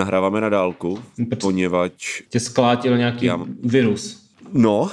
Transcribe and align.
nahráváme 0.00 0.40
na 0.40 0.48
dálku, 0.48 0.98
poněvadž... 1.40 2.22
Tě 2.28 2.40
sklátil 2.40 2.98
nějaký 2.98 3.26
já... 3.26 3.40
virus. 3.64 4.20
No, 4.52 4.80
uh, 4.80 4.88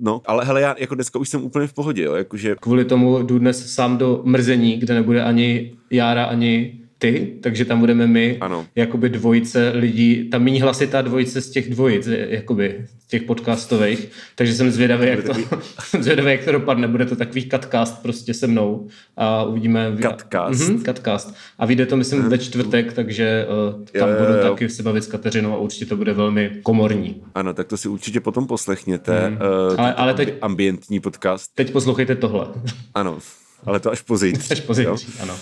no, 0.00 0.20
ale 0.26 0.44
hele, 0.44 0.60
já 0.60 0.74
jako 0.78 0.94
dneska 0.94 1.18
už 1.18 1.28
jsem 1.28 1.44
úplně 1.44 1.66
v 1.66 1.72
pohodě, 1.72 2.02
jo, 2.02 2.14
jakože... 2.14 2.56
Kvůli 2.60 2.84
tomu 2.84 3.22
jdu 3.22 3.38
dnes 3.38 3.74
sám 3.74 3.98
do 3.98 4.20
mrzení, 4.24 4.76
kde 4.76 4.94
nebude 4.94 5.22
ani 5.22 5.72
Jára, 5.90 6.24
ani 6.24 6.80
ty, 7.04 7.36
takže 7.40 7.64
tam 7.64 7.80
budeme 7.80 8.06
my, 8.06 8.36
ano. 8.40 8.66
jakoby 8.74 9.08
dvojice 9.08 9.72
lidí, 9.74 10.30
tam 10.30 10.42
méně 10.42 10.62
hlasitá 10.62 11.02
dvojice 11.02 11.40
z 11.40 11.50
těch 11.50 11.70
dvojic, 11.70 12.06
jakoby 12.28 12.86
těch 13.08 13.22
podcastových, 13.22 14.08
takže 14.34 14.54
jsem 14.54 14.70
zvědavý, 14.70 15.06
jak 15.06 15.24
to, 15.24 15.34
jsem 15.80 16.02
zvědavý, 16.02 16.30
jak 16.30 16.44
to 16.44 16.52
dopadne, 16.52 16.88
bude 16.88 17.06
to 17.06 17.16
takový 17.16 17.48
cutcast 17.48 18.02
prostě 18.02 18.34
se 18.34 18.46
mnou 18.46 18.88
a 19.16 19.44
uvidíme. 19.44 19.96
Cutcast. 19.96 20.68
Mhm, 20.68 20.84
cutcast. 20.84 21.34
A 21.58 21.66
vyjde 21.66 21.86
to, 21.86 21.96
myslím, 21.96 22.22
ve 22.22 22.38
čtvrtek, 22.38 22.92
takže 22.92 23.46
uh, 23.46 23.84
tam 23.84 24.08
jo, 24.08 24.14
jo, 24.14 24.22
jo. 24.22 24.26
budu 24.26 24.48
taky 24.48 24.68
se 24.68 24.82
bavit 24.82 25.04
s 25.04 25.06
Kateřinou 25.06 25.52
a 25.52 25.56
určitě 25.56 25.86
to 25.86 25.96
bude 25.96 26.12
velmi 26.12 26.50
komorní. 26.62 27.22
Ano, 27.34 27.54
tak 27.54 27.66
to 27.66 27.76
si 27.76 27.88
určitě 27.88 28.20
potom 28.20 28.46
poslechněte. 28.46 29.26
Hmm. 29.26 29.36
Uh, 29.36 29.80
ale, 29.80 29.94
ale 29.94 30.14
teď, 30.14 30.34
ambientní 30.40 31.00
podcast. 31.00 31.50
Teď 31.54 31.72
poslouchejte 31.72 32.14
tohle. 32.14 32.46
ano, 32.94 33.18
ale 33.64 33.80
to 33.80 33.90
až 33.90 34.02
pozítří. 34.02 34.48
až 34.52 34.60
pozítří, 34.60 35.12
ano. 35.20 35.34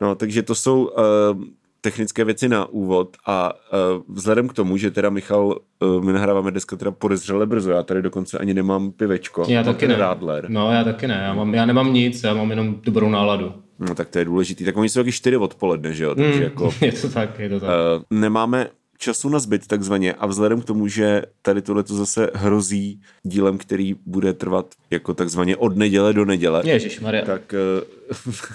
No, 0.00 0.14
takže 0.14 0.42
to 0.42 0.54
jsou 0.54 0.84
uh, 0.84 1.44
technické 1.80 2.24
věci 2.24 2.48
na 2.48 2.66
úvod 2.66 3.16
a 3.26 3.52
uh, 3.52 4.16
vzhledem 4.16 4.48
k 4.48 4.52
tomu, 4.52 4.76
že 4.76 4.90
teda 4.90 5.10
Michal, 5.10 5.58
uh, 5.82 6.04
my 6.04 6.12
nahráváme 6.12 6.50
dneska 6.50 6.76
teda 6.76 6.90
podezřele 6.90 7.46
brzo, 7.46 7.70
já 7.70 7.82
tady 7.82 8.02
dokonce 8.02 8.38
ani 8.38 8.54
nemám 8.54 8.92
pivečko. 8.92 9.44
Já 9.48 9.62
taky 9.62 9.88
ne. 9.88 9.96
Rádler. 9.96 10.46
No, 10.48 10.72
já 10.72 10.84
taky 10.84 11.08
ne, 11.08 11.20
já, 11.24 11.34
mám, 11.34 11.54
já 11.54 11.66
nemám 11.66 11.92
nic, 11.94 12.22
já 12.22 12.34
mám 12.34 12.50
jenom 12.50 12.76
dobrou 12.82 13.10
náladu. 13.10 13.52
No 13.78 13.94
tak 13.94 14.08
to 14.08 14.18
je 14.18 14.24
důležitý. 14.24 14.64
Tak 14.64 14.76
oni 14.76 14.88
jsou 14.88 15.00
taky 15.00 15.12
čtyři 15.12 15.36
odpoledne, 15.36 15.92
že 15.92 16.04
jo? 16.04 16.14
Takže 16.14 16.36
mm, 16.36 16.42
jako, 16.42 16.70
je 16.80 16.92
to 16.92 17.08
tak, 17.08 17.38
je 17.38 17.48
to 17.48 17.60
tak. 17.60 17.68
Uh, 17.68 18.18
nemáme 18.18 18.68
času 19.00 19.28
na 19.28 19.38
zbyt 19.38 19.66
takzvaně 19.66 20.14
a 20.14 20.26
vzhledem 20.26 20.60
k 20.60 20.64
tomu, 20.64 20.88
že 20.88 21.22
tady 21.42 21.62
tohle 21.62 21.82
to 21.82 21.94
zase 21.94 22.30
hrozí 22.34 23.00
dílem, 23.22 23.58
který 23.58 23.96
bude 24.06 24.32
trvat 24.32 24.74
jako 24.90 25.14
takzvaně 25.14 25.56
od 25.56 25.76
neděle 25.76 26.12
do 26.12 26.24
neděle, 26.24 26.62
Ježišmarja. 26.64 27.24
tak 27.24 27.54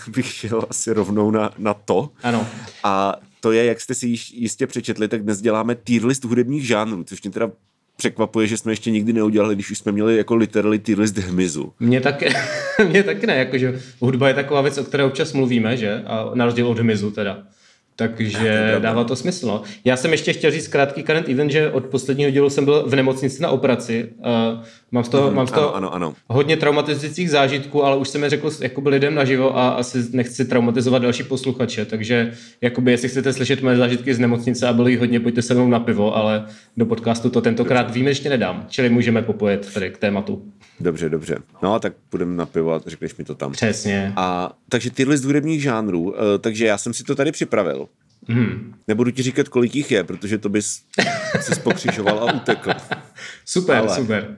uh, 0.07 0.13
bych 0.15 0.25
šel 0.25 0.65
asi 0.69 0.93
rovnou 0.93 1.31
na, 1.31 1.51
na 1.57 1.73
to. 1.73 2.09
Ano. 2.23 2.47
A 2.83 3.15
to 3.39 3.51
je, 3.51 3.65
jak 3.65 3.81
jste 3.81 3.93
si 3.93 4.07
jistě 4.33 4.67
přečetli, 4.67 5.07
tak 5.07 5.23
dnes 5.23 5.41
děláme 5.41 5.75
tier 5.75 6.05
list 6.05 6.23
hudebních 6.23 6.67
žánrů, 6.67 7.03
což 7.03 7.23
mě 7.23 7.31
teda 7.31 7.51
překvapuje, 7.97 8.47
že 8.47 8.57
jsme 8.57 8.71
ještě 8.71 8.91
nikdy 8.91 9.13
neudělali, 9.13 9.55
když 9.55 9.71
už 9.71 9.77
jsme 9.77 9.91
měli 9.91 10.17
jako 10.17 10.35
literally 10.35 10.79
tier 10.79 10.99
list 10.99 11.17
hmyzu. 11.17 11.73
Mně 11.79 12.01
taky, 12.01 12.29
mě 12.89 13.03
taky 13.03 13.27
ne, 13.27 13.35
jakože 13.35 13.81
hudba 13.99 14.27
je 14.27 14.33
taková 14.33 14.61
věc, 14.61 14.77
o 14.77 14.83
které 14.83 15.03
občas 15.03 15.33
mluvíme, 15.33 15.77
že? 15.77 16.03
A 16.05 16.31
na 16.33 16.45
rozdíl 16.45 16.67
od 16.67 16.79
hmyzu 16.79 17.11
teda. 17.11 17.43
Takže 17.95 18.71
to 18.73 18.79
dává 18.79 19.03
to 19.03 19.15
smysl. 19.15 19.47
No. 19.47 19.61
Já 19.85 19.97
jsem 19.97 20.11
ještě 20.11 20.33
chtěl 20.33 20.51
říct 20.51 20.67
krátký 20.67 21.03
current 21.03 21.29
event, 21.29 21.51
že 21.51 21.71
od 21.71 21.85
posledního 21.85 22.31
dílu 22.31 22.49
jsem 22.49 22.65
byl 22.65 22.83
v 22.87 22.95
nemocnici 22.95 23.41
na 23.41 23.49
operaci. 23.49 24.09
Uh, 24.17 24.63
mám 24.91 25.03
z 25.03 25.09
toho, 25.09 25.29
mm, 25.29 25.35
mám 25.35 25.47
z 25.47 25.51
toho 25.51 25.75
ano, 25.75 25.93
ano, 25.93 26.07
ano. 26.07 26.15
hodně 26.27 26.57
traumatizujících 26.57 27.29
zážitků, 27.29 27.83
ale 27.83 27.97
už 27.97 28.09
jsem 28.09 28.23
je 28.23 28.29
řekl 28.29 28.51
jakoby 28.61 28.89
lidem 28.89 29.15
naživo 29.15 29.57
a 29.57 29.69
asi 29.69 29.97
nechci 30.11 30.45
traumatizovat 30.45 31.01
další 31.01 31.23
posluchače. 31.23 31.85
Takže 31.85 32.31
jakoby, 32.61 32.91
jestli 32.91 33.09
chcete 33.09 33.33
slyšet 33.33 33.61
moje 33.61 33.77
zážitky 33.77 34.13
z 34.13 34.19
nemocnice 34.19 34.67
a 34.67 34.73
bylo 34.73 34.87
jich 34.87 34.99
hodně, 34.99 35.19
pojďte 35.19 35.41
se 35.41 35.53
mnou 35.53 35.67
na 35.67 35.79
pivo, 35.79 36.15
ale 36.15 36.45
do 36.77 36.85
podcastu 36.85 37.29
to 37.29 37.41
tentokrát 37.41 37.91
výjimečně 37.91 38.29
nedám. 38.29 38.65
Čili 38.69 38.89
můžeme 38.89 39.21
popojet 39.21 39.73
tady 39.73 39.89
k 39.89 39.97
tématu. 39.97 40.51
Dobře, 40.79 41.09
dobře. 41.09 41.37
No, 41.63 41.79
tak 41.79 41.93
půjdeme 42.09 42.35
na 42.35 42.45
pivo 42.45 42.73
a 42.73 42.81
řekneš 42.85 43.15
mi 43.15 43.23
to 43.23 43.35
tam. 43.35 43.51
Přesně. 43.51 44.13
A 44.15 44.57
takže 44.69 44.91
tyhle 44.91 45.17
z 45.17 45.25
hudebních 45.25 45.61
žánrů, 45.61 46.01
uh, 46.01 46.13
takže 46.39 46.65
já 46.65 46.77
jsem 46.77 46.93
si 46.93 47.03
to 47.03 47.15
tady 47.15 47.31
připravil. 47.31 47.84
Hmm. 48.27 48.73
Nebudu 48.87 49.11
ti 49.11 49.23
říkat, 49.23 49.49
kolik 49.49 49.75
jich 49.75 49.91
je, 49.91 50.03
protože 50.03 50.37
to 50.37 50.49
bys 50.49 50.83
se 51.41 51.55
spokřižoval 51.55 52.29
a 52.29 52.33
utekl. 52.33 52.71
Super, 53.45 53.75
Ale 53.77 53.95
super. 53.95 54.35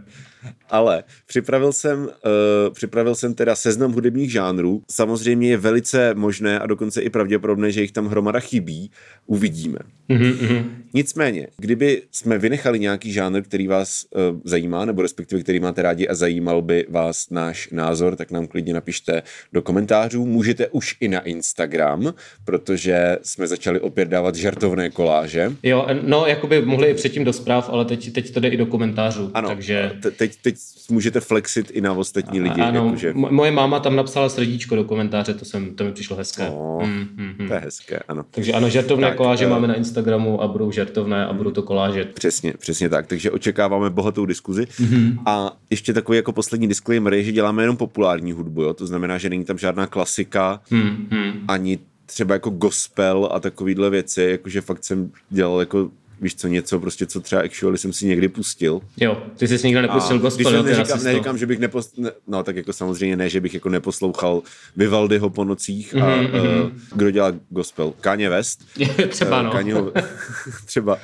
Ale 0.69 1.03
připravil 1.27 1.73
jsem, 1.73 1.99
uh, 2.03 2.73
připravil 2.73 3.15
jsem 3.15 3.33
teda 3.33 3.55
seznam 3.55 3.91
hudebních 3.91 4.31
žánrů. 4.31 4.81
Samozřejmě 4.91 5.49
je 5.49 5.57
velice 5.57 6.13
možné 6.13 6.59
a 6.59 6.65
dokonce 6.65 7.01
i 7.01 7.09
pravděpodobné, 7.09 7.71
že 7.71 7.81
jich 7.81 7.91
tam 7.91 8.07
hromada 8.07 8.39
chybí. 8.39 8.91
Uvidíme. 9.25 9.79
Mm-hmm. 10.09 10.65
Nicméně, 10.93 11.47
kdyby 11.57 12.01
jsme 12.11 12.37
vynechali 12.37 12.79
nějaký 12.79 13.11
žánr, 13.11 13.41
který 13.41 13.67
vás 13.67 14.05
uh, 14.15 14.39
zajímá, 14.43 14.85
nebo 14.85 15.01
respektive 15.01 15.43
který 15.43 15.59
máte 15.59 15.81
rádi 15.81 16.07
a 16.07 16.15
zajímal 16.15 16.61
by 16.61 16.85
vás 16.89 17.29
náš 17.29 17.69
názor, 17.69 18.15
tak 18.15 18.31
nám 18.31 18.47
klidně 18.47 18.73
napište 18.73 19.23
do 19.53 19.61
komentářů. 19.61 20.25
Můžete 20.25 20.67
už 20.67 20.95
i 20.99 21.07
na 21.07 21.19
Instagram, 21.19 22.13
protože 22.45 23.17
jsme 23.23 23.47
začali 23.47 23.79
opět 23.79 24.09
dávat 24.09 24.35
žartovné 24.35 24.89
koláže. 24.89 25.53
Jo, 25.63 25.87
no, 26.01 26.25
jakoby 26.25 26.61
mohli 26.61 26.89
i 26.89 26.93
předtím 26.93 27.23
do 27.23 27.33
zpráv, 27.33 27.69
ale 27.69 27.85
teď, 27.85 28.13
teď 28.13 28.33
to 28.33 28.39
jde 28.39 28.47
i 28.47 28.57
do 28.57 28.65
komentářů. 28.65 29.31
Ano, 29.33 29.49
takže... 29.49 29.91
teď, 30.17 30.35
teď 30.41 30.56
můžete 30.89 31.19
flexit 31.19 31.71
i 31.71 31.81
na 31.81 31.93
ostatní 31.93 32.41
lidi. 32.41 32.61
Ano, 32.61 32.85
jakože... 32.85 33.13
moje 33.13 33.51
máma 33.51 33.79
tam 33.79 33.95
napsala 33.95 34.29
srdíčko 34.29 34.75
do 34.75 34.83
komentáře, 34.83 35.33
to, 35.33 35.45
jsem, 35.45 35.75
to 35.75 35.83
mi 35.83 35.91
přišlo 35.91 36.15
hezké. 36.15 36.49
Oh, 36.49 36.83
mm, 36.85 37.07
mm, 37.15 37.33
mm. 37.39 37.47
To 37.47 37.53
je 37.53 37.59
hezké, 37.59 37.99
ano. 38.07 38.25
Takže 38.31 38.53
ano, 38.53 38.69
žartovné 38.69 39.07
tak, 39.07 39.17
koláže 39.17 39.45
uh... 39.45 39.51
máme 39.51 39.67
na 39.67 39.75
Instagramu 39.75 40.41
a 40.41 40.47
budou 40.47 40.71
žartovné 40.71 41.25
a 41.25 41.33
budou 41.33 41.51
to 41.51 41.63
koláže. 41.63 42.05
Přesně, 42.05 42.53
přesně 42.59 42.89
tak. 42.89 43.07
Takže 43.07 43.31
očekáváme 43.31 43.89
bohatou 43.89 44.25
diskuzi. 44.25 44.63
Mm-hmm. 44.63 45.17
A 45.25 45.57
ještě 45.69 45.93
takový 45.93 46.15
jako 46.15 46.31
poslední 46.31 46.67
disclaimer 46.67 47.13
je, 47.13 47.23
že 47.23 47.31
děláme 47.31 47.63
jenom 47.63 47.77
populární 47.77 48.31
hudbu, 48.31 48.61
jo? 48.61 48.73
to 48.73 48.87
znamená, 48.87 49.17
že 49.17 49.29
není 49.29 49.45
tam 49.45 49.57
žádná 49.57 49.87
klasika, 49.87 50.61
mm-hmm. 50.71 51.33
ani 51.47 51.79
třeba 52.05 52.33
jako 52.33 52.49
gospel 52.49 53.29
a 53.31 53.39
takovýhle 53.39 53.89
věci, 53.89 54.21
jakože 54.21 54.61
fakt 54.61 54.83
jsem 54.83 55.11
dělal 55.29 55.59
jako 55.59 55.89
víš 56.21 56.35
co, 56.35 56.47
něco 56.47 56.79
prostě, 56.79 57.05
co 57.05 57.19
třeba 57.19 57.41
actually 57.41 57.77
jsem 57.77 57.93
si 57.93 58.05
někdy 58.05 58.27
pustil. 58.27 58.81
Jo, 58.97 59.23
ty 59.37 59.47
jsi 59.47 59.67
nikdy 59.67 59.81
nepustil 59.81 60.19
gospel, 60.19 60.55
jo, 60.55 60.63
neříkám, 60.63 61.03
neříkám, 61.03 61.37
že 61.37 61.45
bych 61.45 61.59
nepos... 61.59 61.95
Ne, 61.97 62.11
no 62.27 62.43
tak 62.43 62.55
jako 62.55 62.73
samozřejmě 62.73 63.17
ne, 63.17 63.29
že 63.29 63.41
bych 63.41 63.53
jako 63.53 63.69
neposlouchal 63.69 64.41
Vivaldiho 64.75 65.29
po 65.29 65.43
nocích 65.43 65.95
a 65.95 65.97
mm-hmm. 65.97 66.63
uh, 66.63 66.71
kdo 66.95 67.11
dělá 67.11 67.31
gospel? 67.49 67.93
Kanye 68.01 68.29
West. 68.29 68.65
třeba 69.09 69.41
no. 69.41 69.51
Kanyeho, 69.51 69.91
třeba, 70.65 70.97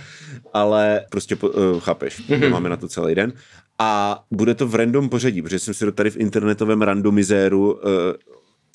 ale 0.53 1.05
prostě 1.09 1.35
uh, 1.35 1.79
chápeš, 1.79 2.29
mm-hmm. 2.29 2.49
máme 2.49 2.69
na 2.69 2.77
to 2.77 2.87
celý 2.87 3.15
den. 3.15 3.33
A 3.79 4.23
bude 4.31 4.55
to 4.55 4.67
v 4.67 4.75
random 4.75 5.09
pořadí, 5.09 5.41
protože 5.41 5.59
jsem 5.59 5.73
si 5.73 5.85
to 5.85 5.91
tady 5.91 6.09
v 6.09 6.17
internetovém 6.17 6.81
randomizéru 6.81 7.73
uh, 7.73 7.79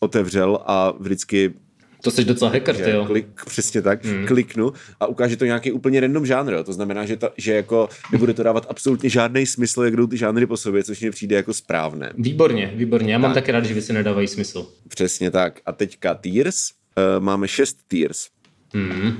otevřel 0.00 0.58
a 0.66 0.92
vždycky 0.98 1.54
to 2.02 2.10
jsi 2.10 2.24
docela 2.24 2.50
hacker, 2.50 2.76
ty 2.76 2.90
jo. 2.90 3.04
Klik, 3.04 3.44
přesně 3.46 3.82
tak, 3.82 4.04
mm. 4.04 4.26
kliknu 4.26 4.72
a 5.00 5.06
ukáže 5.06 5.36
to 5.36 5.44
nějaký 5.44 5.72
úplně 5.72 6.00
random 6.00 6.26
žánr, 6.26 6.52
jo. 6.52 6.64
to 6.64 6.72
znamená, 6.72 7.06
že, 7.06 7.16
to, 7.16 7.30
že 7.36 7.54
jako 7.54 7.88
nebude 8.12 8.34
to 8.34 8.42
dávat 8.42 8.66
absolutně 8.70 9.10
žádný 9.10 9.46
smysl, 9.46 9.82
jak 9.82 9.96
jdou 9.96 10.06
ty 10.06 10.16
žánry 10.16 10.46
po 10.46 10.56
sobě, 10.56 10.84
což 10.84 11.00
mi 11.00 11.10
přijde 11.10 11.36
jako 11.36 11.54
správné. 11.54 12.12
Výborně, 12.18 12.72
výborně, 12.74 13.12
já 13.12 13.18
tak. 13.18 13.22
mám 13.22 13.34
taky 13.34 13.52
rád, 13.52 13.64
že 13.64 13.74
věci 13.74 13.92
nedávají 13.92 14.28
smysl. 14.28 14.66
Přesně 14.88 15.30
tak. 15.30 15.60
A 15.66 15.72
teďka 15.72 16.14
tiers, 16.14 16.70
uh, 16.70 17.24
máme 17.24 17.48
šest 17.48 17.78
tiers. 17.88 18.28
Mm. 18.74 19.08
Uh, 19.08 19.14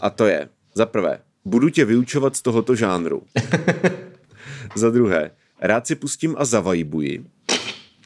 a 0.00 0.10
to 0.10 0.26
je, 0.26 0.48
za 0.74 0.86
prvé, 0.86 1.18
budu 1.44 1.68
tě 1.68 1.84
vyučovat 1.84 2.36
z 2.36 2.42
tohoto 2.42 2.74
žánru. 2.74 3.22
za 4.76 4.90
druhé, 4.90 5.30
rád 5.60 5.86
si 5.86 5.94
pustím 5.94 6.34
a 6.38 6.44
zavajbuji. 6.44 7.24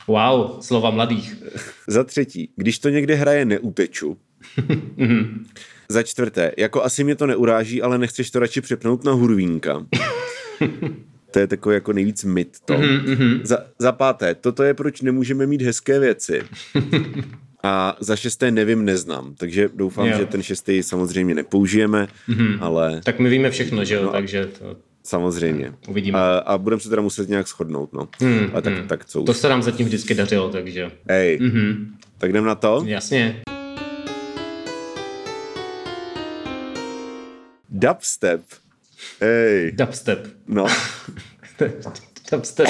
Wow, 0.07 0.61
slova 0.61 0.91
mladých. 0.91 1.37
Za 1.87 2.05
třetí, 2.05 2.49
když 2.57 2.79
to 2.79 2.89
někde 2.89 3.15
hraje, 3.15 3.45
neuteču. 3.45 4.19
Za 5.89 6.03
čtvrté, 6.03 6.53
jako 6.57 6.83
asi 6.83 7.05
mě 7.05 7.17
to 7.17 7.27
neuráží, 7.27 7.83
ale 7.83 7.99
nechceš 7.99 8.31
to 8.31 8.39
radši 8.39 8.61
přepnout 8.61 9.05
na 9.05 9.13
hurvínka. 9.13 9.87
to 11.31 11.39
je 11.39 11.47
takový 11.47 11.75
jako 11.75 11.93
nejvíc 11.93 12.25
mit 12.25 12.57
to. 12.65 12.81
Za, 13.43 13.59
za 13.79 13.93
páté, 13.93 14.35
toto 14.35 14.63
je 14.63 14.75
proč 14.75 15.03
nemůžeme 15.03 15.47
mít 15.47 15.63
hezké 15.63 15.99
věci. 15.99 16.43
A 17.63 17.97
za 18.01 18.17
šesté 18.17 18.51
nevím, 18.51 18.85
neznám, 18.85 19.35
takže 19.35 19.69
doufám, 19.75 20.07
jo. 20.07 20.19
že 20.19 20.27
ten 20.27 20.43
šestý 20.43 20.83
samozřejmě 20.83 21.35
nepoužijeme, 21.35 22.09
mm-hmm. 22.29 22.59
ale... 22.61 23.01
Tak 23.05 23.19
my 23.19 23.29
víme 23.29 23.51
všechno, 23.51 23.85
že 23.85 23.95
jo, 23.95 24.03
no, 24.03 24.13
takže 24.13 24.47
to... 24.47 24.77
Samozřejmě. 25.07 25.73
Uvidíme. 25.89 26.19
A, 26.19 26.39
a 26.39 26.59
budeme 26.59 26.81
se 26.81 26.89
teda 26.89 27.03
muset 27.03 27.29
nějak 27.29 27.49
shodnout, 27.49 27.93
no. 27.93 28.09
Hmm, 28.21 28.51
Ale 28.53 28.63
tak, 28.63 28.75
hmm. 28.75 28.89
tak 28.89 29.05
co 29.05 29.21
už. 29.21 29.27
To 29.27 29.35
se 29.35 29.49
nám 29.49 29.63
zatím 29.63 29.87
vždycky 29.87 30.15
dařilo, 30.15 30.49
takže... 30.49 30.91
Hej, 31.09 31.39
mm-hmm. 31.39 31.87
tak 32.19 32.31
jdem 32.31 32.45
na 32.45 32.55
to? 32.55 32.83
Jasně. 32.87 33.43
Dubstep. 37.69 38.43
Hej. 39.21 39.73
Dubstep. 39.73 40.27
No. 40.47 40.67
Dubstep. 42.33 42.69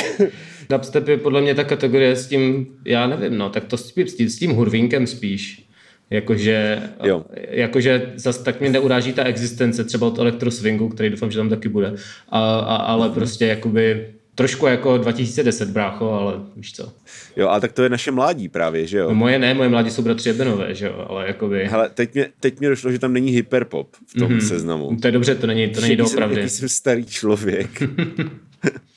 Dubstep 0.70 1.08
je 1.08 1.16
podle 1.16 1.40
mě 1.40 1.54
ta 1.54 1.64
kategorie 1.64 2.16
s 2.16 2.26
tím, 2.26 2.66
já 2.84 3.06
nevím, 3.06 3.38
no, 3.38 3.50
tak 3.50 3.64
to 3.64 3.76
s 3.76 3.92
tím, 3.92 4.28
s 4.28 4.38
tím 4.38 4.50
hurvínkem 4.50 5.06
spíš. 5.06 5.65
Jakože, 6.10 6.82
jo. 7.04 7.24
jakože 7.34 8.12
zase 8.16 8.44
tak 8.44 8.60
mě 8.60 8.70
neuráží 8.70 9.12
ta 9.12 9.24
existence 9.24 9.84
třeba 9.84 10.06
od 10.06 10.18
elektroswingu, 10.18 10.88
který 10.88 11.10
doufám, 11.10 11.30
že 11.30 11.38
tam 11.38 11.48
taky 11.48 11.68
bude, 11.68 11.94
a, 12.28 12.58
a, 12.58 12.76
ale 12.76 13.08
mm-hmm. 13.08 13.14
prostě 13.14 13.46
jakoby 13.46 14.06
Trošku 14.36 14.66
jako 14.66 14.98
2010, 14.98 15.68
brácho, 15.68 16.10
ale 16.10 16.34
víš 16.56 16.72
co. 16.72 16.92
Jo, 17.36 17.48
ale 17.48 17.60
tak 17.60 17.72
to 17.72 17.82
je 17.82 17.88
naše 17.88 18.10
mládí 18.10 18.48
právě, 18.48 18.86
že 18.86 18.98
jo? 18.98 19.08
No 19.08 19.14
moje 19.14 19.38
ne, 19.38 19.54
moje 19.54 19.68
mladí 19.68 19.90
jsou 19.90 20.02
bratři 20.02 20.30
Ebenové, 20.30 20.74
že 20.74 20.86
jo, 20.86 21.06
ale 21.08 21.26
jakoby... 21.26 21.66
Hele, 21.66 21.90
teď 21.94 22.14
mě, 22.14 22.28
teď 22.40 22.60
mě 22.60 22.68
došlo, 22.68 22.92
že 22.92 22.98
tam 22.98 23.12
není 23.12 23.30
hyperpop 23.30 23.88
v 24.06 24.18
tom 24.18 24.28
mm-hmm. 24.28 24.48
seznamu. 24.48 24.96
To 25.02 25.08
je 25.08 25.12
dobře, 25.12 25.34
to 25.34 25.46
není, 25.46 25.68
to 25.68 25.80
není 25.80 25.96
doopravdy. 25.96 26.36
Jaký 26.36 26.50
jsem 26.50 26.68
starý 26.68 27.06
člověk. 27.06 27.82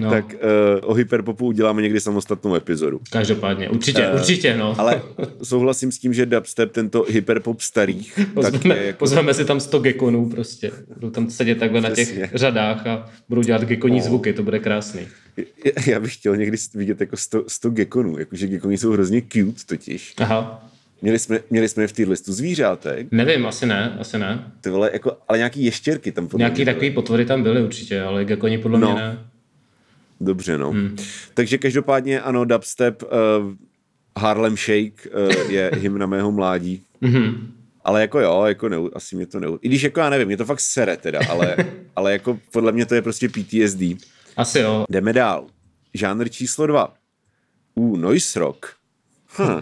no. 0.00 0.10
tak 0.10 0.34
uh, 0.34 0.90
o 0.90 0.94
hyperpopu 0.94 1.46
uděláme 1.46 1.82
někdy 1.82 2.00
samostatnou 2.00 2.54
epizodu. 2.54 3.00
Každopádně, 3.10 3.68
určitě, 3.68 4.08
uh, 4.08 4.14
určitě, 4.14 4.56
no. 4.56 4.74
ale 4.78 5.02
souhlasím 5.42 5.92
s 5.92 5.98
tím, 5.98 6.14
že 6.14 6.26
dubstep, 6.26 6.72
tento 6.72 7.06
hyperpop 7.08 7.60
starých, 7.60 8.20
pozveme, 8.34 8.58
tak 8.58 8.86
jako... 8.86 8.98
pozveme 8.98 9.34
si 9.34 9.44
tam 9.44 9.60
100 9.60 9.78
gekonů 9.78 10.30
prostě. 10.30 10.70
Budou 10.94 11.10
tam 11.10 11.30
sedět 11.30 11.58
takhle 11.58 11.80
Přesně. 11.80 12.20
na 12.20 12.26
těch 12.26 12.34
řadách 12.34 12.86
a 12.86 13.10
budou 13.28 13.42
dělat 13.42 13.64
gekoní 13.64 13.96
oh. 13.96 14.02
zvuky, 14.02 14.32
to 14.32 14.42
bude 14.42 14.58
krásný. 14.58 15.00
Já 15.86 16.00
bych 16.00 16.14
chtěl 16.14 16.36
někdy 16.36 16.56
vidět 16.74 17.00
jako 17.00 17.16
100, 17.16 17.44
100 17.48 17.70
gekonů, 17.70 18.18
jakože 18.18 18.46
gekoni 18.46 18.78
jsou 18.78 18.92
hrozně 18.92 19.22
cute 19.22 19.64
totiž. 19.66 20.14
Aha. 20.18 20.70
Měli 21.02 21.18
jsme, 21.18 21.40
měli 21.50 21.68
jsme 21.68 21.86
v 21.86 21.92
té 21.92 22.02
listu 22.02 22.32
zvířátek. 22.32 23.06
Nevím, 23.10 23.46
asi 23.46 23.66
ne, 23.66 23.96
asi 24.00 24.18
ne. 24.18 24.52
Ty 24.60 24.70
vole, 24.70 24.90
jako, 24.92 25.16
ale 25.28 25.38
nějaký 25.38 25.64
ještěrky 25.64 26.12
tam 26.12 26.28
podle 26.28 26.38
Nějaký 26.38 26.64
takový 26.64 26.90
potvory 26.90 27.24
tam 27.24 27.42
byly 27.42 27.62
určitě, 27.62 28.02
ale 28.02 28.24
gekoni 28.24 28.58
podle 28.58 28.78
no. 28.78 28.92
mě 28.92 29.02
ne. 29.02 29.18
Dobře, 30.20 30.58
no. 30.58 30.70
Hmm. 30.70 30.96
Takže 31.34 31.58
každopádně 31.58 32.20
ano, 32.20 32.44
dubstep, 32.44 33.02
uh, 33.02 33.08
Harlem 34.18 34.56
Shake 34.56 35.06
uh, 35.14 35.50
je 35.50 35.70
hymna 35.74 36.06
mého 36.06 36.32
mládí. 36.32 36.82
Mm-hmm. 37.02 37.34
Ale 37.84 38.00
jako 38.00 38.20
jo, 38.20 38.44
jako 38.44 38.68
ne, 38.68 38.76
asi 38.94 39.16
mě 39.16 39.26
to 39.26 39.40
ne... 39.40 39.48
I 39.60 39.68
když 39.68 39.82
jako 39.82 40.00
já 40.00 40.10
nevím, 40.10 40.26
mě 40.26 40.36
to 40.36 40.44
fakt 40.44 40.60
sere 40.60 40.96
teda, 40.96 41.20
ale, 41.28 41.56
ale 41.96 42.12
jako 42.12 42.38
podle 42.52 42.72
mě 42.72 42.86
to 42.86 42.94
je 42.94 43.02
prostě 43.02 43.28
PTSD. 43.28 43.82
Asi 44.36 44.58
jo. 44.58 44.86
Jdeme 44.90 45.12
dál. 45.12 45.46
Žánr 45.94 46.28
číslo 46.28 46.66
dva. 46.66 46.94
U 47.74 47.96
noise 47.96 48.38
rock. 48.38 48.66
Huh. 49.36 49.60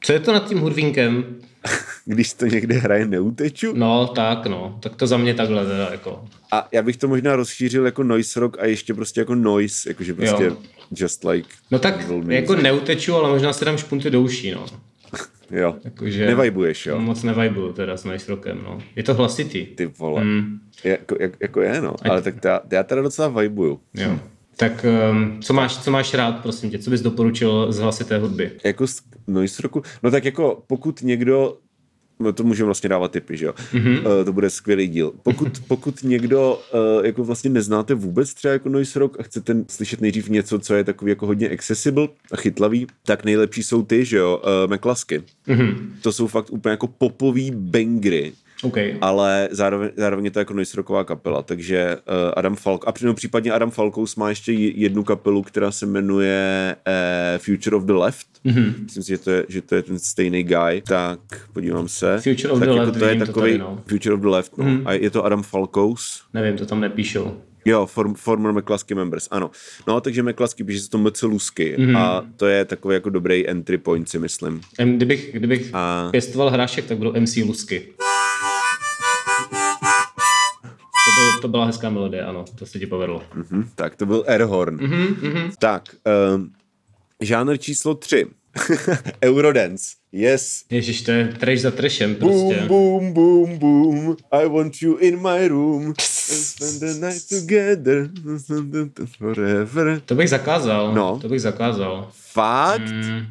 Co 0.00 0.12
je 0.12 0.20
to 0.20 0.32
nad 0.32 0.48
tím 0.48 0.58
hurvínkem? 0.58 1.24
Když 2.08 2.32
to 2.32 2.46
někde 2.46 2.74
hraje 2.74 3.06
neuteču? 3.06 3.72
No, 3.76 4.06
tak 4.06 4.46
no. 4.46 4.78
Tak 4.82 4.96
to 4.96 5.06
za 5.06 5.16
mě 5.16 5.34
takhle 5.34 5.66
teda 5.66 5.88
jako. 5.90 6.24
A 6.52 6.68
já 6.72 6.82
bych 6.82 6.96
to 6.96 7.08
možná 7.08 7.36
rozšířil 7.36 7.86
jako 7.86 8.02
noise 8.02 8.40
rock 8.40 8.58
a 8.58 8.66
ještě 8.66 8.94
prostě 8.94 9.20
jako 9.20 9.34
noise, 9.34 9.90
jakože 9.90 10.14
prostě 10.14 10.44
jo. 10.44 10.56
just 10.96 11.24
like... 11.24 11.48
No 11.70 11.78
tak 11.78 12.06
jako 12.28 12.54
neuteču, 12.54 13.14
ale 13.14 13.28
možná 13.30 13.52
si 13.52 13.64
dám 13.64 13.78
špunty 13.78 14.10
douší, 14.10 14.50
no. 14.50 14.66
jo. 15.50 15.76
Jakože 15.84 16.26
Nevajbuješ, 16.26 16.86
jo? 16.86 16.98
Moc 17.00 17.22
nevajbuju 17.22 17.72
teda 17.72 17.96
s 17.96 18.04
noise 18.04 18.30
rockem, 18.30 18.60
no. 18.64 18.78
Je 18.96 19.02
to 19.02 19.14
hlasitý. 19.14 19.66
Ty 19.66 19.86
vole. 19.86 20.24
Mm. 20.24 20.58
Jako, 20.84 21.16
jak, 21.20 21.32
jako 21.40 21.60
je, 21.60 21.80
no. 21.80 21.94
Ale 22.02 22.22
tak 22.22 22.34
já, 22.44 22.60
já 22.72 22.82
teda 22.82 23.02
docela 23.02 23.28
vajbuju. 23.28 23.80
Jo. 23.94 24.08
Hm. 24.10 24.20
Tak 24.56 24.86
um, 25.10 25.40
co, 25.42 25.54
máš, 25.54 25.78
co 25.78 25.90
máš 25.90 26.14
rád, 26.14 26.32
prosím 26.42 26.70
tě? 26.70 26.78
Co 26.78 26.90
bys 26.90 27.00
doporučil 27.00 27.72
z 27.72 27.78
hlasité 27.78 28.18
hudby? 28.18 28.50
Jako 28.64 28.86
z 28.86 29.02
noise 29.26 29.62
rocku? 29.62 29.82
No 30.02 30.10
tak 30.10 30.24
jako 30.24 30.62
pokud 30.66 31.02
někdo 31.02 31.56
to 32.34 32.44
můžeme 32.44 32.64
vlastně 32.64 32.88
dávat 32.88 33.10
typy, 33.10 33.36
že 33.36 33.46
jo? 33.46 33.54
Mm-hmm. 33.72 33.98
Uh, 33.98 34.24
to 34.24 34.32
bude 34.32 34.50
skvělý 34.50 34.88
díl. 34.88 35.12
Pokud, 35.22 35.48
pokud 35.68 36.02
někdo 36.02 36.62
uh, 36.98 37.06
jako 37.06 37.24
vlastně 37.24 37.50
neznáte 37.50 37.94
vůbec 37.94 38.34
třeba 38.34 38.52
jako 38.52 38.68
noise 38.68 38.98
rock 38.98 39.20
a 39.20 39.22
chcete 39.22 39.64
slyšet 39.68 40.00
nejdřív 40.00 40.28
něco, 40.28 40.58
co 40.58 40.74
je 40.74 40.84
takový 40.84 41.10
jako 41.10 41.26
hodně 41.26 41.50
accessible 41.50 42.08
a 42.32 42.36
chytlavý, 42.36 42.86
tak 43.02 43.24
nejlepší 43.24 43.62
jsou 43.62 43.82
ty, 43.82 44.04
že 44.04 44.16
jo, 44.16 44.42
uh, 44.66 44.74
McClasky. 44.74 45.22
Mm-hmm. 45.48 45.76
To 46.02 46.12
jsou 46.12 46.26
fakt 46.26 46.50
úplně 46.50 46.70
jako 46.70 46.86
popový 46.86 47.50
bangry, 47.54 48.32
Okay. 48.62 48.96
Ale 49.00 49.48
zároveň, 49.50 49.90
zároveň 49.96 50.24
je 50.24 50.30
to 50.30 50.38
jako 50.38 50.54
noise 50.54 50.76
rocková 50.76 51.04
kapela, 51.04 51.42
takže 51.42 51.96
uh, 51.96 52.32
Adam 52.36 52.56
Falk, 52.56 52.88
a 52.88 52.92
no, 53.02 53.14
případně 53.14 53.52
Adam 53.52 53.70
Falkous 53.70 54.16
má 54.16 54.28
ještě 54.28 54.52
jednu 54.52 55.04
kapelu, 55.04 55.42
která 55.42 55.70
se 55.70 55.86
jmenuje 55.86 56.76
uh, 56.86 57.38
Future 57.38 57.76
of 57.76 57.84
the 57.84 57.92
Left. 57.92 58.26
Mm-hmm. 58.44 58.74
Myslím 58.82 59.02
si, 59.02 59.08
že 59.08 59.18
to, 59.18 59.30
je, 59.30 59.44
že 59.48 59.62
to 59.62 59.74
je 59.74 59.82
ten 59.82 59.98
stejný 59.98 60.42
guy. 60.42 60.82
Tak, 60.88 61.20
podívám 61.52 61.88
se. 61.88 62.18
Future 62.20 62.52
of 62.52 62.58
tak 62.58 62.68
the 62.68 62.74
jako 62.74 62.86
Left, 62.86 62.98
to 62.98 63.04
je 63.04 63.16
takový 63.16 63.32
to 63.32 63.40
tady, 63.40 63.58
no. 63.58 63.82
Future 63.86 64.14
of 64.14 64.20
the 64.20 64.28
Left, 64.28 64.58
no. 64.58 64.64
Mm-hmm. 64.64 64.82
A 64.84 64.92
je 64.92 65.10
to 65.10 65.24
Adam 65.24 65.42
Falkous. 65.42 66.22
Nevím, 66.34 66.56
to 66.56 66.66
tam 66.66 66.80
nepíšou. 66.80 67.36
Jo, 67.64 67.86
form, 67.86 68.14
former 68.14 68.52
McCluskey 68.52 68.94
members, 68.94 69.28
ano. 69.30 69.50
No, 69.86 70.00
takže 70.00 70.22
McCluskey 70.22 70.66
píše 70.66 70.80
se 70.80 70.90
to 70.90 70.98
MC 70.98 71.22
Lusky 71.22 71.76
mm-hmm. 71.78 71.98
a 71.98 72.26
to 72.36 72.46
je 72.46 72.64
takový 72.64 72.94
jako 72.94 73.10
dobrý 73.10 73.48
entry 73.48 73.78
point, 73.78 74.08
si 74.08 74.18
myslím. 74.18 74.60
Kdybych, 74.84 75.30
kdybych 75.32 75.70
a... 75.72 76.08
pěstoval 76.10 76.50
hrášek, 76.50 76.84
tak 76.84 76.98
budou 76.98 77.20
MC 77.20 77.36
Lusky. 77.36 77.88
Byl, 81.16 81.40
to 81.40 81.48
byla 81.48 81.66
hezká 81.66 81.90
melodie, 81.90 82.24
ano, 82.24 82.44
to 82.54 82.66
se 82.66 82.78
ti 82.78 82.86
povedlo. 82.86 83.22
Mm-hmm, 83.36 83.68
tak 83.74 83.96
to 83.96 84.06
byl 84.06 84.24
Airhorn. 84.26 84.76
Mm-hmm, 84.76 85.14
mm-hmm. 85.14 85.52
Tak, 85.58 85.96
um, 86.34 86.52
žánr 87.20 87.56
číslo 87.56 87.94
tři. 87.94 88.26
Eurodance. 89.24 89.96
Yes. 90.12 90.64
Ježiš, 90.70 91.02
to 91.02 91.10
je 91.10 91.28
trash 91.28 91.60
za 91.60 91.70
trashem 91.70 92.14
prostě. 92.14 92.64
Boom, 92.68 93.12
boom, 93.12 93.58
boom, 93.58 93.58
boom. 93.58 94.16
I 94.32 94.48
want 94.48 94.82
you 94.82 94.96
in 94.96 95.22
my 95.22 95.48
room. 95.48 95.94
Spend 95.98 96.80
the 96.80 97.06
night 97.06 97.28
together. 97.28 98.08
Forever. 99.18 100.00
To 100.04 100.14
bych 100.14 100.30
zakázal. 100.30 100.94
No. 100.94 101.18
To 101.22 101.28
bych 101.28 101.40
zakázal. 101.40 102.08
Fakt? 102.12 102.90
Mm. 102.90 103.26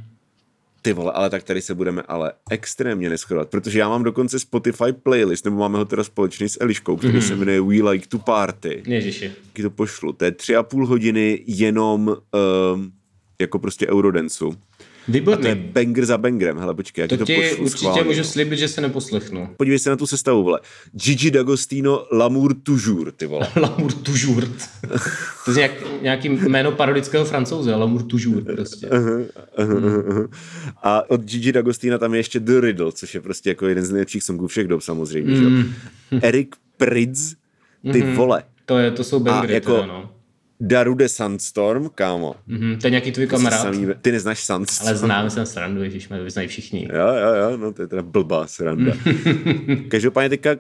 Ty 0.86 0.94
vole, 0.94 1.12
ale 1.12 1.30
tak 1.30 1.44
tady 1.44 1.62
se 1.62 1.76
budeme 1.76 2.02
ale 2.02 2.34
extrémně 2.52 3.10
neschodovat, 3.10 3.50
protože 3.50 3.80
já 3.80 3.90
mám 3.90 4.04
dokonce 4.04 4.40
Spotify 4.40 4.94
playlist, 5.04 5.46
nebo 5.46 5.58
máme 5.58 5.78
ho 5.78 5.86
teda 5.86 6.04
společný 6.04 6.50
s 6.50 6.58
Eliškou, 6.62 6.98
který 6.98 7.14
mm-hmm. 7.14 7.28
se 7.28 7.36
jmenuje 7.36 7.62
We 7.62 7.90
Like 7.90 8.08
to 8.08 8.20
Party. 8.20 8.84
Ježiši. 8.86 9.32
Taky 9.48 9.62
to 9.62 9.70
pošlu. 9.70 10.14
To 10.14 10.26
je 10.26 10.32
tři 10.32 10.56
a 10.56 10.64
půl 10.64 10.88
hodiny 10.88 11.44
jenom 11.48 12.08
um, 12.08 12.92
jako 13.42 13.60
prostě 13.60 13.88
Eurodancu. 13.88 14.56
Výborný. 15.08 15.40
A 15.40 15.42
to 15.42 15.48
je 15.48 15.56
banger 15.56 16.06
za 16.06 16.18
bangerem. 16.18 16.58
Hele, 16.58 16.76
počkej, 16.76 17.02
jak 17.02 17.10
to, 17.10 17.18
to 17.18 17.26
ti 17.26 17.36
pošlu 17.36 17.64
určitě 17.64 17.78
schválně, 17.78 18.04
můžu 18.04 18.24
slíbit, 18.24 18.60
že 18.60 18.68
se 18.68 18.82
neposlechnu. 18.82 19.50
Podívej 19.58 19.80
se 19.80 19.90
na 19.90 19.96
tu 19.96 20.08
sestavu, 20.08 20.44
vole. 20.44 20.60
Gigi 20.92 21.32
D'Agostino, 21.32 22.08
L'amour 22.12 22.56
toujours, 22.64 23.14
ty 23.16 23.26
vole. 23.26 23.48
L'amour 23.56 23.94
toujours. 23.94 24.70
to 25.46 25.52
je 25.52 25.58
nějak, 25.58 25.72
nějaký 26.02 26.30
jméno 26.30 26.72
parodického 26.72 27.26
francouze, 27.26 27.76
L'amour 27.76 28.04
toujours 28.04 28.46
prostě. 28.46 28.88
Uh-huh, 28.88 29.28
uh-huh, 29.58 30.04
uh-huh. 30.04 30.28
A 30.84 31.10
od 31.10 31.22
Gigi 31.22 31.52
D'Agostino 31.52 31.98
tam 31.98 32.14
je 32.14 32.20
ještě 32.20 32.40
The 32.40 32.60
Riddle, 32.60 32.92
což 32.92 33.16
je 33.16 33.22
prostě 33.22 33.50
jako 33.50 33.68
jeden 33.68 33.86
z 33.86 33.92
nejlepších 33.92 34.24
songů 34.24 34.48
všech 34.48 34.68
dob 34.68 34.82
samozřejmě. 34.82 35.40
Mm. 35.40 35.74
Že? 36.12 36.20
Eric 36.22 36.50
Pridz, 36.78 37.36
ty 37.92 38.02
mm-hmm. 38.02 38.16
vole. 38.16 38.44
To, 38.66 38.78
je, 38.78 38.92
to 38.92 39.04
jsou 39.04 39.20
bangery, 39.20 39.54
jako, 39.54 39.74
teda, 39.74 39.86
no. 39.86 40.15
Darude 40.60 41.10
Sandstorm, 41.10 41.90
kámo. 41.96 42.36
Mm-hmm, 42.50 42.78
to 42.78 42.88
je 42.88 42.92
nějaký 42.92 43.12
tvůj 43.12 43.28
kamarád. 43.28 43.62
Samý, 43.62 43.88
ty 44.02 44.12
neznáš 44.12 44.44
Sandstorm. 44.44 44.88
Ale 44.88 44.98
znám, 44.98 45.30
jsem 45.30 45.46
srandu, 45.46 45.84
ježiš, 45.84 46.10
mě 46.10 46.30
znají 46.30 46.48
všichni. 46.48 46.90
Jo, 46.94 47.08
jo, 47.08 47.34
jo, 47.52 47.58
no 47.58 47.74
to 47.74 47.82
je 47.82 47.88
teda 47.88 48.02
blbá 48.02 48.48
sranda. 48.48 48.94
Každopádně 49.88 50.30
teďka 50.30 50.56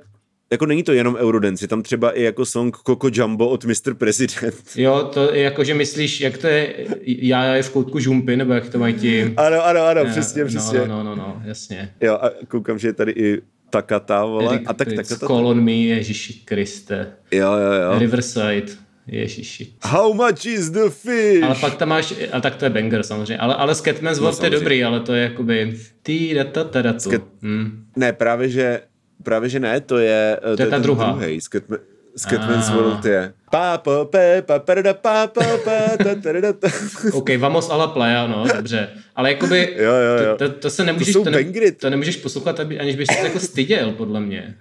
jako 0.51 0.65
není 0.65 0.83
to 0.83 0.93
jenom 0.93 1.15
Eurodance, 1.15 1.63
je 1.63 1.67
tam 1.67 1.81
třeba 1.83 2.11
i 2.11 2.23
jako 2.23 2.45
song 2.45 2.77
Coco 2.87 3.09
Jumbo 3.13 3.49
od 3.49 3.65
Mr. 3.65 3.93
President. 3.93 4.55
Jo, 4.75 5.09
to 5.13 5.33
je 5.33 5.41
jako, 5.41 5.63
že 5.63 5.73
myslíš, 5.73 6.21
jak 6.21 6.37
to 6.37 6.47
je, 6.47 6.73
já 7.05 7.55
je 7.55 7.63
v 7.63 7.69
koutku 7.69 7.99
žumpy, 7.99 8.37
nebo 8.37 8.53
jak 8.53 8.69
to 8.69 8.79
mají 8.79 8.93
ti... 8.93 9.33
Ano, 9.37 9.65
ano, 9.65 9.81
ano, 9.85 10.03
ne, 10.03 10.11
přesně, 10.11 10.41
no, 10.41 10.47
přesně. 10.47 10.79
No, 10.79 10.85
no, 10.87 11.03
no, 11.03 11.15
no, 11.15 11.41
jasně. 11.45 11.93
Jo, 12.01 12.13
a 12.21 12.31
koukám, 12.47 12.79
že 12.79 12.87
je 12.87 12.93
tady 12.93 13.11
i 13.11 13.41
Takata, 13.69 14.25
vole. 14.25 14.59
a 14.65 14.73
tak 14.73 14.93
Takata. 14.93 15.27
Call 15.27 15.47
on 15.47 15.63
me, 15.63 15.71
Ježíši 15.71 16.33
Kriste. 16.33 17.07
Jo, 17.31 17.53
jo, 17.53 17.73
jo. 17.73 17.99
Riverside. 17.99 18.84
Ježiši. 19.07 19.73
How 19.81 20.13
much 20.13 20.45
is 20.45 20.69
the 20.69 20.89
fish? 20.89 21.43
Ale 21.43 21.55
pak 21.55 21.75
tam 21.75 21.89
máš, 21.89 22.13
a 22.31 22.41
tak 22.41 22.55
to 22.55 22.65
je 22.65 22.69
banger 22.69 23.03
samozřejmě, 23.03 23.37
ale, 23.37 23.55
ale 23.55 23.75
Scatman's 23.75 24.19
no, 24.19 24.33
je 24.43 24.49
dobrý, 24.49 24.83
ale 24.83 24.99
to 24.99 25.13
je 25.13 25.23
jakoby 25.23 25.79
tý, 26.03 26.33
da, 26.33 26.43
ta, 26.43 26.63
ta, 26.63 26.81
da, 26.81 26.93
tu. 26.93 27.09
Hmm. 27.41 27.85
Ne, 27.95 28.13
právě 28.13 28.49
že, 28.49 28.81
právě 29.23 29.49
že 29.49 29.59
ne, 29.59 29.81
to 29.81 29.97
je, 29.97 30.39
to, 30.41 30.57
to 30.57 30.63
je 30.63 30.69
ta 30.69 30.79
druhá. 30.79 31.11
Druhý, 31.11 31.41
Scatman, 31.41 31.79
Scatman's 32.17 32.69
ah. 32.69 32.75
World 32.75 33.05
je. 33.05 33.33
Pepa, 33.51 34.59
perda, 34.59 34.93
pa, 34.93 35.27
ta, 35.27 35.57
ta, 35.63 36.53
ta. 36.53 36.67
OK, 37.13 37.29
vamos 37.37 37.69
a 37.69 37.75
la 37.75 37.87
playa, 37.87 38.27
no, 38.27 38.45
dobře. 38.55 38.89
Ale 39.15 39.31
jakoby, 39.31 39.75
jo, 39.77 39.93
jo, 39.93 40.25
jo. 40.25 40.37
To, 40.37 40.49
to, 40.49 40.59
to, 40.59 40.69
se 40.69 40.83
nemůžeš, 40.83 41.13
to, 41.13 41.23
to, 41.23 41.29
ne, 41.29 41.71
to 41.71 41.89
nemůžeš 41.89 42.15
poslouchat, 42.15 42.59
aniž 42.59 42.95
bys 42.95 43.07
se 43.07 43.27
jako 43.27 43.39
styděl, 43.39 43.91
podle 43.91 44.21
mě. 44.21 44.55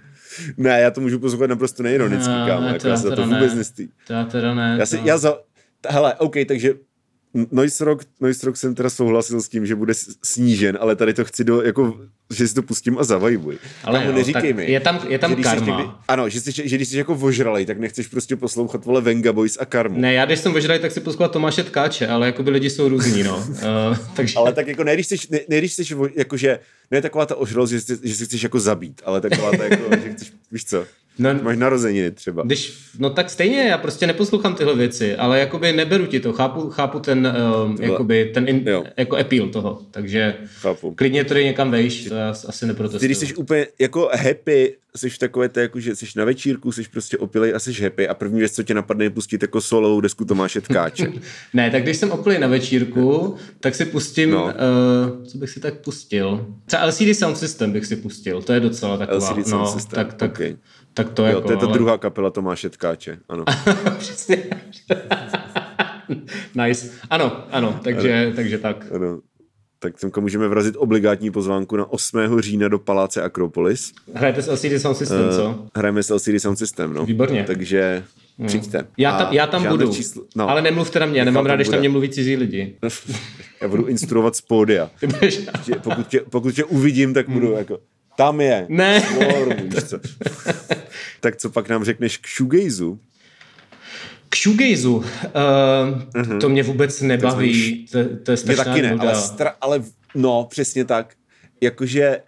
Ne, 0.57 0.81
já 0.81 0.91
to 0.91 1.01
můžu 1.01 1.19
poslouchat 1.19 1.47
naprosto 1.47 1.83
neironicky, 1.83 2.35
no, 2.35 2.47
kámo, 2.47 2.67
jako 2.67 2.89
já 2.89 2.97
se 2.97 3.11
to 3.11 3.23
vůbec 3.27 3.53
ne. 3.53 3.59
nestý. 3.59 3.89
To 4.07 4.13
já 4.13 4.25
teda 4.25 4.55
ne. 4.55 4.77
Já, 4.79 4.87
si, 4.87 5.01
já 5.05 5.19
za, 5.19 5.39
hele, 5.89 6.15
OK, 6.15 6.35
takže 6.49 6.75
Noise 7.53 7.85
Rock, 7.85 8.05
Noise 8.21 8.47
Rock 8.47 8.57
jsem 8.57 8.75
teda 8.75 8.91
souhlasil 8.91 9.43
s 9.43 9.49
tím, 9.49 9.67
že 9.67 9.75
bude 9.75 9.95
snížen, 10.23 10.79
ale 10.81 10.97
tady 10.97 11.15
to 11.15 11.25
chci 11.25 11.45
do, 11.45 11.63
jako, 11.63 12.01
že 12.35 12.49
si 12.49 12.55
to 12.55 12.63
pustím 12.63 12.99
a 12.99 13.05
zavajbuj. 13.05 13.59
Ale 13.85 13.99
Kamu, 13.99 14.11
jo, 14.11 14.17
neříkej 14.17 14.53
mi. 14.53 14.71
Je 14.71 14.81
tam, 14.81 15.01
je 15.09 15.19
tam 15.19 15.43
karma. 15.43 15.79
Někdy, 15.79 15.93
ano, 16.09 16.29
že, 16.29 16.41
jsi, 16.41 16.69
že 16.69 16.77
když 16.77 16.89
jsi 16.89 16.99
jako 16.99 17.15
vožralej, 17.15 17.67
tak 17.67 17.79
nechceš 17.79 18.07
prostě 18.07 18.37
poslouchat 18.37 18.85
vole 18.85 19.01
Venga 19.01 19.33
Boys 19.33 19.59
a 19.61 19.65
karmu. 19.65 20.01
Ne, 20.01 20.15
já 20.15 20.25
když 20.25 20.39
jsem 20.39 20.53
vožralej, 20.53 20.81
tak 20.81 20.93
si 20.93 21.01
poslouchat 21.01 21.33
Tomáše 21.33 21.63
Tkáče, 21.63 22.07
ale 22.07 22.27
jako 22.27 22.43
by 22.43 22.51
lidi 22.51 22.71
jsou 22.71 22.89
různí, 22.89 23.23
no. 23.23 23.37
uh, 23.37 23.97
takže... 24.17 24.35
Ale 24.37 24.53
tak 24.53 24.67
jako 24.67 24.85
ne, 24.85 24.95
když 24.95 25.07
jsi, 25.07 25.17
ne, 25.31 25.41
ne, 25.49 25.59
když 25.59 25.73
jsi 25.73 25.97
jako, 26.15 26.37
že 26.37 26.59
ne 26.91 27.03
taková 27.03 27.27
ta 27.27 27.35
ožralost, 27.37 27.71
že, 27.71 27.81
že 28.03 28.15
si 28.15 28.25
chceš 28.25 28.43
jako 28.43 28.61
zabít, 28.61 29.03
ale 29.05 29.21
taková 29.21 29.51
ta 29.51 29.65
jako, 29.65 29.97
že 30.03 30.13
chceš, 30.13 30.33
víš 30.53 30.65
co. 30.65 30.87
No, 31.19 31.35
Máš 31.43 31.57
narozeniny 31.57 32.11
třeba. 32.11 32.43
Když, 32.43 32.79
no 32.99 33.11
tak 33.11 33.31
stejně, 33.31 33.63
já 33.63 33.79
prostě 33.79 34.07
neposlouchám 34.07 34.55
tyhle 34.55 34.77
věci, 34.77 35.17
ale 35.17 35.41
jakoby 35.41 35.73
neberu 35.73 36.07
ti 36.07 36.21
to, 36.21 36.33
chápu, 36.33 36.71
chápu 36.71 37.01
ten, 37.01 37.33
uh, 37.67 37.81
jakoby 37.81 38.31
ten 38.35 38.49
in, 38.49 38.65
jako 38.97 39.17
appeal 39.17 39.49
toho, 39.49 39.83
takže 39.91 40.35
chápu. 40.61 40.95
klidně 40.95 41.25
to 41.25 41.35
někam 41.35 41.71
vejš, 41.71 42.05
to 42.05 42.15
já 42.15 42.29
asi 42.29 42.67
neprotestuju. 42.67 43.01
Ty 43.01 43.07
když 43.07 43.19
jsi 43.19 43.35
úplně 43.35 43.67
jako 43.79 44.11
happy, 44.13 44.77
jsi 44.97 45.11
v 45.11 45.19
takové 45.19 45.49
té, 45.49 45.61
jako, 45.61 45.81
že 45.81 45.97
jsi 45.97 46.07
na 46.17 46.25
večírku, 46.25 46.73
jsi 46.73 46.83
prostě 46.91 47.19
opilej 47.19 47.55
a 47.55 47.59
jsi 47.59 47.83
happy 47.83 48.09
a 48.09 48.15
první 48.15 48.39
věc, 48.39 48.53
co 48.53 48.63
tě 48.63 48.75
napadne, 48.75 49.05
je 49.05 49.11
pustit 49.11 49.43
jako 49.43 49.61
solovou 49.61 50.01
desku 50.01 50.25
Tomáše 50.25 50.61
Tkáče. 50.61 51.13
ne, 51.55 51.71
tak 51.71 51.83
když 51.83 51.97
jsem 51.97 52.11
opilej 52.11 52.39
na 52.39 52.47
večírku, 52.47 53.37
tak 53.61 53.75
si 53.75 53.85
pustím, 53.85 54.31
no. 54.31 54.45
uh, 54.45 55.25
co 55.25 55.39
bych 55.39 55.51
si 55.51 55.61
tak 55.61 55.75
pustil? 55.75 56.55
Třeba 56.67 56.85
LCD 56.87 57.17
Sound 57.17 57.39
System 57.39 57.73
bych 57.73 57.87
si 57.87 57.97
pustil, 57.97 58.43
to 58.43 58.53
je 58.53 58.61
docela 58.61 58.97
taková, 58.97 59.31
LCD 59.31 59.37
no, 59.37 59.45
Sound 59.45 59.69
System. 59.69 59.97
tak, 59.97 60.15
tak, 60.15 60.31
okay. 60.31 60.57
tak 60.95 61.11
to 61.11 61.23
jo, 61.23 61.29
jako, 61.29 61.41
to 61.41 61.53
je 61.53 61.57
ta 61.57 61.67
ale... 61.67 61.73
druhá 61.75 61.99
kapela 61.99 62.31
Tomáše 62.31 62.71
Tkáče, 62.71 63.19
ano. 63.29 63.45
Přesně. 63.99 64.45
nice. 66.67 66.91
Ano, 67.11 67.45
ano, 67.51 67.81
takže, 67.85 68.27
ano. 68.27 68.37
takže 68.37 68.59
tak. 68.59 68.87
Ano 68.95 69.21
tak 69.79 70.01
semka 70.01 70.21
můžeme 70.21 70.49
vrazit 70.49 70.75
obligátní 70.79 71.31
pozvánku 71.31 71.77
na 71.77 71.93
8. 71.93 72.41
října 72.41 72.69
do 72.69 72.79
Paláce 72.79 73.23
Akropolis. 73.23 73.93
Hrajete 74.15 74.43
s 74.43 74.53
LCD 74.53 74.81
Sound 74.81 74.97
System, 74.97 75.29
uh, 75.29 75.37
co? 75.37 75.67
Hrajeme 75.77 76.03
s 76.03 76.15
LCD 76.15 76.39
Sound 76.39 76.59
System, 76.59 76.95
no. 76.95 77.07
Výborně. 77.07 77.45
Takže 77.47 78.05
hmm. 78.39 78.49
přijďte. 78.49 78.87
Já 78.99 79.19
tam, 79.19 79.33
já 79.33 79.47
tam 79.47 79.69
budu, 79.69 79.93
číslo, 79.93 80.23
no, 80.37 80.49
ale 80.49 80.63
nemluvte 80.63 81.01
na 81.01 81.07
mě, 81.07 81.25
nemám 81.25 81.47
rád, 81.47 81.57
když 81.57 81.69
na 81.69 81.79
mě 81.79 81.89
mluví 81.89 82.09
cizí 82.09 82.37
lidi. 82.37 82.77
já 83.61 83.69
budu 83.69 83.87
instruovat 83.87 84.37
z 84.37 84.41
pódia. 84.41 84.91
pokud, 85.83 86.07
tě, 86.07 86.21
pokud 86.31 86.55
tě 86.55 86.65
uvidím, 86.65 87.15
tak 87.15 87.29
budu 87.29 87.49
hmm. 87.49 87.59
jako, 87.59 87.79
tam 88.17 88.41
je. 88.41 88.67
Ne. 88.69 89.01
Slor, 89.01 89.57
co. 89.87 89.99
tak 91.21 91.37
co 91.37 91.51
pak 91.51 91.69
nám 91.69 91.85
řekneš 91.85 92.19
k 92.19 92.29
shoegazu? 92.29 92.99
K 94.35 94.37
shoegazu, 94.37 94.97
uh, 94.97 95.03
uh-huh. 95.03 96.41
to 96.41 96.49
mě 96.49 96.63
vůbec 96.63 97.01
nebaví, 97.01 97.87
to, 97.93 97.99
to 98.23 98.31
je 98.31 98.37
strašná 98.37 98.65
taky 98.65 98.83
ne, 98.83 98.97
ale, 98.99 99.13
stra- 99.13 99.55
ale 99.61 99.83
no, 100.15 100.47
přesně 100.51 100.85
tak. 100.85 101.15
Jakože 101.61 102.21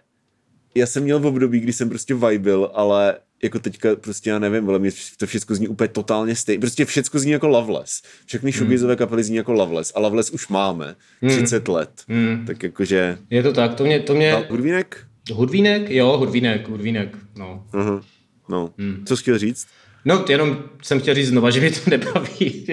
já 0.75 0.85
jsem 0.85 1.03
měl 1.03 1.19
v 1.19 1.25
období, 1.25 1.59
kdy 1.59 1.73
jsem 1.73 1.89
prostě 1.89 2.15
vibil, 2.15 2.71
ale 2.73 3.17
jako 3.43 3.59
teďka 3.59 3.95
prostě 3.95 4.29
já 4.29 4.39
nevím, 4.39 4.69
ale 4.69 4.79
mě 4.79 4.91
to 5.17 5.27
všechno 5.27 5.55
zní 5.55 5.67
úplně 5.67 5.87
totálně 5.87 6.35
stejně. 6.35 6.59
Prostě 6.59 6.85
všechno 6.85 7.19
zní 7.19 7.31
jako 7.31 7.47
Loveless. 7.47 8.01
Všechny 8.25 8.51
hmm. 8.51 8.57
shoegazové 8.57 8.95
kapely 8.95 9.23
zní 9.23 9.35
jako 9.35 9.53
Loveless 9.53 9.91
a 9.95 9.99
Loveless 9.99 10.29
už 10.29 10.47
máme 10.47 10.95
30 11.27 11.67
hmm. 11.67 11.75
let. 11.75 11.89
Hmm. 12.07 12.45
Tak 12.47 12.63
jakože... 12.63 13.17
Je 13.29 13.43
to 13.43 13.53
tak, 13.53 13.73
to 13.73 13.83
mě... 13.83 13.99
To 13.99 14.15
mě... 14.15 14.45
Hudvínek? 14.49 15.05
Hudvínek? 15.33 15.89
Jo, 15.89 16.17
Hudvínek, 16.17 16.69
Hudvínek, 16.69 17.17
no. 17.35 17.65
Uh-huh. 17.73 18.01
No, 18.49 18.73
hmm. 18.77 19.03
co 19.05 19.17
jsi 19.17 19.21
chtěl 19.21 19.37
říct? 19.37 19.67
No, 20.07 20.25
jenom 20.29 20.57
jsem 20.81 20.99
chtěl 20.99 21.15
říct 21.15 21.27
znova, 21.27 21.49
že 21.51 21.59
mě 21.59 21.71
to 21.71 21.89
nebaví. 21.89 22.67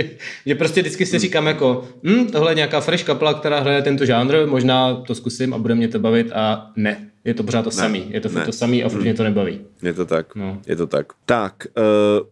že 0.47 0.55
prostě 0.55 0.81
vždycky 0.81 1.07
si 1.07 1.19
říkám 1.19 1.47
jako, 1.47 1.89
hm, 2.03 2.27
tohle 2.27 2.51
je 2.51 2.55
nějaká 2.55 2.81
fresh 2.81 3.05
kapela, 3.05 3.35
která 3.35 3.61
hraje 3.61 3.83
tento 3.83 4.07
žánr, 4.07 4.47
možná 4.47 4.95
to 4.95 5.15
zkusím 5.15 5.55
a 5.55 5.59
bude 5.59 5.75
mě 5.75 5.89
to 5.89 5.99
bavit 5.99 6.33
a 6.33 6.71
ne. 6.77 7.11
Je 7.25 7.35
to 7.35 7.43
pořád 7.43 7.63
to 7.63 7.71
ne, 7.71 7.77
samý. 7.77 8.07
Je 8.11 8.21
to 8.21 8.29
ne. 8.29 8.45
to 8.45 8.53
samý 8.53 8.85
a 8.85 8.89
furt 8.89 8.99
hmm. 8.99 9.05
mě 9.05 9.15
to 9.15 9.25
nebaví. 9.25 9.61
Je 9.83 9.93
to 9.93 10.07
tak. 10.07 10.35
No. 10.35 10.61
Je 10.67 10.77
to 10.77 10.87
tak. 10.87 11.07
Tak, 11.27 11.67
uh, 11.77 12.27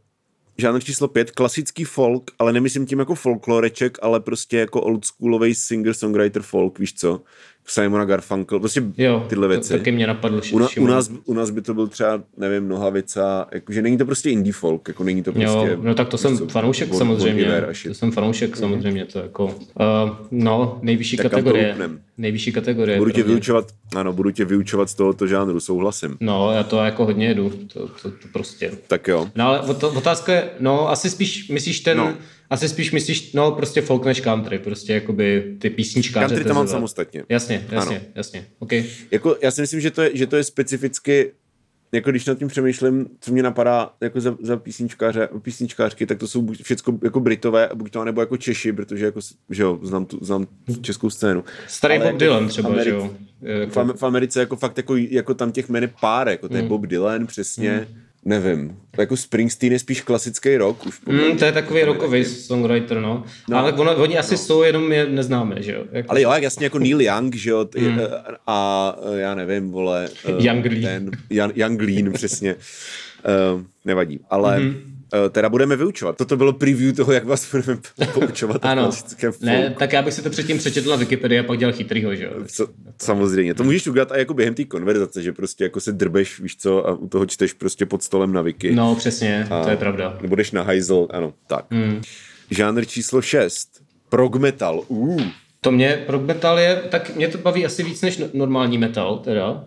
žánr 0.59 0.81
číslo 0.81 1.09
pět, 1.09 1.31
klasický 1.31 1.85
folk, 1.85 2.31
ale 2.39 2.53
nemyslím 2.53 2.87
tím 2.87 2.99
jako 2.99 3.15
folkloreček, 3.15 3.99
ale 4.03 4.21
prostě 4.21 4.59
jako 4.59 4.81
oldschoolový 4.81 5.53
singer-songwriter 5.55 6.43
folk, 6.43 6.79
víš 6.79 6.95
co? 6.95 7.23
Simona 7.67 8.05
Garfunkel, 8.05 8.59
prostě 8.59 8.83
jo, 8.99 9.27
tyhle 9.29 9.49
věci. 9.49 9.73
To, 9.73 9.79
taky 9.79 9.93
mě 9.93 10.07
napadlo. 10.07 10.41
U, 10.53 10.59
na, 10.59 10.69
u, 10.79 10.87
nás, 10.87 11.11
u 11.25 11.35
nás 11.35 11.51
by 11.51 11.63
to 11.63 11.75
byl 11.75 11.87
třeba, 11.87 12.23
nevím, 12.37 12.69
Nohavica, 12.69 13.47
jakože 13.53 13.83
není 13.83 13.99
to 13.99 14.05
prostě 14.05 14.31
indie 14.31 14.53
folk, 14.53 14.89
jako 14.89 15.05
není 15.05 15.23
to 15.23 15.33
prostě... 15.33 15.69
Jo, 15.69 15.77
no 15.83 15.95
tak 15.95 16.09
to 16.09 16.19
jsem 16.19 16.37
fanoušek 16.37 16.89
bod, 16.89 16.99
samozřejmě, 16.99 17.63
to 17.89 17.95
jsem 17.95 18.11
fanoušek 18.11 18.57
mm-hmm. 18.57 18.61
samozřejmě, 18.61 19.05
to 19.05 19.19
jako, 19.19 19.45
uh, 19.45 19.53
no, 20.31 20.79
nejvyšší 20.83 21.17
tak 21.17 21.31
kategorie, 21.31 21.77
nejvyšší 22.19 22.53
kategorie. 22.53 22.99
Budu 22.99 23.11
tě 23.11 23.23
vyučovat, 23.23 23.65
ano, 23.97 24.13
budu 24.13 24.31
tě 24.31 24.45
vyučovat 24.45 24.91
z 24.91 24.95
tohoto 24.95 25.27
žánru, 25.27 25.61
souhlasím. 25.61 26.17
No, 26.21 26.53
já 26.53 26.63
to 26.63 26.79
jako 26.79 27.05
hodně 27.05 27.27
jedu, 27.27 27.53
to, 27.73 27.89
to, 27.89 28.11
to 28.11 28.29
prostě. 28.33 28.73
Tak 28.87 29.09
jo. 29.09 29.29
No 29.35 29.47
ale 29.47 29.61
otázka 29.97 30.33
je, 30.33 30.51
no, 30.61 30.91
asi 30.91 31.11
spíš 31.11 31.49
myslíš 31.49 31.81
ten... 31.81 31.97
No 31.97 32.15
asi 32.53 32.69
spíš 32.69 32.93
myslíš, 32.93 33.33
no 33.33 33.53
prostě 33.53 33.83
folk 33.83 34.05
než 34.05 34.21
country, 34.21 34.59
prostě 34.59 34.93
jakoby 34.93 35.57
ty 35.59 35.71
písničkáře. 35.71 36.27
Country 36.27 36.45
to 36.45 36.55
mám 36.55 36.69
samostatně. 36.69 37.23
Jasně, 37.29 37.67
jasně, 37.71 37.97
ano. 37.97 38.07
jasně, 38.15 38.47
okay. 38.59 38.85
Jako, 39.11 39.37
já 39.43 39.51
si 39.51 39.61
myslím, 39.61 39.81
že 39.81 39.91
to 39.91 40.03
je, 40.03 40.11
že 40.15 40.27
to 40.27 40.37
je 40.37 40.45
specificky 40.45 41.33
jako 41.95 42.11
když 42.11 42.27
nad 42.27 42.39
tím 42.39 42.49
přemýšlím, 42.49 43.07
co 43.21 43.33
mě 43.33 43.43
napadá 43.43 43.91
jako 44.01 44.21
za, 44.21 44.37
za 44.41 44.57
písničkáře, 44.57 45.29
písničkářky, 45.43 46.07
tak 46.07 46.19
to 46.19 46.29
jsou 46.29 46.47
všechno 46.63 46.99
jako 47.03 47.21
Britové, 47.21 47.69
buď 47.75 47.91
to 47.91 48.05
nebo 48.05 48.21
jako 48.21 48.37
Češi, 48.37 48.73
protože 48.73 49.05
jako, 49.05 49.21
že 49.51 49.63
jo, 49.63 49.79
znám, 49.83 50.07
tu, 50.07 50.19
znám 50.23 50.47
českou 50.81 51.11
scénu. 51.11 51.45
Starý 51.67 51.95
Ale 51.95 52.05
Bob 52.05 52.07
jako 52.07 52.19
Dylan 52.19 52.49
třeba, 52.49 52.71
Ameri- 52.71 52.85
že 52.85 52.91
jo. 52.91 53.11
Jako... 53.43 53.85
V, 53.85 53.99
v, 53.99 54.03
Americe 54.03 54.41
jako 54.41 54.57
fakt 54.57 54.77
jako, 54.77 54.97
jako 54.97 55.35
tam 55.35 55.53
těch 55.53 55.69
jmen 55.69 55.91
pár, 56.01 56.29
jako 56.29 56.49
to 56.49 56.57
je 56.57 56.63
mm. 56.63 56.69
Bob 56.69 56.87
Dylan 56.87 57.27
přesně, 57.27 57.87
mm 57.91 58.02
nevím, 58.25 58.77
jako 58.99 59.17
Springsteen 59.17 59.73
je 59.73 59.79
spíš 59.79 60.01
klasický 60.01 60.57
rock 60.57 60.87
už. 60.87 61.01
Mm, 61.07 61.37
to 61.39 61.45
je 61.45 61.53
takový 61.53 61.83
rockový 61.83 62.25
songwriter, 62.25 63.01
no. 63.01 63.25
no. 63.49 63.59
Ale 63.59 63.73
ono, 63.73 63.97
oni 63.97 64.19
asi 64.19 64.35
no. 64.35 64.39
jsou, 64.39 64.63
jenom 64.63 64.93
je 64.93 65.07
neznáme, 65.07 65.63
že 65.63 65.73
jo. 65.73 65.85
Jako... 65.93 66.11
Ale 66.11 66.23
jo, 66.23 66.33
jak 66.33 66.43
jasně 66.43 66.67
jako 66.67 66.79
Neil 66.79 67.01
Young, 67.01 67.35
že 67.35 67.51
jo, 67.51 67.69
mm. 67.79 67.99
a 68.47 68.97
já 69.15 69.35
nevím, 69.35 69.71
vole. 69.71 70.09
Young 70.39 70.67
Lean. 70.67 70.83
Ten, 70.83 71.11
Young 71.55 71.83
Lean, 71.83 72.13
přesně. 72.13 72.55
Uh, 73.55 73.63
nevadí, 73.85 74.21
ale... 74.31 74.59
Mm-hmm 74.59 74.75
Eh, 74.75 74.92
teda 75.31 75.49
budeme 75.49 75.77
vyučovat. 75.77 76.17
Toto 76.17 76.37
bylo 76.37 76.53
preview 76.53 76.97
toho, 76.97 77.13
jak 77.13 77.25
vás 77.25 77.51
budeme 77.51 77.81
poučovat 78.15 78.65
ano. 78.65 78.91
Ne, 79.41 79.75
tak 79.79 79.93
já 79.93 80.03
bych 80.03 80.15
si 80.15 80.23
to 80.23 80.31
předtím 80.31 80.59
přečetl 80.59 80.91
na 80.91 80.97
Wikipedii 80.97 81.41
a 81.41 81.43
pak 81.43 81.59
dělal 81.59 81.73
chytrýho, 81.73 82.15
že 82.15 82.25
jo? 82.25 82.31
Co, 82.47 82.67
samozřejmě. 82.99 83.55
To 83.55 83.65
můžeš 83.65 83.87
udělat 83.87 84.13
a 84.13 84.19
jako 84.19 84.35
během 84.35 84.55
té 84.55 84.65
konverzace, 84.65 85.23
že 85.23 85.33
prostě 85.33 85.65
jako 85.65 85.81
se 85.81 85.93
drbeš, 85.93 86.41
víš 86.41 86.57
co, 86.57 86.89
a 86.89 86.93
u 86.93 87.09
toho 87.09 87.27
čteš 87.27 87.53
prostě 87.53 87.87
pod 87.87 88.03
stolem 88.03 88.33
na 88.33 88.43
Wiki. 88.43 88.75
No, 88.75 88.95
přesně, 88.95 89.47
a 89.51 89.65
to 89.65 89.71
je 89.71 89.77
pravda. 89.77 90.19
Budeš 90.27 90.51
na 90.51 90.63
hajzl, 90.63 91.09
ano, 91.11 91.35
tak. 91.47 91.65
Hmm. 91.71 92.03
Žánr 92.51 92.85
číslo 92.85 93.23
6. 93.23 93.69
Prog 94.09 94.37
metal. 94.37 94.85
Uh. 94.89 95.23
To 95.61 95.73
mě, 95.73 96.03
prog 96.07 96.23
metal 96.23 96.59
je, 96.59 96.83
tak 96.89 97.17
mě 97.17 97.29
to 97.29 97.39
baví 97.39 97.67
asi 97.67 97.83
víc 97.83 98.03
než 98.03 98.21
normální 98.33 98.79
metal, 98.79 99.19
teda. 99.19 99.65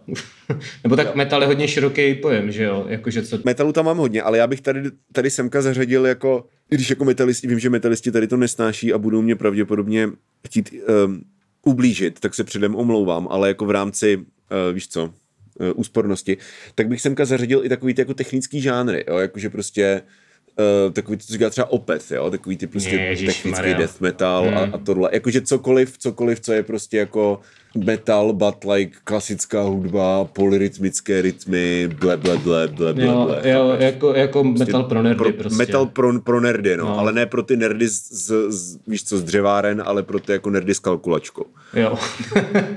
Nebo 0.83 0.95
tak 0.95 1.07
jo. 1.07 1.11
metal 1.15 1.41
je 1.41 1.47
hodně 1.47 1.67
široký 1.67 2.15
pojem, 2.15 2.51
že 2.51 2.63
jo? 2.63 2.85
Jakože 2.89 3.23
co... 3.23 3.39
Metalu 3.43 3.73
tam 3.73 3.85
mám 3.85 3.97
hodně, 3.97 4.21
ale 4.21 4.37
já 4.37 4.47
bych 4.47 4.61
tady, 4.61 4.81
tady 5.11 5.29
semka 5.29 5.61
zařadil 5.61 6.05
jako, 6.05 6.45
když 6.69 6.89
jako 6.89 7.05
metalisti, 7.05 7.47
vím, 7.47 7.59
že 7.59 7.69
metalisti 7.69 8.11
tady 8.11 8.27
to 8.27 8.37
nesnáší 8.37 8.93
a 8.93 8.97
budou 8.97 9.21
mě 9.21 9.35
pravděpodobně 9.35 10.09
chtít 10.47 10.73
um, 11.05 11.21
ublížit, 11.65 12.19
tak 12.19 12.33
se 12.33 12.43
předem 12.43 12.75
omlouvám, 12.75 13.27
ale 13.31 13.47
jako 13.47 13.65
v 13.65 13.71
rámci, 13.71 14.17
uh, 14.17 14.23
víš 14.73 14.87
co, 14.87 15.03
uh, 15.03 15.11
úspornosti, 15.75 16.37
tak 16.75 16.87
bych 16.87 17.01
semka 17.01 17.25
zařadil 17.25 17.65
i 17.65 17.69
takový 17.69 17.93
ty 17.93 18.01
jako 18.01 18.13
technický 18.13 18.61
žánry, 18.61 19.05
jo? 19.07 19.17
jakože 19.17 19.49
prostě 19.49 20.01
uh, 20.03 20.24
takový, 20.93 21.17
co 21.17 21.33
říká 21.33 21.49
třeba 21.49 21.71
opet, 21.71 22.11
jo, 22.11 22.31
takový 22.31 22.57
ty 22.57 22.67
prostě 22.67 22.95
Ježiš, 22.95 23.27
technický 23.27 23.49
Maria. 23.49 23.77
death 23.77 24.01
metal 24.01 24.43
hmm. 24.43 24.57
a, 24.57 24.61
a 24.61 24.77
tohle. 24.77 25.09
Jakože 25.13 25.41
cokoliv, 25.41 25.97
cokoliv, 25.97 26.39
co 26.39 26.53
je 26.53 26.63
prostě 26.63 26.97
jako 26.97 27.39
metal, 27.77 28.33
but 28.33 28.63
like 28.73 28.97
klasická 29.03 29.61
hudba, 29.61 30.25
polyrytmické 30.25 31.21
rytmy, 31.21 31.89
ble, 31.99 32.17
ble, 32.17 32.37
ble, 32.37 32.67
ble, 32.67 32.93
ble, 32.93 33.05
jo, 33.05 33.25
ble. 33.25 33.51
Jo, 33.51 33.75
jako, 33.79 34.13
jako 34.13 34.43
prostě 34.43 34.65
metal 34.65 34.83
pro 34.83 35.03
nerdy 35.03 35.17
pro, 35.17 35.33
prostě. 35.33 35.57
Metal 35.57 35.85
pro, 35.85 36.21
pro 36.21 36.41
nerdy, 36.41 36.77
no, 36.77 36.85
no, 36.85 36.99
ale 36.99 37.13
ne 37.13 37.25
pro 37.25 37.43
ty 37.43 37.57
nerdy 37.57 37.87
z, 37.87 38.11
z, 38.11 38.51
z, 38.51 38.79
víš 38.87 39.03
co, 39.03 39.17
z 39.17 39.23
dřeváren, 39.23 39.83
ale 39.85 40.03
pro 40.03 40.19
ty 40.19 40.31
jako 40.31 40.49
nerdy 40.49 40.73
s 40.73 40.79
kalkulačkou. 40.79 41.45
Jo. 41.73 41.97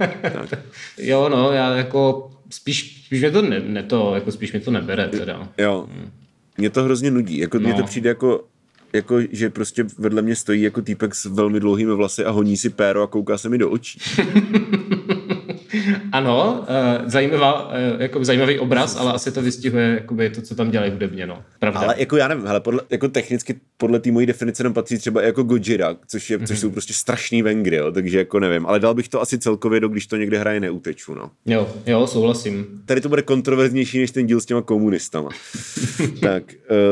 jo, 0.99 1.29
no, 1.29 1.53
já 1.53 1.77
jako 1.77 2.31
spíš, 2.51 3.03
spíš 3.07 3.21
mě 3.21 3.31
to 3.31 3.43
ne, 3.43 3.61
ne 3.61 3.83
to, 3.83 4.15
jako 4.15 4.33
spíš 4.33 4.53
mě 4.53 4.61
to 4.61 4.71
nebere 4.71 5.09
teda. 5.09 5.49
Jo. 5.59 5.87
Hmm 5.93 6.11
mě 6.59 6.71
to 6.71 6.85
hrozně 6.85 7.11
nudí. 7.11 7.39
Jako, 7.39 7.59
no. 7.59 7.69
Mně 7.69 7.75
to 7.75 7.85
přijde 7.85 8.09
jako, 8.09 8.45
jako, 8.93 9.21
že 9.31 9.51
prostě 9.51 9.85
vedle 9.99 10.23
mě 10.23 10.37
stojí 10.37 10.63
jako 10.63 10.83
týpek 10.83 11.15
s 11.15 11.25
velmi 11.25 11.61
dlouhými 11.61 11.95
vlasy 11.95 12.25
a 12.25 12.31
honí 12.31 12.57
si 12.57 12.71
péro 12.71 13.03
a 13.03 13.07
kouká 13.07 13.39
se 13.39 13.49
mi 13.49 13.59
do 13.59 13.71
očí. 13.71 14.01
ano, 16.19 16.61
uh, 16.61 17.09
zajímavá, 17.09 17.69
uh, 17.69 17.73
jako 18.03 18.25
zajímavý 18.25 18.59
obraz, 18.59 18.97
ale 18.97 19.13
asi 19.13 19.33
to 19.33 19.43
vystihuje 19.43 19.89
jakoby, 19.89 20.31
to, 20.31 20.43
co 20.43 20.55
tam 20.55 20.71
dělají 20.71 20.93
hudebně, 20.93 21.27
no. 21.27 21.43
Pravda. 21.59 21.81
Ale 21.81 21.95
jako 21.99 22.17
já 22.17 22.29
nevím, 22.29 22.47
hele, 22.47 22.61
podle, 22.61 22.81
jako 22.91 23.09
technicky 23.09 23.61
podle 23.77 24.01
té 24.01 24.11
mojí 24.11 24.27
definice 24.27 24.63
tam 24.63 24.75
patří 24.75 24.99
třeba 24.99 25.23
jako 25.23 25.43
Gojira, 25.43 25.97
což, 26.07 26.31
je, 26.31 26.39
mm-hmm. 26.39 26.47
což 26.47 26.57
mhm. 26.57 26.61
jsou 26.61 26.71
prostě 26.71 26.93
strašný 26.93 27.43
vengry, 27.43 27.77
jo, 27.77 27.93
takže 27.93 28.19
jako 28.19 28.41
nevím, 28.41 28.67
ale 28.67 28.81
dal 28.81 28.95
bych 28.95 29.09
to 29.09 29.21
asi 29.21 29.39
celkově 29.39 29.81
do, 29.81 29.89
když 29.89 30.07
to 30.07 30.17
někde 30.17 30.39
hraje 30.39 30.61
neuteču, 30.61 31.15
no. 31.15 31.31
Jo, 31.47 31.69
jo, 31.87 32.07
souhlasím. 32.07 32.67
Tady 32.85 33.01
to 33.01 33.09
bude 33.09 33.23
kontroverznější 33.23 33.99
než 33.99 34.11
ten 34.11 34.27
díl 34.27 34.41
s 34.41 34.47
těma 34.47 34.63
komunistama. 34.63 35.29
tak, 36.21 36.43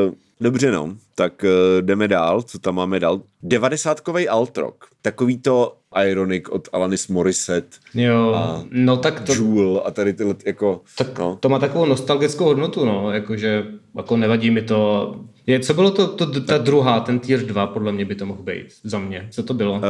uh, 0.07 0.13
Dobře 0.41 0.71
no, 0.71 0.95
tak 1.15 1.43
uh, 1.43 1.81
jdeme 1.81 2.07
dál, 2.07 2.41
co 2.41 2.59
tam 2.59 2.75
máme 2.75 2.99
dál. 2.99 3.21
Devadesátkový 3.43 4.29
alt 4.29 4.57
rock, 4.57 4.85
takový 5.01 5.37
to, 5.37 5.77
Ironic 6.03 6.43
od 6.49 6.67
Alanis 6.73 7.07
Morissette, 7.07 7.77
Jo, 7.93 8.33
A 8.35 8.63
no 8.71 8.97
tak 8.97 9.19
to, 9.19 9.33
Jewel 9.33 9.81
a 9.85 9.91
tady 9.91 10.13
tyhle 10.13 10.35
jako, 10.45 10.81
tak 10.97 11.19
no. 11.19 11.37
to 11.39 11.49
má 11.49 11.59
takovou 11.59 11.85
nostalgickou 11.85 12.43
hodnotu, 12.45 12.85
no, 12.85 13.11
jakože 13.11 13.65
jako 13.97 14.17
nevadí 14.17 14.51
mi 14.51 14.61
to. 14.61 15.15
Je, 15.47 15.59
co 15.59 15.73
bylo 15.73 15.91
to, 15.91 16.07
to, 16.07 16.41
ta 16.41 16.57
druhá, 16.57 16.99
ten 16.99 17.19
tier 17.19 17.39
2, 17.45 17.67
podle 17.67 17.91
mě 17.91 18.05
by 18.05 18.15
to 18.15 18.25
mohl 18.25 18.43
být 18.43 18.67
za 18.83 18.99
mě. 18.99 19.27
Co 19.31 19.43
to 19.43 19.53
bylo? 19.53 19.73
Uh, 19.73 19.81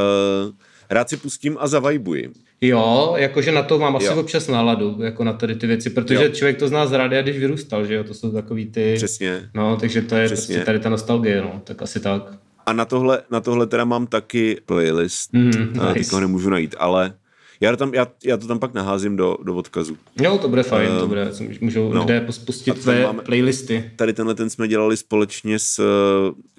rád 0.89 1.09
si 1.09 1.17
pustím 1.17 1.57
a 1.59 1.67
zavajbuji. 1.67 2.31
jo, 2.61 3.13
jakože 3.17 3.51
na 3.51 3.63
to 3.63 3.79
mám 3.79 3.95
asi 3.95 4.05
jo. 4.05 4.15
občas 4.15 4.47
náladu, 4.47 4.97
jako 5.03 5.23
na 5.23 5.33
tady 5.33 5.55
ty 5.55 5.67
věci, 5.67 5.89
protože 5.89 6.23
Jo. 6.23 6.29
člověk 6.29 6.57
to 6.57 6.67
zná 6.67 6.85
z 6.87 6.91
rádia, 6.91 7.21
když 7.21 7.37
vyrůstal, 7.37 7.85
že 7.85 7.93
jo, 7.95 8.03
to 8.03 8.13
jsou 8.13 8.31
takový 8.31 8.65
ty... 8.65 8.93
Přesně. 8.95 9.49
No, 9.53 9.77
takže 9.77 10.01
to 10.01 10.15
je 10.15 10.25
Přesně. 10.25 10.53
prostě 10.55 10.65
tady 10.65 10.79
ta 10.79 10.89
nostalgie, 10.89 11.41
no, 11.41 11.61
tak 11.63 11.81
asi 11.81 11.99
tak. 11.99 12.23
A 12.67 12.73
na 12.73 12.85
tohle, 12.85 13.21
na 13.31 13.39
tohle 13.41 13.67
teda 13.67 13.85
mám 13.85 14.07
taky 14.07 14.61
playlist, 14.65 15.33
mm, 15.33 15.45
nice. 15.73 15.93
teď 15.93 16.11
ho 16.11 16.19
nemůžu 16.19 16.49
najít, 16.49 16.75
ale 16.79 17.13
já 17.61 17.71
to 17.71 17.77
tam, 17.77 17.93
já, 17.93 18.07
já 18.25 18.37
to 18.37 18.47
tam 18.47 18.59
pak 18.59 18.73
naházím 18.73 19.15
do, 19.17 19.37
do 19.43 19.55
odkazu. 19.55 19.97
Jo, 20.21 20.37
to 20.37 20.49
bude 20.49 20.63
fajn, 20.63 20.89
to 20.99 21.07
bude, 21.07 21.31
můžou 21.61 21.93
no. 21.93 22.01
lidé 22.01 22.25
A 22.27 22.31
spustit 22.31 22.71
tam 22.73 22.81
tvé 22.81 23.03
máme- 23.03 23.23
playlisty. 23.23 23.91
Tady 23.95 24.13
tenhle 24.13 24.35
ten 24.35 24.49
jsme 24.49 24.67
dělali 24.67 24.97
společně 24.97 25.59
s 25.59 25.79
uh, 25.79 25.85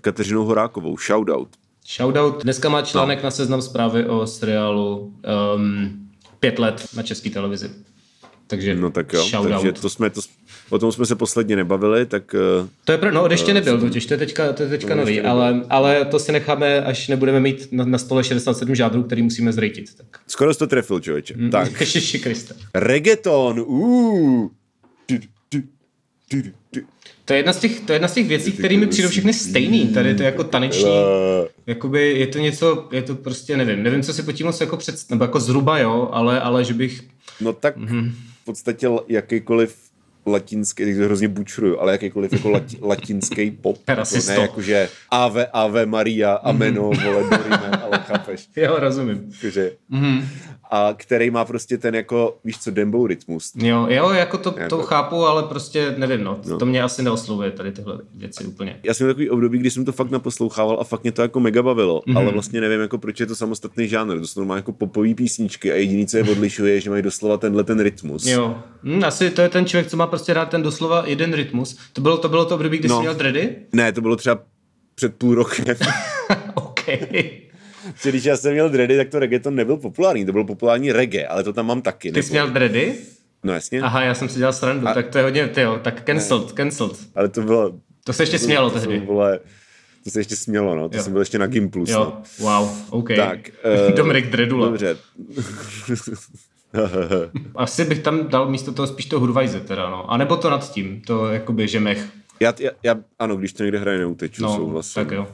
Kateřinou 0.01 0.45
Horákovou, 0.45 0.97
shoutout. 0.99 1.49
Shoutout. 1.97 2.43
Dneska 2.43 2.69
má 2.69 2.81
No. 2.81 2.87
článek 2.87 3.23
na 3.23 3.31
seznam 3.31 3.63
zprávy 3.63 4.07
o 4.07 4.27
seriálu 4.27 5.15
um, 5.57 6.09
pět 6.41 6.59
let 6.59 6.87
na 6.97 7.03
české 7.03 7.31
televizi. 7.31 7.71
Takže 8.47 8.75
No 8.75 8.91
tak 8.91 9.13
jo, 9.13 9.25
shoutout. 9.25 9.51
takže 9.53 9.73
to 9.73 9.91
jsme, 9.91 10.11
to, 10.11 10.21
o 10.71 10.79
tom 10.79 10.93
jsme 10.93 11.07
se 11.07 11.15
posledně 11.17 11.57
nebavili, 11.57 12.07
tak 12.07 12.35
uh, 12.63 12.69
To 12.85 12.93
je 12.93 12.99
pro, 12.99 13.11
no, 13.13 13.27
ještě 13.31 13.55
nebyl 13.55 13.81
totiž, 13.81 14.07
to 14.07 14.15
je 14.15 14.19
teďka, 14.19 14.53
to 14.53 14.63
je 14.63 14.69
teďka 14.69 14.95
No, 14.95 15.01
nový, 15.01 15.21
ale, 15.21 15.63
ale 15.71 16.05
to 16.05 16.19
si 16.19 16.33
necháme, 16.33 16.81
až 16.85 17.09
nebudeme 17.09 17.41
mít 17.41 17.69
na, 17.73 17.85
na 17.85 17.99
stole 17.99 18.25
67 18.25 18.75
žádrů, 18.75 19.03
který 19.03 19.23
musíme 19.23 19.53
zrejtit. 19.53 19.95
Tak. 19.97 20.21
skoro 20.27 20.53
jsi 20.55 20.59
to 20.59 20.67
trefil, 20.67 21.01
člověče. 21.01 21.35
Mm. 21.37 21.51
Tak, 21.51 21.81
Ježiši 21.81 22.19
Kriste. 22.19 22.55
reggaeton. 22.75 23.65
To 27.25 27.33
je 27.35 27.39
jedna 27.39 27.53
z 27.53 27.59
těch, 27.59 27.81
to 27.81 27.93
je 27.93 27.95
jedna 27.95 28.09
z 28.09 28.15
těch 28.15 28.27
věcí, 28.29 28.53
které 28.53 28.77
mi 28.77 28.87
přijdou 28.87 29.09
všechny 29.09 29.33
stejný. 29.33 29.89
Tady 29.89 30.09
je 30.09 30.15
to 30.15 30.23
jako 30.23 30.45
taneční, 30.45 30.85
Eh, 30.89 31.49
jakoby 31.67 32.19
je 32.19 32.27
to 32.27 32.39
něco, 32.39 32.89
je 32.93 33.03
to 33.03 33.15
prostě, 33.15 33.57
nevím, 33.57 33.83
nevím, 33.83 34.03
co 34.03 34.13
si 34.13 34.23
pod 34.23 34.33
tím 34.33 34.47
moc 34.47 34.61
jako 34.61 34.77
před, 34.77 34.95
nebo 35.11 35.25
jako 35.25 35.41
zhruba, 35.41 35.79
jo, 35.79 36.09
ale, 36.13 36.41
ale 36.41 36.65
že 36.65 36.75
bych, 36.75 37.01
No 37.41 37.53
tak 37.53 37.77
Mhm. 37.77 38.13
v 38.43 38.45
podstatě 38.45 38.89
jakýkoliv 39.09 39.77
latinský, 40.27 40.85
teď 40.85 40.97
to 40.97 41.03
hrozně 41.03 41.29
bučruju, 41.29 41.81
ale 41.81 41.93
jakýkoliv 41.93 42.33
jako 42.33 42.51
lati, 42.51 42.79
latinský 42.83 43.51
pop. 43.51 43.79
Rasisto. 43.89 44.33
ne 44.33 44.39
jakože 44.39 44.89
Ave, 45.11 45.47
Ave 45.47 45.87
Maria, 45.87 46.33
Ameno, 46.33 46.83
vole, 46.83 47.25
dorime, 47.31 47.71
ale. 47.83 48.05
jo, 48.65 48.77
rozumím. 48.79 49.31
Jakože, 49.43 49.71
a 50.71 50.95
který 50.97 51.31
má 51.31 51.45
prostě 51.45 51.79
ten 51.79 51.95
jako, 51.95 52.39
víš 52.45 52.59
co, 52.59 52.71
dembou 52.71 53.07
rytmus. 53.07 53.53
Jo, 53.57 53.87
jo, 53.91 54.11
jako 54.11 54.39
to, 54.39 54.55
Jako- 54.57 54.77
to 54.77 54.83
chápu, 54.83 55.27
ale 55.27 55.43
prostě 55.43 55.95
nevím, 55.99 56.25
no, 56.25 56.41
to 56.59 56.67
mě 56.67 56.83
asi 56.83 57.03
neoslovuje 57.03 57.51
tady 57.51 57.73
tyhle 57.73 57.99
věci 58.15 58.45
úplně. 58.45 58.81
Já 58.83 58.95
jsem 58.95 59.05
měl 59.07 59.15
takový 59.15 59.31
období, 59.31 59.59
kdy 59.59 59.71
jsem 59.71 59.85
to 59.85 59.93
fakt 59.93 60.11
naposlouchával 60.11 60.79
a 60.81 60.85
fakt 60.85 61.03
mě 61.03 61.13
to 61.13 61.23
jako 61.23 61.41
mega 61.41 61.63
bavilo, 61.63 62.03
Mhm. 62.07 62.17
mm-hmm. 62.17 62.21
ale 62.21 62.33
vlastně 62.33 62.61
nevím, 62.61 62.81
jako 62.81 62.99
proč 62.99 63.21
je 63.21 63.27
to 63.27 63.37
samostatný 63.37 63.89
žánr. 63.89 64.21
To 64.21 64.27
jsou 64.27 64.41
normálně 64.41 64.59
jako 64.59 64.73
popový 64.73 65.15
písničky 65.15 65.73
a 65.73 65.75
jediný, 65.75 66.07
co 66.07 66.17
je 66.17 66.23
odlišuje, 66.23 66.75
je, 66.75 66.81
že 66.81 66.91
mají 66.91 67.03
doslova 67.03 67.37
tenhle 67.37 67.65
ten 67.65 67.81
rytmus. 67.81 68.27
Jo, 68.27 68.59
hm, 68.83 69.05
asi 69.05 69.31
to 69.31 69.43
je 69.43 69.49
ten 69.49 69.67
člověk, 69.67 69.87
co 69.91 69.97
má 69.97 70.07
prostě 70.07 70.35
rád 70.35 70.49
ten 70.51 70.63
doslova 70.63 71.03
jeden 71.07 71.33
rytmus. 71.33 71.79
To 71.93 72.01
bylo 72.01 72.19
to, 72.19 72.29
bylo 72.29 72.45
to 72.45 72.55
období, 72.55 72.79
kdy 72.79 72.89
No. 72.89 72.95
jsi 72.97 73.01
měl 73.01 73.15
dready? 73.15 73.57
Ne, 73.73 73.93
to 73.93 74.01
bylo 74.01 74.17
třeba 74.17 74.41
před 74.95 75.15
půl 75.15 75.35
rokem. 75.35 75.65
OK. 76.55 76.81
Že 78.03 78.09
když 78.09 78.25
já 78.25 78.37
jsem 78.37 78.53
měl 78.53 78.71
dready, 78.71 78.97
tak 78.97 79.09
to 79.09 79.19
reggaeton 79.19 79.55
nebyl 79.55 79.77
populární, 79.77 80.27
to 80.27 80.33
byl 80.33 80.45
populární 80.45 80.93
reggae, 80.93 81.27
ale 81.27 81.45
to 81.45 81.53
tam 81.53 81.67
mám 81.67 81.83
taky. 81.83 82.13
Ty 82.13 82.23
jsi 82.23 82.31
měl 82.33 82.51
dready? 82.51 82.95
No 83.45 83.53
jasně, 83.53 83.81
Aha, 83.81 84.03
já 84.03 84.15
jsem 84.15 84.29
si 84.29 84.39
dělal 84.39 84.53
srandu, 84.53 84.89
A- 84.89 84.95
tak 84.95 85.09
to 85.09 85.19
je 85.19 85.25
hodně, 85.25 85.49
ty 85.49 85.61
jo, 85.61 85.79
tak 85.83 86.03
cancelled, 86.05 86.53
cancelled. 86.53 86.97
ale 87.15 87.29
to 87.29 87.41
bylo... 87.43 87.73
To 88.05 88.13
se 88.13 88.23
ještě 88.23 88.39
smělo 88.39 88.71
to, 88.71 88.81
tehdy. 88.81 89.01
To, 89.01 89.07
vole, 89.07 89.39
to 90.05 90.11
se 90.11 90.21
ještě 90.21 90.37
smělo, 90.37 90.75
no. 90.75 90.89
To 90.89 90.97
Jo. 90.97 91.03
jsem 91.03 91.13
byl 91.13 91.23
ještě 91.23 91.39
na 91.39 91.47
Gimplus, 91.47 91.89
Jo, 91.91 91.99
no. 91.99 92.23
wow, 92.39 92.69
OK. 92.91 93.09
Tak, 93.17 93.39
eh, 93.89 93.93
Dominik 93.93 94.27
Dredula. 94.31 94.67
Dobře. 94.67 94.97
Asi 97.55 97.85
bych 97.85 97.99
tam 97.99 98.29
dal 98.29 98.49
místo 98.51 98.73
toho 98.73 98.87
spíš 98.87 99.07
to 99.07 99.21
Hurvajze 99.21 99.61
teda, 99.61 99.91
no. 99.91 100.13
A 100.13 100.17
nebo 100.17 100.37
to 100.37 100.51
nad 100.51 100.73
tím, 100.73 101.01
to 101.07 101.27
jakoby 101.27 101.69
žemech. 101.69 102.09
já, 102.41 102.55
já, 102.61 102.71
já, 102.83 102.97
ano, 103.19 103.37
když 103.37 103.53
to 103.53 103.63
někde 103.63 103.79
hraje 103.79 103.99
neuteču, 103.99 104.43
No, 104.43 104.57
souhlasím. 104.57 105.05
tak 105.05 105.11
jo. 105.11 105.27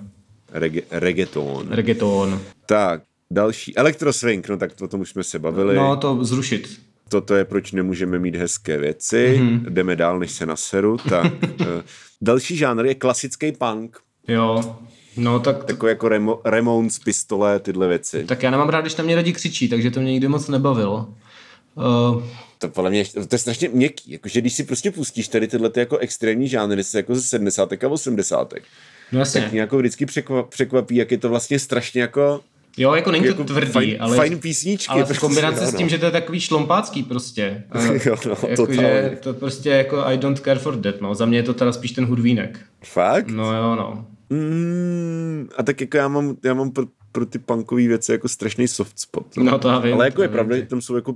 Rege, 0.54 0.82
reggaeton. 0.90 1.68
Reggaeton. 1.70 2.40
Tak, 2.66 3.02
další. 3.30 3.76
Elektroswing, 3.76 4.48
no 4.48 4.56
tak 4.56 4.72
to 4.72 4.84
o 4.84 4.88
tom 4.88 5.00
už 5.00 5.10
jsme 5.10 5.24
se 5.24 5.38
bavili. 5.38 5.76
No, 5.76 5.96
to 5.96 6.24
zrušit. 6.24 6.80
Toto 7.08 7.34
je, 7.34 7.44
proč 7.44 7.72
nemůžeme 7.72 8.18
mít 8.18 8.36
hezké 8.36 8.78
věci. 8.78 9.36
Mhm. 9.38 9.48
Mm-hmm. 9.48 9.70
Jdeme 9.70 9.96
dál, 9.96 10.18
než 10.18 10.30
se 10.32 10.46
naseru. 10.46 10.96
Tak, 11.08 11.32
eh, 11.60 11.82
další 12.20 12.56
žánr 12.56 12.86
je 12.86 12.94
klasický 12.94 13.52
punk. 13.52 13.98
Jo. 14.28 14.76
No, 15.16 15.40
tak, 15.40 15.64
Takový 15.64 15.90
jako 15.90 16.08
Remo, 16.08 16.40
Ramones, 16.44 16.98
pistole, 16.98 17.60
tyhle 17.60 17.88
věci. 17.88 18.24
tak 18.24 18.42
já 18.42 18.50
nemám 18.50 18.68
rád, 18.68 18.80
když 18.80 18.96
na 18.96 19.04
mě 19.04 19.16
lidi 19.16 19.32
křičí, 19.32 19.68
takže 19.68 19.90
to 19.90 20.00
mě 20.00 20.12
nikdy 20.12 20.28
moc 20.28 20.48
nebavilo. 20.48 21.14
Uh, 21.74 22.22
To 22.58 22.68
podle 22.68 22.90
mě, 22.90 23.04
to 23.04 23.34
je 23.34 23.38
strašně 23.38 23.68
měkký, 23.68 24.10
jakože 24.12 24.40
když 24.40 24.54
si 24.54 24.64
prostě 24.64 24.90
pustíš 24.90 25.28
tady 25.28 25.48
tyhle 25.48 25.70
ty 25.70 25.80
jako 25.80 25.98
extrémní 25.98 26.48
žánry 26.48 26.84
se 26.84 26.98
jako 26.98 27.14
ze 27.14 27.22
70. 27.22 27.72
a 27.72 27.88
80. 27.88 28.54
no 29.14 29.20
jasně. 29.20 29.40
tak 29.40 29.52
mě 29.52 29.60
jako 29.60 29.78
vždycky 29.78 30.06
překvapí, 30.48 30.96
jak 30.96 31.10
je 31.10 31.18
to 31.18 31.28
vlastně 31.28 31.58
strašně 31.58 32.00
jako, 32.00 32.40
Jo, 32.76 32.94
jako 32.94 33.10
není 33.10 33.24
to 33.24 33.30
jako 33.30 33.44
tvrdý, 33.44 33.70
fajn, 33.72 33.96
ale, 34.00 34.16
fajn 34.16 34.38
písničky. 34.38 34.92
ale 34.92 35.02
v 35.02 35.06
prostě, 35.06 35.20
kombinaci 35.20 35.64
jo, 35.64 35.70
s 35.70 35.74
tím, 35.74 35.88
že 35.88 35.98
to 35.98 36.04
je 36.04 36.10
takový 36.10 36.40
šlompácký 36.40 37.02
prostě. 37.02 37.64
Jo, 38.06 38.16
no, 38.26 38.36
jakože 38.48 38.56
totálně. 38.56 39.18
to 39.20 39.34
prostě 39.34 39.70
jako 39.70 39.98
I 39.98 40.18
don't 40.18 40.40
care 40.40 40.60
for 40.60 40.76
that, 40.76 41.00
no. 41.00 41.14
Za 41.14 41.26
mě 41.26 41.38
je 41.38 41.42
to 41.42 41.54
teda 41.54 41.72
spíš 41.72 41.92
ten 41.92 42.06
hudvínek. 42.06 42.58
Fakt? 42.84 43.28
No 43.30 43.56
jo, 43.56 43.76
no. 43.76 44.06
Mm, 44.30 45.48
a 45.56 45.62
tak 45.62 45.80
jako 45.80 45.96
já 45.96 46.08
mám, 46.08 46.36
já 46.44 46.54
mám 46.54 46.70
pro, 46.70 46.86
pro 47.12 47.26
ty 47.26 47.38
punkové 47.38 47.88
věci 47.88 48.12
jako 48.12 48.28
strašný 48.28 48.68
soft 48.68 48.98
spot. 48.98 49.36
No 49.36 49.58
to 49.58 49.68
já 49.68 49.78
vím. 49.78 49.94
Ale 49.94 50.04
jako 50.04 50.16
to 50.16 50.22
je 50.22 50.28
pravda, 50.28 50.56
že 50.56 50.62
tam 50.62 50.80
jsou 50.80 50.96
jako 50.96 51.14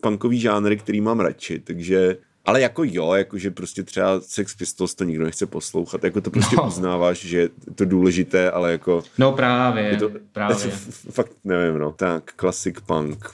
punkový 0.00 0.40
žánry, 0.40 0.76
který 0.76 1.00
mám 1.00 1.20
radši, 1.20 1.58
takže... 1.58 2.16
Ale 2.46 2.60
jako 2.60 2.84
jo, 2.84 3.12
jakože 3.14 3.50
prostě 3.50 3.82
třeba 3.82 4.20
Sex 4.20 4.54
Pistols 4.54 4.94
to 4.94 5.04
nikdo 5.04 5.24
nechce 5.24 5.46
poslouchat, 5.46 6.04
jako 6.04 6.20
to 6.20 6.30
prostě 6.30 6.56
No. 6.56 6.66
uznáváš, 6.66 7.18
že 7.18 7.38
je 7.38 7.48
to 7.74 7.84
důležité, 7.84 8.50
ale 8.50 8.72
jako... 8.72 9.02
No 9.18 9.32
právě, 9.32 9.84
Je 9.84 9.96
to, 9.96 10.10
právě. 10.32 10.56
Fakt 11.10 11.32
nevím, 11.44 11.78
no. 11.78 11.92
Tak, 11.92 12.32
classic 12.40 12.76
punk. 12.86 13.30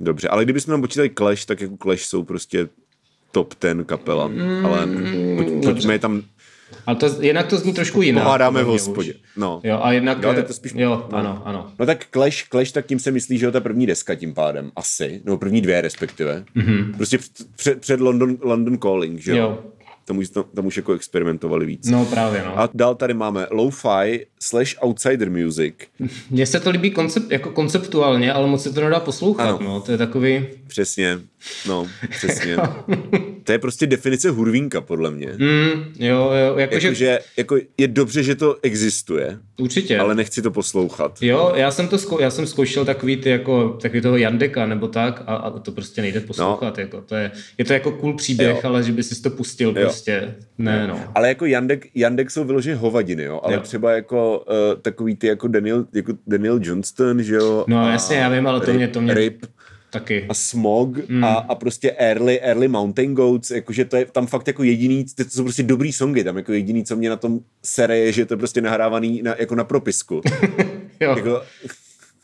Dobře, 0.00 0.28
ale 0.28 0.44
kdybychom 0.44 0.72
tam 0.72 0.80
počítali 0.80 1.10
Clash, 1.18 1.44
tak 1.44 1.60
jako 1.60 1.76
Clash 1.82 2.02
jsou 2.04 2.24
prostě 2.24 2.68
top 3.32 3.54
ten 3.54 3.84
kapela, 3.84 4.28
Mm, 4.28 4.66
ale 4.66 4.86
pojď, 5.36 5.64
pojďme 5.64 5.94
je 5.94 5.98
tam, 5.98 6.22
Ale 6.88 6.96
to, 6.96 7.06
jinak 7.22 7.46
to 7.46 7.56
zní 7.56 7.72
trošku 7.72 8.02
jinak. 8.02 8.24
pohádáme 8.24 8.62
v 8.62 8.66
hospodě. 8.66 9.14
No. 9.36 9.60
Jo, 9.64 9.80
a 9.82 9.92
jednak... 9.92 10.22
Jo, 10.22 10.34
to 10.46 10.52
spíš- 10.52 10.72
Jo, 10.74 11.06
no. 11.12 11.18
ano, 11.18 11.42
ano. 11.44 11.72
No 11.78 11.86
tak 11.86 12.06
Clash, 12.12 12.48
Clash, 12.50 12.72
tak 12.72 12.86
tím 12.86 12.98
se 12.98 13.10
myslí, 13.10 13.38
že 13.38 13.46
jo, 13.46 13.52
ta 13.52 13.60
první 13.60 13.86
deska 13.86 14.14
tím 14.14 14.34
pádem, 14.34 14.70
asi, 14.76 15.20
nebo 15.24 15.38
první 15.38 15.60
dvě 15.60 15.80
respektive. 15.80 16.44
Mm-hmm. 16.56 16.96
Prostě 16.96 17.18
před, 17.56 17.80
před, 17.80 18.00
London, 18.00 18.36
London 18.40 18.78
Calling, 18.78 19.20
že 19.20 19.30
jo. 19.30 19.36
Jo. 19.36 19.58
Tam 20.04 20.18
už, 20.18 20.28
tam, 20.30 20.44
tam 20.54 20.66
už 20.66 20.76
jako 20.76 20.92
experimentovali 20.92 21.66
víc. 21.66 21.90
No 21.90 22.04
právě, 22.04 22.42
no. 22.46 22.58
A 22.58 22.68
dál 22.74 22.94
tady 22.94 23.14
máme 23.14 23.46
lo-fi 23.50 24.26
slash 24.40 24.74
outsider 24.82 25.30
music. 25.30 25.74
Mně 26.30 26.46
se 26.46 26.60
to 26.60 26.70
líbí 26.70 26.90
koncept, 26.90 27.30
jako 27.32 27.50
konceptuálně, 27.50 28.32
ale 28.32 28.46
moc 28.46 28.62
se 28.62 28.72
to 28.72 28.80
nedá 28.80 29.00
poslouchat, 29.00 29.48
Ano. 29.48 29.58
no. 29.62 29.80
To 29.80 29.92
je 29.92 29.98
takový... 29.98 30.46
Přesně, 30.66 31.18
no, 31.68 31.86
přesně. 32.10 32.56
to 33.48 33.52
je 33.52 33.58
prostě 33.58 33.86
definice 33.86 34.30
hurvínka, 34.30 34.80
podle 34.80 35.10
mě. 35.10 35.26
Mm, 35.26 35.84
jo, 35.98 36.30
jo, 36.46 36.56
jakože... 36.58 36.86
Jakože 36.88 37.18
jako 37.36 37.56
je 37.78 37.88
dobře, 37.88 38.22
že 38.22 38.34
to 38.34 38.56
existuje, 38.62 39.38
Určitě. 39.60 39.98
ale 39.98 40.14
nechci 40.14 40.42
to 40.42 40.50
poslouchat. 40.50 41.18
Jo, 41.22 41.52
já 41.56 41.70
jsem 41.70 41.88
to 41.88 41.96
zkou- 41.98 42.20
já 42.20 42.30
jsem 42.30 42.46
zkoušel 42.46 42.84
takový 42.84 43.16
ty 43.16 43.30
jako 43.30 43.68
takový 43.82 44.00
toho 44.00 44.16
Jandeka 44.16 44.66
nebo 44.66 44.88
tak 44.88 45.22
a, 45.26 45.34
a 45.36 45.50
to 45.58 45.72
prostě 45.72 46.00
nejde 46.00 46.20
poslouchat, 46.20 46.76
no. 46.76 46.80
jako 46.82 47.00
to 47.00 47.14
je, 47.14 47.30
je 47.58 47.64
to 47.64 47.72
jako 47.72 47.90
cool 47.92 48.16
příběh, 48.16 48.56
Jo. 48.56 48.60
ale 48.70 48.82
že 48.82 48.92
by 48.92 49.02
si 49.02 49.22
to 49.22 49.30
pustil 49.30 49.72
prostě, 49.72 50.34
ne 50.58 50.86
no. 50.86 51.00
Ale 51.14 51.28
jako 51.28 51.46
Jandek, 51.46 51.86
Jandek 51.94 52.30
jsou 52.30 52.44
vyloženě 52.44 52.76
hovadiny, 52.76 53.22
jo? 53.24 53.40
ale 53.42 53.54
Jo. 53.54 53.60
třeba 53.60 53.92
jako 53.92 54.38
uh, 54.38 54.80
takový 54.82 55.16
ty 55.16 55.26
jako 55.26 55.48
Daniel, 55.48 55.84
jako 55.94 56.12
Daniel 56.26 56.60
Johnston, 56.62 57.22
že 57.22 57.34
jo? 57.34 57.64
No 57.68 57.78
a 57.84 57.90
jasně, 57.92 58.16
já 58.16 58.28
vím, 58.28 58.46
ale 58.46 58.60
to 58.60 58.72
mě, 58.72 58.88
to 58.88 59.00
mě 59.00 59.14
Rip 59.14 59.46
taky. 59.90 60.26
a 60.28 60.34
Smog 60.34 61.08
mm. 61.08 61.24
a, 61.24 61.28
a 61.34 61.54
prostě 61.54 61.90
Early, 61.98 62.40
Early 62.40 62.68
Mountain 62.68 63.14
Goats, 63.14 63.50
jakože 63.50 63.84
to 63.84 63.96
je 63.96 64.06
tam 64.06 64.26
fakt 64.26 64.46
jako 64.46 64.62
jediný, 64.62 65.04
to 65.14 65.24
jsou 65.28 65.42
prostě 65.42 65.62
dobrý 65.62 65.92
songy, 65.92 66.24
tam 66.24 66.36
jako 66.36 66.52
jediný, 66.52 66.84
co 66.84 66.96
mě 66.96 67.08
na 67.10 67.16
tom 67.16 67.40
sere, 67.62 67.98
je, 67.98 68.12
že 68.12 68.26
to 68.26 68.34
je 68.34 68.38
prostě 68.38 68.60
nahrávaný 68.60 69.22
na, 69.22 69.34
jako 69.38 69.54
na 69.54 69.64
propisku. 69.64 70.20
Jo. 71.00 71.16
jako, 71.16 71.42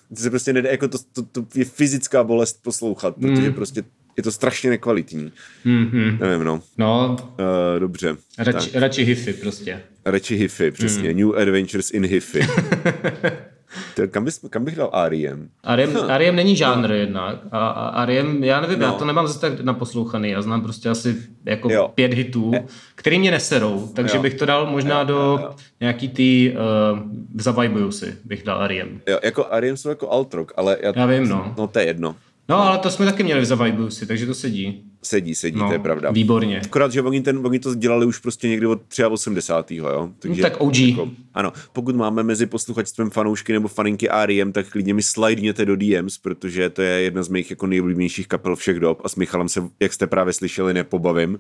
to 0.08 0.16
se 0.16 0.30
prostě 0.30 0.52
nedá, 0.52 0.70
jako 0.70 0.88
to, 0.88 0.98
to, 1.12 1.22
to 1.22 1.44
je 1.54 1.64
fyzická 1.64 2.24
bolest 2.24 2.62
poslouchat, 2.62 3.14
protože 3.20 3.50
prostě 3.50 3.82
je 4.16 4.22
to 4.22 4.32
strašně 4.32 4.70
nekvalitní. 4.70 5.32
Mm-hmm. 5.66 6.20
Nevím, 6.20 6.44
no. 6.44 6.62
No, 6.78 7.16
Uh, 7.20 7.80
dobře. 7.80 8.16
radši, 8.38 8.70
radši 8.74 9.04
hify 9.04 9.32
prostě. 9.32 9.82
Radši 10.04 10.36
hify, 10.36 10.70
přesně. 10.70 11.10
Mm. 11.12 11.18
New 11.18 11.36
Adventures 11.36 11.90
in 11.90 12.06
hify. 12.06 12.40
To, 13.96 14.08
kam, 14.08 14.24
bys, 14.24 14.40
kam 14.50 14.64
bych 14.64 14.76
dal 14.76 14.90
R.E.M.? 14.92 15.48
R.E.M. 15.64 15.96
R.E.M. 16.08 16.36
není 16.36 16.56
žánr 16.56 16.92
jednak. 16.92 17.38
A, 17.52 17.68
a 17.68 18.02
R.E.M. 18.02 18.44
já 18.44 18.60
nevím, 18.60 18.78
No. 18.78 18.86
já 18.86 18.92
to 18.92 19.04
nemám 19.04 19.26
zase 19.26 19.40
tak 19.40 19.60
naposlouchaný. 19.60 20.30
Já 20.30 20.42
znám 20.42 20.62
prostě 20.62 20.88
asi 20.88 21.16
jako 21.44 21.72
Jo. 21.72 21.90
pět 21.94 22.14
hitů, 22.14 22.52
který 22.94 23.18
mě 23.18 23.30
neserou. 23.30 23.88
Takže 23.94 24.16
Jo. 24.16 24.22
bych 24.22 24.34
to 24.34 24.46
dal 24.46 24.66
možná 24.66 25.00
Jo, 25.00 25.06
do 25.06 25.14
jo, 25.14 25.38
jo. 25.42 25.50
nějaký 25.80 26.08
tý 26.08 26.52
uh, 26.92 26.98
zavajbuju 27.40 27.92
si, 27.92 28.14
bych 28.24 28.42
dal 28.42 28.62
R.E.M. 28.62 29.00
Jo, 29.06 29.18
jako 29.22 29.46
R.E.M. 29.50 29.76
jsou 29.76 29.88
jako 29.88 30.10
alt 30.10 30.34
rock, 30.34 30.52
ale 30.56 30.76
já, 30.82 30.92
Já 30.96 31.06
vím, 31.06 31.28
no. 31.28 31.54
no 31.58 31.66
to 31.66 31.78
je 31.78 31.86
jedno. 31.86 32.16
No, 32.48 32.56
ale 32.56 32.78
to 32.78 32.90
jsme 32.90 33.06
taky 33.06 33.22
měli 33.22 33.40
v 33.40 33.44
zavajbuju 33.44 33.90
si, 33.90 34.06
takže 34.06 34.26
to 34.26 34.34
sedí. 34.34 34.84
Sedí, 35.02 35.34
sedí, 35.34 35.58
No, 35.58 35.66
to 35.66 35.72
je 35.72 35.78
pravda. 35.78 36.10
výborně. 36.10 36.60
Akorát, 36.64 36.92
že 36.92 37.02
oni, 37.02 37.20
ten, 37.22 37.46
oni 37.46 37.58
to 37.58 37.74
dělali 37.74 38.06
už 38.06 38.18
prostě 38.18 38.48
někdy 38.48 38.66
od 38.66 38.80
83. 39.10 39.76
jo? 39.76 40.10
Takže, 40.18 40.42
No, 40.42 40.48
tak 40.48 40.60
OG. 40.60 40.76
Jako, 40.78 41.10
ano, 41.34 41.52
pokud 41.72 41.96
máme 41.96 42.22
mezi 42.22 42.46
posluchačstvem 42.46 43.10
fanoušky 43.10 43.52
nebo 43.52 43.68
faninky 43.68 44.10
R.E.M., 44.10 44.52
tak 44.52 44.68
klidně 44.68 44.94
mi 44.94 45.02
slidněte 45.02 45.64
do 45.64 45.76
DMs, 45.76 46.18
protože 46.18 46.70
to 46.70 46.82
je 46.82 47.00
jedna 47.02 47.22
z 47.22 47.28
mých 47.28 47.50
jako 47.50 47.66
nejoblíbenějších 47.66 48.28
kapel 48.28 48.56
všech 48.56 48.80
dob 48.80 49.00
a 49.04 49.08
s 49.08 49.16
Michalem 49.16 49.48
se, 49.48 49.62
jak 49.80 49.92
jste 49.92 50.06
právě 50.06 50.32
slyšeli, 50.32 50.74
nepobavím. 50.74 51.38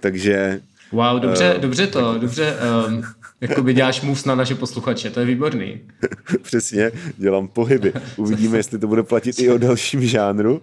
Takže 0.00 0.60
Wow, 0.92 1.20
dobře, 1.20 1.54
Eh, 1.56 1.58
dobře 1.58 1.86
to, 1.86 2.18
dobře, 2.18 2.56
um, 2.88 3.02
jakoby 3.40 3.74
děláš 3.74 4.00
moves 4.00 4.24
na 4.24 4.34
naše 4.34 4.54
posluchače, 4.54 5.10
to 5.10 5.20
je 5.20 5.26
výborný. 5.26 5.80
přesně 6.42 6.92
dělám 7.16 7.48
pohyby. 7.48 7.92
Uvidíme, 8.16 8.56
jestli 8.58 8.78
to 8.78 8.86
bude 8.86 9.02
platit 9.02 9.38
i 9.38 9.50
o 9.50 9.58
dalším 9.58 10.06
žánru. 10.06 10.60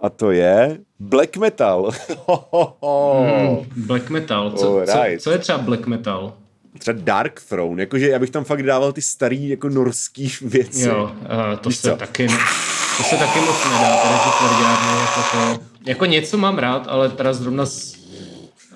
A 0.00 0.08
to 0.08 0.30
je 0.30 0.78
black 1.00 1.36
metal. 1.36 1.90
Hmm, 3.20 3.66
black 3.86 4.10
metal, 4.10 4.50
co, 4.50 4.56
co, 4.56 4.92
Alright. 4.92 5.22
co 5.22 5.30
je 5.30 5.38
třeba 5.38 5.58
black 5.58 5.86
metal? 5.86 6.34
Třeba 6.78 7.00
Dark 7.02 7.40
Throne, 7.48 7.82
jakože 7.82 8.08
já 8.08 8.18
bych 8.18 8.30
tam 8.30 8.44
fakt 8.44 8.62
dával 8.62 8.92
ty 8.92 9.02
starý 9.02 9.48
jako 9.48 9.68
norský 9.68 10.32
věci. 10.42 10.88
Jo, 10.88 11.04
uh, 11.04 11.58
to 11.60 11.68
Víš 11.68 11.78
se 11.78 11.90
co? 11.90 11.96
taky, 11.96 12.26
to 12.96 13.02
se 13.02 13.16
taky 13.16 13.38
moc 13.40 13.64
nedá, 13.64 13.96
teda 13.96 14.18
ti 14.18 14.30
tvrdě, 14.38 14.64
jako, 14.64 15.22
to, 15.32 15.64
jako 15.86 16.06
něco 16.06 16.38
mám 16.38 16.58
rád, 16.58 16.86
ale 16.88 17.08
teda 17.08 17.32
zrovna 17.32 17.66
s, 17.66 17.96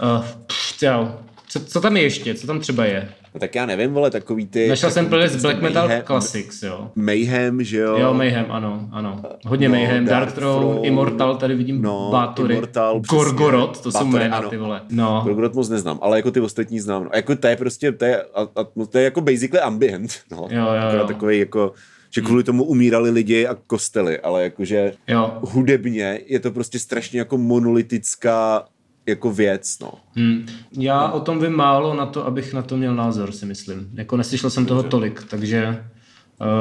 uh, 0.03 0.25
pff, 0.47 0.83
jo, 0.83 1.19
co, 1.59 1.65
co 1.65 1.81
tam 1.81 1.97
je 1.97 2.03
ještě, 2.03 2.35
co 2.35 2.47
tam 2.47 2.61
třeba 2.61 2.85
je? 2.85 3.09
No 3.35 3.41
tak 3.41 3.55
já 3.55 3.67
nevím, 3.67 3.93
vole, 3.93 4.11
takový 4.11 4.47
ty... 4.47 4.69
Našel 4.69 4.91
jsem 4.91 5.09
playlist 5.09 5.37
Black 5.43 5.63
Metal 5.63 5.89
Mayhem, 5.89 6.05
Classics, 6.07 6.63
jo. 6.63 6.91
Mayhem, 6.95 7.65
že 7.65 7.79
jo? 7.79 7.99
Jo, 7.99 8.15
Mayhem, 8.15 8.47
ano, 8.49 8.89
ano. 8.93 9.23
Hodně 9.47 9.69
No, 9.69 9.75
Mayhem, 9.75 10.05
Dark, 10.05 10.21
Dark 10.21 10.35
Throne, 10.35 10.67
Throne, 10.67 10.87
Immortal, 10.89 11.37
tady 11.37 11.55
vidím 11.55 11.83
no, 11.83 12.09
Bátory. 12.13 12.55
Immortal, 12.55 13.01
přesně. 13.01 13.19
Gorgoroth, 13.19 13.81
to 13.81 13.93
jsou 13.93 14.05
jména, 14.05 14.37
ano. 14.37 14.51
ty 14.51 14.57
vole. 14.57 14.81
No, 14.91 15.21
Gorgoroth 15.25 15.55
moc 15.55 15.69
neznám, 15.69 15.99
ale 16.03 16.19
jako 16.19 16.31
ty 16.31 16.41
ostatní 16.41 16.81
znám. 16.81 17.05
No. 17.05 17.11
Jako 17.15 17.37
to 17.37 17.47
je 17.47 17.57
prostě, 17.57 17.93
to 17.93 18.05
je, 18.05 18.23
a, 18.23 18.41
a, 18.43 18.67
no, 18.77 18.87
to 18.87 18.99
je 18.99 19.05
jako 19.05 19.21
basically 19.21 19.61
ambient. 19.61 20.13
No. 20.31 20.49
Jo, 20.51 20.67
jo, 20.67 20.99
jo. 20.99 21.07
takový 21.07 21.39
jako, 21.39 21.73
že 22.11 22.21
kvůli 22.21 22.43
tomu 22.43 22.65
umírali 22.65 23.11
lidi 23.11 23.47
a 23.47 23.57
kostely, 23.67 24.21
ale 24.21 24.43
jakože 24.43 24.93
jo. 25.09 25.39
hudebně 25.41 26.21
je 26.27 26.41
to 26.41 26.51
prostě 26.51 26.79
strašně 26.79 27.19
jako 27.19 27.39
monolitická 27.39 28.65
jako 29.07 29.33
věc, 29.33 29.79
no. 29.79 29.93
Hm. 30.19 30.47
Já 30.73 31.09
o 31.11 31.21
tom 31.21 31.41
vím 31.41 31.53
málo 31.53 31.95
na 31.95 32.07
to, 32.07 32.27
abych 32.27 32.53
na 32.53 32.63
to 32.63 32.77
měl 32.77 32.95
názor, 32.95 33.33
si 33.33 33.47
myslím. 33.47 33.89
Jako 33.95 34.17
neslyšel 34.17 34.51
jsem 34.51 34.67
toho 34.67 34.83
tolik, 34.83 35.23
takže... 35.31 35.85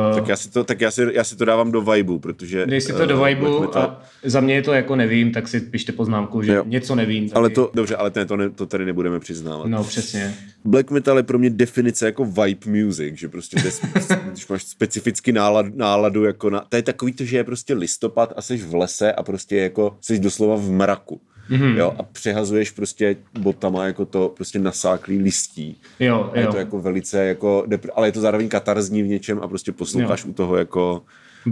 Uh, 0.10 0.16
Tak 0.16 0.28
já 0.28 0.36
si 0.36 0.52
to, 0.52 0.64
tak 0.64 0.82
já 0.82 0.92
si, 0.92 1.08
já 1.14 1.24
si 1.24 1.36
to 1.36 1.46
dávám 1.46 1.72
do 1.72 1.82
vibu, 1.82 2.20
protože... 2.20 2.66
Dej 2.66 2.82
si 2.82 2.94
to 2.94 3.04
eh, 3.04 3.08
do 3.08 3.24
vibu 3.24 3.60
metal- 3.62 3.82
a 3.82 4.02
za 4.24 4.40
mě 4.40 4.54
je 4.56 4.62
to 4.62 4.74
jako 4.74 4.96
nevím, 4.96 5.32
tak 5.32 5.48
si 5.48 5.60
pište 5.60 5.92
poznámku, 5.92 6.42
že 6.42 6.54
Jo. 6.54 6.64
něco 6.68 6.96
nevím. 6.96 7.24
Taky. 7.30 7.36
Ale 7.38 7.50
to, 7.50 7.72
dobře, 7.74 7.96
ale 7.96 8.12
to, 8.12 8.38
ne, 8.38 8.50
to 8.50 8.66
tady 8.66 8.86
nebudeme 8.86 9.20
přiznávat. 9.20 9.68
No 9.68 9.84
přesně. 9.84 10.36
Black 10.66 10.92
metal 10.92 11.18
je 11.18 11.24
pro 11.24 11.40
mě 11.40 11.50
definice 11.50 12.06
jako 12.06 12.26
vibe 12.26 12.72
music, 12.82 13.16
že 13.16 13.28
prostě 13.30 13.62
to 13.62 13.68
spe- 13.68 14.20
když 14.32 14.48
máš 14.48 14.64
specificky 14.64 15.32
nálad, 15.32 15.66
náladu 15.76 16.24
jako 16.24 16.50
na, 16.50 16.66
to 16.70 16.76
je 16.76 16.82
takový 16.84 17.14
to, 17.14 17.24
že 17.24 17.38
je 17.38 17.44
prostě 17.44 17.74
listopad 17.74 18.34
a 18.36 18.42
jsi 18.42 18.58
v 18.58 18.76
lese 18.76 19.14
a 19.14 19.24
prostě 19.24 19.58
jako 19.58 19.98
jsi 20.02 20.20
doslova 20.20 20.56
v 20.56 20.70
mraku. 20.70 21.22
Mhm. 21.50 21.62
Mm-hmm. 21.62 21.78
Jo, 21.78 21.94
a 22.00 22.04
přehazuješ 22.04 22.72
prostě 22.72 23.16
botama 23.40 23.86
jako 23.86 24.06
to 24.06 24.30
prostě 24.30 24.60
nasáklý 24.60 25.18
listí. 25.18 25.82
Jo, 26.00 26.30
A 26.34 26.38
je 26.40 26.46
jo. 26.46 26.52
to 26.52 26.58
jako 26.58 26.80
velice 26.82 27.26
jako, 27.26 27.66
ale 27.96 28.08
je 28.08 28.12
to 28.12 28.22
zároveň 28.22 28.50
katarzní 28.50 29.04
v 29.04 29.08
něčem 29.08 29.40
a 29.42 29.48
prostě 29.48 29.72
posloucháš 29.72 30.26
u 30.26 30.34
toho 30.34 30.58
jako 30.58 31.02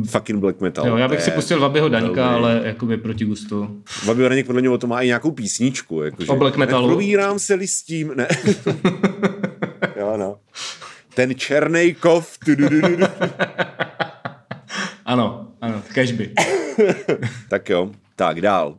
fucking 0.09 0.39
black 0.39 0.61
metal. 0.61 0.87
Jo, 0.87 0.97
já 0.97 1.07
bych 1.07 1.21
si 1.21 1.31
pustil 1.31 1.59
Vabyho 1.59 1.89
Daňka, 1.89 2.29
velmi- 2.29 2.35
ale 2.35 2.61
jakoby 2.63 2.97
proti 2.97 3.25
gustu. 3.25 3.81
Babi 4.05 4.25
Oraněk 4.25 4.45
podle 4.45 4.61
něho 4.61 4.77
to 4.77 4.87
má 4.87 5.01
i 5.01 5.07
nějakou 5.07 5.31
písničku. 5.31 6.01
Jako, 6.03 6.23
O 6.27 6.35
black 6.35 6.57
metalu? 6.57 6.87
Probírám 6.87 7.39
se 7.39 7.53
listím, 7.53 8.11
ne. 8.15 8.27
jo, 9.99 10.17
no. 10.17 10.37
Ten 11.15 11.35
černý 11.35 11.93
kov. 11.93 12.37
Ano, 15.05 15.47
ano, 15.61 15.81
cashby. 15.93 16.33
tak 17.49 17.69
jo, 17.69 17.91
tak 18.15 18.41
dál. 18.41 18.75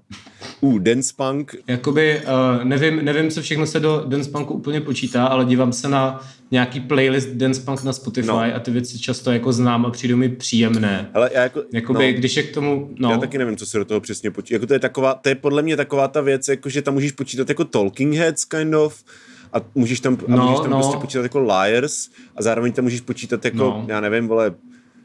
U 0.64 0.78
Dance 0.78 1.14
Punk, 1.16 1.54
Jakoby, 1.68 2.20
uh, 2.58 2.64
nevím, 2.64 3.04
nevím, 3.04 3.30
co 3.30 3.42
všechno 3.42 3.66
se 3.66 3.80
do 3.80 4.04
Dance 4.08 4.30
Punku 4.30 4.54
úplně 4.54 4.80
počítá, 4.80 5.26
ale 5.26 5.44
dívám 5.44 5.72
se 5.72 5.88
na 5.88 6.20
nějaký 6.50 6.80
playlist 6.80 7.28
Dance 7.28 7.60
Punk 7.60 7.82
na 7.82 7.92
Spotify 7.92 8.26
No. 8.28 8.38
a 8.38 8.58
ty 8.58 8.70
věci 8.70 8.98
často 8.98 9.32
jako 9.32 9.52
znám 9.52 9.86
a 9.86 9.90
přijdou 9.90 10.16
mi 10.16 10.28
příjemné. 10.28 11.10
ale 11.14 11.30
já 11.34 11.42
jako, 11.42 11.62
Jakoby, 11.72 12.12
no, 12.12 12.18
když 12.18 12.36
je 12.36 12.42
k 12.42 12.54
tomu, 12.54 12.90
no, 12.98 13.10
já 13.10 13.18
taky 13.18 13.38
nevím, 13.38 13.56
co 13.56 13.66
se 13.66 13.78
do 13.78 13.84
toho 13.84 14.00
přesně 14.00 14.30
počítá. 14.30 14.54
Jako 14.54 14.66
to 14.66 14.72
je 14.74 14.78
taková, 14.80 15.14
to 15.14 15.28
je 15.28 15.34
podle 15.34 15.62
mě 15.62 15.76
taková 15.76 16.08
ta 16.08 16.20
věc, 16.20 16.48
jako 16.48 16.68
že 16.68 16.82
tam 16.82 16.94
můžeš 16.94 17.12
počítat 17.12 17.48
jako 17.48 17.64
Talking 17.64 18.14
Heads 18.14 18.44
kind 18.44 18.74
of, 18.74 19.04
a 19.52 19.56
můžeš 19.74 20.00
tam, 20.00 20.18
a 20.28 20.36
No, 20.36 20.42
můžeš 20.44 20.60
tam 20.60 20.70
no. 20.70 20.76
prostě 20.78 20.96
počítat 21.00 21.22
jako 21.22 21.40
Liars 21.40 22.08
a 22.36 22.42
zároveň 22.42 22.72
tam 22.72 22.84
můžeš 22.84 23.00
počítat 23.00 23.44
jako, 23.44 23.56
No. 23.58 23.84
já 23.88 24.00
nevím, 24.00 24.28
vole, 24.28 24.54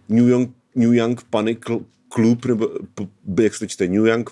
New 0.10 0.28
Young, 0.30 0.50
New 0.76 0.94
Young 0.94 1.22
Panic 1.30 1.60
Club, 2.14 2.46
nebo 2.46 2.70
jak 3.42 3.54
se 3.54 3.60
to 3.60 3.66
čte, 3.68 3.88
New 3.88 4.06
Young, 4.08 4.30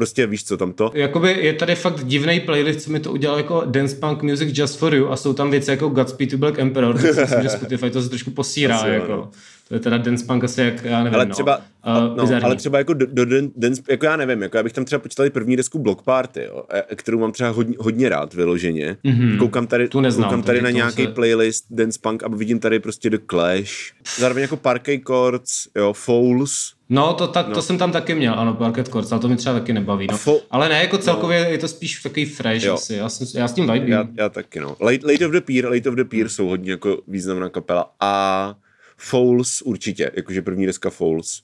prostě 0.00 0.26
víš 0.26 0.44
co 0.44 0.56
tam 0.56 0.72
to. 0.72 0.90
Jakoby 0.94 1.36
je 1.40 1.52
tady 1.52 1.74
fakt 1.74 2.04
divný 2.04 2.40
playlist, 2.40 2.80
co 2.80 2.90
mi 2.90 3.00
to 3.00 3.12
udělal 3.12 3.36
jako 3.36 3.62
Dance 3.66 3.96
Punk 3.96 4.22
Music 4.22 4.58
Just 4.58 4.78
For 4.78 4.94
You 4.94 5.08
a 5.08 5.16
jsou 5.16 5.32
tam 5.32 5.50
věci 5.50 5.70
jako 5.70 5.88
Godspeed 5.88 6.30
to 6.30 6.38
Black 6.38 6.58
Emperor, 6.58 6.94
myslím, 6.94 7.42
že 7.42 7.48
Spotify 7.48 7.90
to 7.90 8.02
se 8.02 8.08
trošku 8.08 8.30
posírá, 8.30 8.76
Asi 8.76 8.88
jako. 8.88 9.12
no. 9.12 9.30
To 9.70 9.74
je 9.76 9.80
teda 9.80 9.98
Dance 9.98 10.24
Punk 10.26 10.44
asi 10.44 10.60
jak, 10.60 10.84
já 10.84 10.98
nevím, 11.04 11.14
Ale 11.14 11.26
no. 11.26 11.34
třeba, 11.34 11.60
Uh, 11.86 12.16
no, 12.16 12.38
ale 12.44 12.56
třeba 12.56 12.78
jako 12.78 12.94
do, 12.94 13.06
do, 13.06 13.24
dance, 13.56 13.82
jako 13.90 14.06
já 14.06 14.16
nevím, 14.16 14.42
jako 14.42 14.56
já 14.56 14.62
bych 14.62 14.72
tam 14.72 14.84
třeba 14.84 14.98
počítal 15.00 15.26
i 15.26 15.30
první 15.30 15.56
desku 15.56 15.78
Block 15.78 16.02
Party, 16.02 16.42
jo, 16.44 16.64
e- 16.90 16.96
kterou 16.96 17.18
mám 17.18 17.32
třeba 17.32 17.50
hodně, 17.50 17.76
hodně 17.78 18.08
rád 18.08 18.34
vyloženě. 18.34 18.96
Mm-hmm. 19.04 19.38
Koukám 19.38 19.66
tady, 19.66 19.88
Tu 19.88 20.00
neznám, 20.00 20.24
koukám 20.28 20.42
tady 20.42 20.58
takže 20.58 20.64
na 20.72 20.76
nějaký 20.76 21.04
se- 21.04 21.10
playlist 21.10 21.64
Dance 21.70 21.98
Punk 22.02 22.22
a 22.22 22.28
vidím 22.28 22.58
tady 22.58 22.80
prostě 22.80 23.10
The 23.10 23.18
Clash. 23.30 23.72
Zároveň 24.18 24.42
jako 24.42 24.56
Parquet 24.56 25.00
Chords, 25.04 25.66
jo, 25.76 25.92
Fouls. 25.92 26.72
No, 26.88 27.14
to, 27.14 27.26
tak, 27.28 27.48
to 27.48 27.62
jsem 27.62 27.78
tam 27.78 27.92
taky 27.92 28.14
měl, 28.14 28.34
ano, 28.34 28.54
Parket 28.54 28.88
Courts, 28.88 29.12
ale 29.12 29.20
to 29.20 29.28
mi 29.28 29.36
třeba 29.36 29.54
taky 29.58 29.72
nebaví. 29.72 30.06
No. 30.10 30.16
fo- 30.16 30.40
ale 30.50 30.68
ne, 30.68 30.80
jako 30.82 30.98
celkově 30.98 31.38
je 31.38 31.58
to 31.58 31.68
spíš 31.68 32.02
takový 32.02 32.24
fresh 32.26 32.64
Jo. 32.64 32.74
asi, 32.74 32.94
já, 32.94 33.08
jsem, 33.08 33.40
já 33.40 33.48
s 33.48 33.52
tím 33.52 33.72
vibím. 33.72 33.88
Já, 33.92 34.04
já 34.14 34.28
taky, 34.28 34.60
no. 34.60 34.76
Late, 34.80 35.06
Late 35.12 35.26
of 35.26 35.32
the 35.32 35.40
Pier, 35.40 35.64
Late 35.70 35.88
of 35.88 35.94
the 35.94 36.04
Pier 36.04 36.28
jsou 36.28 36.46
hodně 36.48 36.70
jako 36.70 36.98
významná 37.08 37.48
kapela. 37.48 37.92
A 38.00 38.54
Fouls 39.00 39.62
určitě, 39.62 40.10
jakože 40.14 40.42
první 40.42 40.66
deska 40.66 40.90
Fouls. 40.90 41.42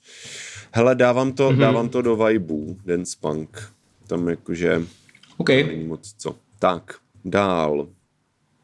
Hele, 0.71 0.95
dávám 0.95 1.31
to, 1.31 1.51
mm-hmm. 1.51 1.57
dávám 1.57 1.89
to 1.89 2.01
do 2.01 2.15
vibu, 2.15 2.77
Dance 2.85 3.17
Punk. 3.21 3.73
Tam 4.07 4.29
jakože... 4.29 4.81
OK, 5.37 5.49
Není 5.49 5.83
moc 5.85 6.13
co. 6.17 6.35
Tak, 6.59 6.95
dál. 7.25 7.87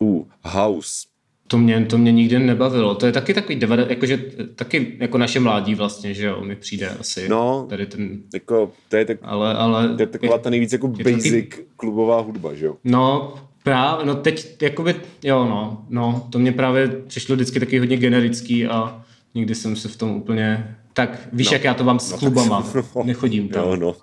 U 0.02 0.28
House. 0.44 1.08
to 1.48 1.58
mě, 1.58 1.86
to 1.86 1.98
mě 1.98 2.12
nikdy 2.12 2.40
nebavilo. 2.40 2.96
To 2.96 3.06
je 3.06 3.12
taky 3.12 3.34
takový, 3.34 3.56
devade, 3.56 3.86
jakože 3.90 4.18
taky 4.56 4.98
jako 5.00 5.18
naše 5.18 5.40
mládí 5.40 5.76
vlastně, 5.76 6.14
že 6.14 6.26
jo, 6.26 6.42
mi 6.46 6.56
přijde 6.56 6.90
asi. 6.90 7.30
No. 7.30 7.66
Tady 7.70 7.86
ten, 7.86 8.22
Jako, 8.34 8.72
to 8.90 8.96
je, 8.96 9.06
tak, 9.06 9.18
ale, 9.22 9.54
ale... 9.54 9.96
to 9.96 10.02
je 10.02 10.08
taková 10.08 10.38
ta 10.38 10.50
nejvíc 10.50 10.74
jako 10.74 10.94
je 10.98 11.04
basic 11.04 11.56
klubová 11.78 12.20
hudba, 12.20 12.54
že 12.54 12.66
jo? 12.66 12.78
No, 12.84 13.34
právě, 13.64 14.06
no 14.06 14.16
teď, 14.16 14.62
jakoby, 14.62 14.96
jo 15.24 15.46
no, 15.46 15.86
no, 15.90 16.28
to 16.32 16.40
mě 16.40 16.52
právě 16.52 16.88
přišlo 16.88 17.36
vždycky 17.36 17.60
taky 17.60 17.80
hodně 17.80 17.98
generický 17.98 18.68
a 18.68 19.04
nikdy 19.36 19.56
jsem 19.56 19.76
se 19.76 19.88
v 19.88 19.96
tom 19.96 20.10
úplně, 20.12 20.78
tak 20.94 21.30
víš, 21.34 21.48
No. 21.50 21.54
jak 21.56 21.64
já 21.64 21.74
to 21.74 21.84
mám 21.84 22.00
s 22.00 22.12
No, 22.12 22.18
klubama, 22.18 22.72
no. 22.96 23.04
nechodím 23.04 23.50
tam. 23.50 23.64
Jo, 23.64 23.76
no. 23.76 23.96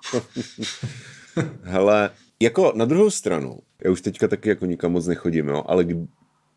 Hele, 1.62 2.10
jako 2.42 2.72
na 2.76 2.84
druhou 2.84 3.10
stranu, 3.10 3.58
já 3.84 3.90
už 3.90 4.00
teďka 4.00 4.28
taky 4.28 4.48
jako 4.48 4.66
nikam 4.66 4.92
moc 4.92 5.06
nechodím, 5.06 5.48
jo, 5.48 5.62
ale 5.66 5.86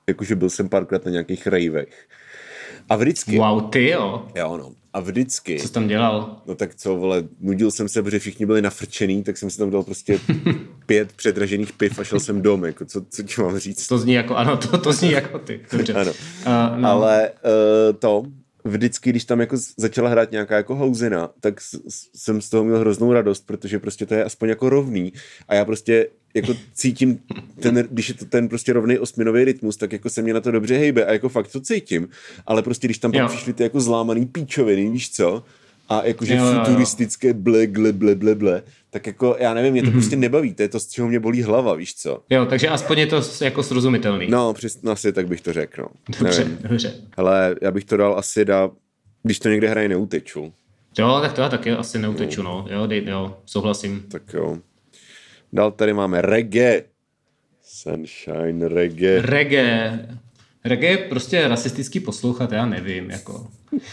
jakože 0.07 0.35
byl 0.35 0.49
jsem 0.49 0.69
párkrát 0.69 1.05
na 1.05 1.11
nějakých 1.11 1.47
rejvech. 1.47 2.07
A 2.89 2.95
vždycky, 2.95 3.39
Wow, 3.39 3.69
ty 3.69 3.89
jo, 3.89 4.27
jo 4.35 4.57
no, 4.57 4.71
a 4.93 4.99
vždycky, 4.99 5.59
co 5.59 5.67
jsi 5.67 5.73
tam 5.73 5.87
dělal? 5.87 6.41
no 6.45 6.55
tak 6.55 6.75
co, 6.75 6.95
vole, 6.95 7.23
nudil 7.39 7.71
jsem 7.71 7.89
se, 7.89 8.03
protože 8.03 8.19
všichni 8.19 8.45
byli 8.45 8.61
nafrčený, 8.61 9.23
tak 9.23 9.37
jsem 9.37 9.49
si 9.49 9.57
tam 9.57 9.69
dal 9.69 9.83
prostě 9.83 10.19
pět 10.85 11.13
předražených 11.13 11.73
piv 11.73 11.99
a 11.99 12.03
šel 12.03 12.19
jsem 12.19 12.41
dom, 12.41 12.65
jako 12.65 12.85
co, 12.85 13.01
co 13.09 13.23
ti 13.23 13.41
mám 13.41 13.57
říct. 13.57 13.87
To 13.87 13.97
zní 13.97 14.13
jako, 14.13 14.35
ano, 14.35 14.57
to, 14.57 14.77
to 14.77 14.93
zní 14.93 15.11
jako 15.11 15.39
ty, 15.39 15.59
dobře. 15.71 15.93
Ano. 15.93 16.11
Uh, 16.11 16.79
no. 16.79 16.89
Ale 16.89 17.31
uh, 17.31 17.97
to, 17.99 18.23
vždycky, 18.63 19.09
když 19.09 19.25
tam 19.25 19.39
jako 19.39 19.57
začala 19.77 20.09
hrát 20.09 20.31
nějaká 20.31 20.55
jako 20.55 20.75
houzina, 20.75 21.29
tak 21.39 21.61
jsem 22.15 22.41
z 22.41 22.49
toho 22.49 22.63
měl 22.63 22.79
hroznou 22.79 23.13
radost, 23.13 23.45
protože 23.45 23.79
prostě 23.79 24.05
to 24.05 24.13
je 24.13 24.23
aspoň 24.23 24.49
jako 24.49 24.69
rovný. 24.69 25.13
A 25.47 25.55
já 25.55 25.65
prostě 25.65 26.07
jako 26.33 26.55
cítím, 26.73 27.19
ten, 27.59 27.87
když 27.91 28.09
je 28.09 28.15
to 28.15 28.25
ten 28.25 28.49
prostě 28.49 28.73
rovný 28.73 28.99
osminový 28.99 29.43
rytmus, 29.43 29.77
tak 29.77 29.93
jako 29.93 30.09
se 30.09 30.21
mě 30.21 30.33
na 30.33 30.41
to 30.41 30.51
dobře 30.51 30.77
hejbe 30.77 31.05
a 31.05 31.13
jako 31.13 31.29
fakt 31.29 31.51
to 31.51 31.61
cítím, 31.61 32.09
ale 32.45 32.61
prostě 32.61 32.87
když 32.87 32.97
tam 32.97 33.11
pak 33.11 33.27
přišly 33.27 33.53
ty 33.53 33.63
jako 33.63 33.81
zlámaný 33.81 34.25
píčoviny, 34.25 34.89
víš 34.89 35.11
co, 35.11 35.43
a 35.89 36.05
jakože 36.05 36.35
jo, 36.35 36.45
futuristické 36.53 37.27
jo. 37.27 37.33
ble, 37.33 37.67
ble, 37.67 37.91
ble, 37.91 38.15
ble, 38.15 38.35
ble, 38.35 38.63
tak 38.89 39.07
jako 39.07 39.35
já 39.39 39.53
nevím, 39.53 39.71
mě 39.71 39.81
to 39.81 39.87
mm-hmm. 39.87 39.91
prostě 39.91 40.15
nebaví, 40.15 40.53
to 40.53 40.61
je 40.61 40.69
to, 40.69 40.79
z 40.79 40.87
čeho 40.87 41.07
mě 41.07 41.19
bolí 41.19 41.43
hlava, 41.43 41.73
víš 41.75 41.95
co. 41.95 42.23
Jo, 42.29 42.45
takže 42.45 42.69
aspoň 42.69 42.99
je 42.99 43.07
to 43.07 43.21
jako 43.41 43.63
srozumitelný. 43.63 44.27
No, 44.29 44.53
přesně 44.53 44.91
asi 44.91 45.13
tak 45.13 45.27
bych 45.27 45.41
to 45.41 45.53
řekl, 45.53 45.81
no. 45.81 45.87
Dobře, 46.19 46.39
nevím. 46.39 46.57
dobře. 46.69 46.93
Ale 47.17 47.55
já 47.61 47.71
bych 47.71 47.85
to 47.85 47.97
dal 47.97 48.17
asi 48.17 48.45
da, 48.45 48.69
když 49.23 49.39
to 49.39 49.49
někde 49.49 49.69
hraje 49.69 49.89
neuteču. 49.89 50.53
Jo, 50.99 51.19
tak 51.21 51.33
to 51.33 51.41
já 51.41 51.49
taky 51.49 51.71
asi 51.71 51.99
neuteču, 51.99 52.43
no. 52.43 52.65
Jo, 52.69 52.87
dej, 52.87 53.03
jo, 53.07 53.37
souhlasím. 53.45 54.03
Tak 54.07 54.33
jo. 54.33 54.57
Dál 55.53 55.71
tady 55.71 55.93
máme 55.93 56.21
reggae. 56.21 56.83
Sunshine 57.61 58.67
reggae. 58.67 59.21
Reggae. 59.21 60.07
Reggae 60.65 60.89
je 60.91 60.97
prostě 60.97 61.47
rasistický 61.47 61.99
poslouchat, 61.99 62.51
já 62.51 62.65
nevím, 62.65 63.11
jako. 63.11 63.47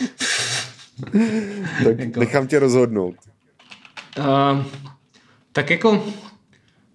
tak 1.85 1.99
jako... 1.99 2.20
nechám 2.20 2.46
tě 2.46 2.59
rozhodnout. 2.59 3.14
Uh, 4.18 4.64
tak 5.53 5.70
jako, 5.70 6.05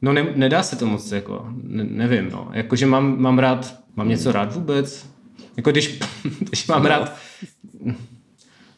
no 0.02 0.14
ne, 0.14 0.34
nedá 0.36 0.64
se 0.64 0.76
to 0.76 0.86
moc, 0.86 1.12
jako, 1.12 1.46
ne, 1.64 1.84
nevím, 1.84 2.30
no. 2.30 2.50
Jakože 2.54 2.86
mám, 2.86 3.22
mám 3.22 3.40
rád, 3.40 3.80
mám 3.96 4.10
něco 4.10 4.32
rád 4.32 4.56
vůbec? 4.56 5.10
Jako 5.58 5.72
když, 5.72 6.00
když 6.40 6.68
mám 6.68 6.84
no. 6.84 6.90
rád, 6.90 7.18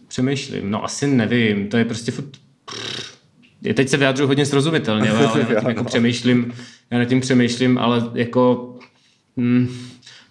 přemýšlím, 0.07 0.71
no 0.71 0.83
asi 0.83 1.07
nevím, 1.07 1.67
to 1.67 1.77
je 1.77 1.85
prostě 1.85 2.11
furt, 2.11 2.37
je 2.75 3.16
teď 3.73 3.89
se 3.89 3.97
vyjádřuji 3.97 4.27
hodně 4.27 4.45
srozumitelně, 4.45 5.09
ale 5.09 5.21
já 5.21 5.27
nad 5.49 5.59
tím 5.59 5.69
jako 5.69 5.83
přemýšlím, 5.83 6.53
já 6.91 6.97
nad 6.97 7.05
tím 7.05 7.19
přemýšlím, 7.19 7.77
ale 7.77 8.09
jako, 8.13 8.75
hm, 9.37 9.67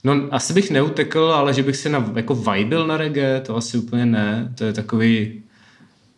no 0.04 0.28
asi 0.30 0.52
bych 0.52 0.70
neutekl, 0.70 1.20
ale 1.20 1.54
že 1.54 1.62
bych 1.62 1.76
se 1.76 1.88
na, 1.88 2.12
jako 2.16 2.34
vibil 2.34 2.86
na 2.86 2.96
reggae, 2.96 3.40
to 3.40 3.56
asi 3.56 3.78
úplně 3.78 4.06
ne, 4.06 4.52
to 4.58 4.64
je 4.64 4.72
takový, 4.72 5.42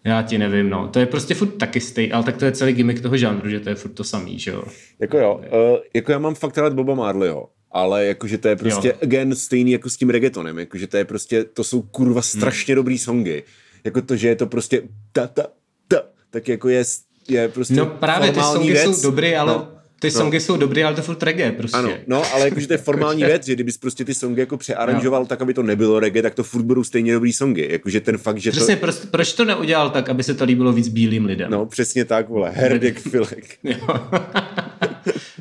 já 0.05 0.23
ti 0.23 0.39
nevím, 0.39 0.71
no. 0.71 0.89
To 0.89 0.99
je 0.99 1.07
prostě 1.07 1.35
furt 1.35 1.49
taky 1.49 1.81
stej, 1.81 2.11
ale 2.13 2.25
tak 2.25 2.37
to 2.37 2.45
je 2.45 2.53
celý 2.53 2.73
gimmick 2.73 3.03
toho 3.03 3.17
žánru, 3.17 3.51
že 3.51 3.61
to 3.61 3.69
je 3.69 3.75
furt 3.75 3.93
to 3.93 4.05
samý, 4.05 4.39
že 4.39 4.51
jo. 4.51 4.65
Jako 4.99 5.19
jo, 5.19 5.41
uh, 5.53 5.79
jako 5.95 6.13
já 6.13 6.19
mám 6.19 6.35
fakt 6.35 6.59
rád 6.59 6.73
Boba 6.73 6.95
Marleyho, 6.95 7.49
ale 7.73 8.07
jakože 8.07 8.39
to 8.39 8.49
je 8.49 8.57
prostě, 8.57 8.89
jo. 8.89 8.95
again, 9.03 9.35
stejný 9.35 9.73
jako 9.73 9.91
s 9.91 9.97
tím 9.97 10.11
reggaetonem, 10.11 10.59
jakože 10.59 10.87
to 10.87 10.97
je 10.97 11.05
prostě, 11.05 11.45
to 11.45 11.65
jsou 11.65 11.83
kurva 11.83 12.23
strašně 12.23 12.73
hmm. 12.73 12.77
dobrý 12.77 12.99
songy. 12.99 13.43
Jako 13.85 14.03
to, 14.03 14.17
že 14.17 14.29
je 14.29 14.37
to 14.37 14.47
prostě 14.47 14.83
ta, 15.13 15.27
ta, 15.27 15.47
ta, 15.89 16.03
tak 16.31 16.49
jako 16.49 16.69
je, 16.69 16.85
je 17.29 17.49
prostě 17.49 17.75
No 17.75 17.87
právě 17.87 18.33
ty 18.33 18.41
songy 18.41 18.73
věc. 18.73 18.85
jsou 18.85 19.03
dobrý, 19.03 19.37
ale 19.37 19.53
no. 19.53 19.69
Ty 20.01 20.07
no. 20.07 20.13
songy 20.13 20.41
jsou 20.41 20.57
dobrý, 20.57 20.85
ale 20.85 20.95
to 20.95 21.03
furt 21.03 21.23
reggae 21.23 21.53
prostě. 21.53 21.77
Ano, 21.79 21.91
no, 22.07 22.23
ale 22.35 22.45
jakože 22.45 22.67
to 22.67 22.73
je 22.73 22.79
formální 22.79 23.25
věc, 23.25 23.47
že 23.47 23.55
kdybys 23.55 23.79
prostě 23.79 24.05
ty 24.05 24.15
songy 24.15 24.41
jako 24.41 24.57
přearanžoval 24.57 25.21
no. 25.21 25.27
tak, 25.27 25.43
aby 25.43 25.55
to 25.55 25.63
nebylo 25.63 26.01
reggae, 26.01 26.23
tak 26.23 26.35
to 26.35 26.45
furt 26.45 26.63
budou 26.63 26.85
stejně 26.85 27.13
dobrý 27.13 27.33
songy. 27.33 27.69
Jakože 27.71 28.01
ten 28.01 28.19
fakt, 28.19 28.39
že 28.39 28.51
přesně, 28.51 28.77
to... 28.77 28.81
proč, 28.81 28.97
proč 29.11 29.33
to 29.33 29.45
neudělal 29.45 29.91
tak, 29.91 30.09
aby 30.09 30.23
se 30.23 30.35
to 30.35 30.45
líbilo 30.45 30.73
víc 30.73 30.89
bílým 30.89 31.25
lidem? 31.25 31.51
No, 31.51 31.67
přesně 31.67 32.05
tak, 32.05 32.29
vole, 32.29 32.51
herdek 32.55 33.01
filek. 33.11 33.59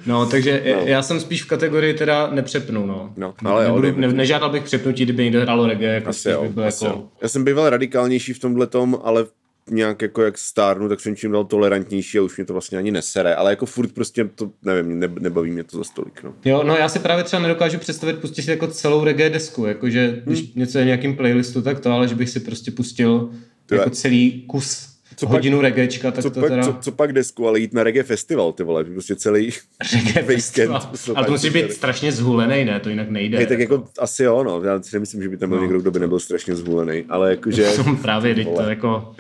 no, 0.06 0.26
takže 0.26 0.63
no. 0.76 0.82
já 0.86 1.02
jsem 1.02 1.19
spíš 1.19 1.43
v 1.43 1.47
kategorii 1.47 1.93
teda 1.93 2.30
nepřepnu, 2.32 2.86
no. 2.86 3.13
No, 3.17 3.34
ale 3.45 3.65
Nebudu, 3.65 3.88
jo, 3.88 3.93
ne, 3.97 4.08
nežádal 4.08 4.50
bych 4.50 4.63
přepnutí, 4.63 5.04
kdyby 5.04 5.23
někdo 5.23 5.41
hrálo 5.41 5.67
reggae, 5.67 5.93
jako 5.93 6.10
asi 6.10 6.30
jo, 6.30 6.45
by 6.50 6.63
asi 6.65 6.86
jako... 6.86 6.97
Jo. 6.97 7.08
Já 7.21 7.28
jsem 7.28 7.43
býval 7.43 7.69
radikálnější 7.69 8.34
v 8.34 8.39
tomhle 8.39 8.67
tom, 8.67 9.00
ale 9.04 9.26
nějak 9.70 10.02
jako 10.02 10.24
jak 10.24 10.38
stárnu, 10.38 10.90
tak 10.90 11.00
jsem 11.00 11.16
čím 11.16 11.32
dal 11.32 11.44
tolerantnější 11.44 12.18
a 12.18 12.22
už 12.22 12.38
mě 12.38 12.46
to 12.46 12.54
vlastně 12.54 12.78
ani 12.78 12.92
nesere, 12.92 13.36
ale 13.36 13.52
jako 13.52 13.66
furt 13.66 13.92
prostě 13.92 14.26
to, 14.36 14.52
nevím, 14.64 15.00
ne, 15.00 15.10
nebaví 15.20 15.52
mě 15.52 15.64
to 15.64 15.78
za 15.78 15.84
stolik, 15.84 16.24
no. 16.24 16.34
Jo, 16.46 16.64
no 16.64 16.76
já 16.76 16.90
si 16.90 17.00
právě 17.00 17.24
třeba 17.24 17.42
nedokážu 17.42 17.78
představit 17.78 18.20
pustit 18.20 18.42
si 18.42 18.52
jako 18.52 18.68
celou 18.68 19.04
reggae 19.04 19.30
desku, 19.30 19.66
jakože 19.66 20.22
když 20.26 20.40
hmm. 20.40 20.50
něco 20.56 20.80
je 20.80 20.86
nějakým 20.86 21.16
playlistu, 21.16 21.62
tak 21.62 21.80
to, 21.80 21.92
ale 21.92 22.08
že 22.08 22.16
bych 22.16 22.30
si 22.30 22.40
prostě 22.40 22.72
pustil 22.72 23.30
to 23.66 23.76
jako 23.76 23.90
je. 23.90 23.96
celý 23.96 24.44
kus 24.48 24.98
co 25.18 25.28
hodinu 25.28 25.58
pak, 25.58 25.64
reggaečka, 25.64 26.12
tak 26.12 26.24
co 26.24 26.30
to 26.30 26.40
pak, 26.40 26.50
teda... 26.50 26.64
Co, 26.64 26.76
co, 26.82 26.92
pak 26.92 27.14
desku, 27.14 27.48
ale 27.48 27.60
jít 27.60 27.74
na 27.74 27.84
reggae 27.84 28.04
festival, 28.04 28.54
ty 28.54 28.64
vole, 28.64 28.84
prostě 28.84 29.16
celý 29.16 29.50
reggae 29.94 30.24
festival. 30.36 30.92
Ale 31.16 31.26
to 31.26 31.32
musí 31.32 31.50
být 31.50 31.74
strašně 31.74 32.12
zhulený, 32.12 32.66
ne? 32.66 32.80
To 32.80 32.90
jinak 32.90 33.10
nejde. 33.10 33.40
Je, 33.40 33.48
tak 33.48 33.60
jako, 33.60 33.74
jako 33.74 33.88
asi 34.00 34.24
jo, 34.24 34.44
no. 34.44 34.62
Já 34.64 34.82
si 34.82 34.96
nemyslím, 34.96 35.24
že 35.24 35.30
by 35.30 35.38
tam 35.38 35.50
byl 35.50 35.58
no. 35.58 35.64
někdo, 35.64 35.80
kdo 35.80 35.92
by 35.92 36.00
nebyl 36.00 36.20
strašně 36.20 36.56
zhulený, 36.56 37.06
ale 37.10 37.30
jakože... 37.30 37.70
právě, 38.02 38.36
teď 38.36 38.48
to 38.56 38.62
jako... 38.62 39.16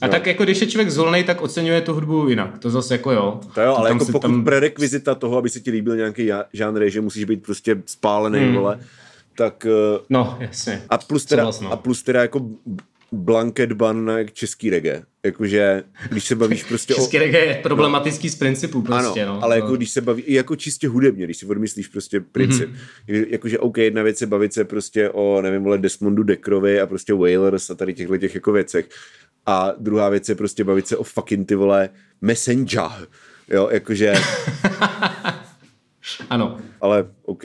A 0.00 0.06
no. 0.06 0.12
tak 0.12 0.26
jako 0.26 0.44
když 0.44 0.60
je 0.60 0.66
člověk 0.66 0.90
zvolený, 0.90 1.24
tak 1.24 1.42
oceňuje 1.42 1.80
tu 1.80 1.94
hudbu 1.94 2.28
jinak. 2.28 2.58
To 2.58 2.70
zase 2.70 2.94
jako 2.94 3.12
jo. 3.12 3.40
To 3.54 3.60
jo, 3.60 3.74
ale 3.76 3.90
jako 3.90 4.04
pokud 4.04 4.22
tam... 4.22 4.44
prerekvizita 4.44 5.14
toho, 5.14 5.36
aby 5.36 5.50
se 5.50 5.60
ti 5.60 5.70
líbil 5.70 5.96
nějaký 5.96 6.30
žánr, 6.52 6.88
že 6.88 7.00
musíš 7.00 7.24
být 7.24 7.42
prostě 7.42 7.82
spálený, 7.86 8.38
hmm. 8.38 8.54
vole, 8.54 8.80
tak... 9.36 9.66
Eh, 9.66 9.98
no, 10.10 10.36
jasně. 10.40 10.82
A 10.88 10.98
plus 10.98 11.24
teda, 11.24 11.50
no. 11.62 11.72
a 11.72 11.76
plus 11.76 12.02
teda 12.02 12.22
jako 12.22 12.40
blanket 13.12 13.72
ban 13.72 14.04
na 14.04 14.24
český 14.24 14.70
reggae. 14.70 15.02
Jakože, 15.24 15.82
když 16.10 16.24
se 16.24 16.34
bavíš 16.34 16.64
prostě 16.68 16.94
český 16.94 17.16
o... 17.16 17.20
reggae 17.20 17.44
je 17.46 17.54
problematický 17.54 18.26
no. 18.26 18.32
z 18.32 18.34
principu 18.34 18.82
prostě, 18.82 19.22
ano, 19.22 19.34
no. 19.34 19.44
ale 19.44 19.56
jako 19.56 19.76
když 19.76 19.90
se 19.90 20.00
baví, 20.00 20.24
jako 20.26 20.56
čistě 20.56 20.88
hudebně, 20.88 21.24
když 21.24 21.36
si 21.36 21.46
odmyslíš 21.46 21.88
prostě 21.88 22.20
princip. 22.20 22.70
Mm-hmm. 22.70 23.26
Jakože 23.28 23.58
OK, 23.58 23.78
jedna 23.78 24.02
věc 24.02 24.20
je 24.20 24.26
bavit 24.26 24.52
se 24.52 24.64
prostě 24.64 25.10
o, 25.10 25.42
nevím, 25.42 25.62
vole, 25.62 25.78
Desmondu 25.78 26.22
Dekrovi 26.22 26.80
a 26.80 26.86
prostě 26.86 27.14
Wailers 27.14 27.70
a 27.70 27.74
tady 27.74 27.94
těchto 27.94 28.16
těch 28.16 28.34
jako 28.34 28.52
věcech. 28.52 28.88
A 29.48 29.72
druhá 29.78 30.08
věc 30.08 30.28
je 30.28 30.34
prostě 30.34 30.64
bavit 30.64 30.86
se 30.86 30.96
o 30.96 31.02
fucking 31.02 31.48
ty 31.48 31.54
vole 31.54 31.88
Messenger. 32.20 32.90
Jo, 33.48 33.68
jakože... 33.72 34.14
ano. 36.30 36.56
Ale 36.80 37.06
OK, 37.24 37.42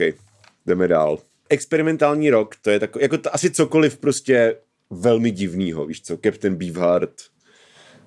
jdeme 0.66 0.88
dál. 0.88 1.18
Experimentální 1.48 2.30
rok, 2.30 2.56
to 2.62 2.70
je 2.70 2.80
tak, 2.80 2.96
jako 3.00 3.18
to, 3.18 3.34
asi 3.34 3.50
cokoliv 3.50 3.98
prostě 3.98 4.56
velmi 4.90 5.30
divnýho, 5.30 5.86
víš 5.86 6.02
co, 6.02 6.16
Captain 6.24 6.54
Beefheart, 6.54 7.12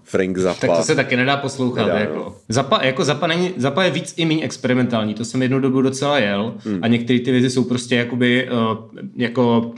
Frank 0.03 0.37
Zappa. 0.37 0.67
Tak 0.67 0.77
to 0.77 0.83
se 0.83 0.95
taky 0.95 1.15
nedá 1.15 1.37
poslouchat. 1.37 1.85
Nedá, 1.85 1.99
jako. 1.99 2.15
No. 2.15 2.35
Zappa, 2.49 2.83
jako 2.83 3.03
Zappa, 3.03 3.27
není, 3.27 3.53
Zappa 3.57 3.83
je 3.83 3.91
víc 3.91 4.13
i 4.17 4.25
méně 4.25 4.43
experimentální, 4.43 5.13
to 5.13 5.25
jsem 5.25 5.41
jednu 5.41 5.59
dobu 5.59 5.81
docela 5.81 6.19
jel 6.19 6.55
hmm. 6.65 6.79
a 6.81 6.87
některé 6.87 7.19
ty 7.19 7.31
věci 7.31 7.49
jsou 7.49 7.63
prostě 7.63 7.95
jakoby 7.95 8.49
uh, 8.49 8.77
jako 9.15 9.73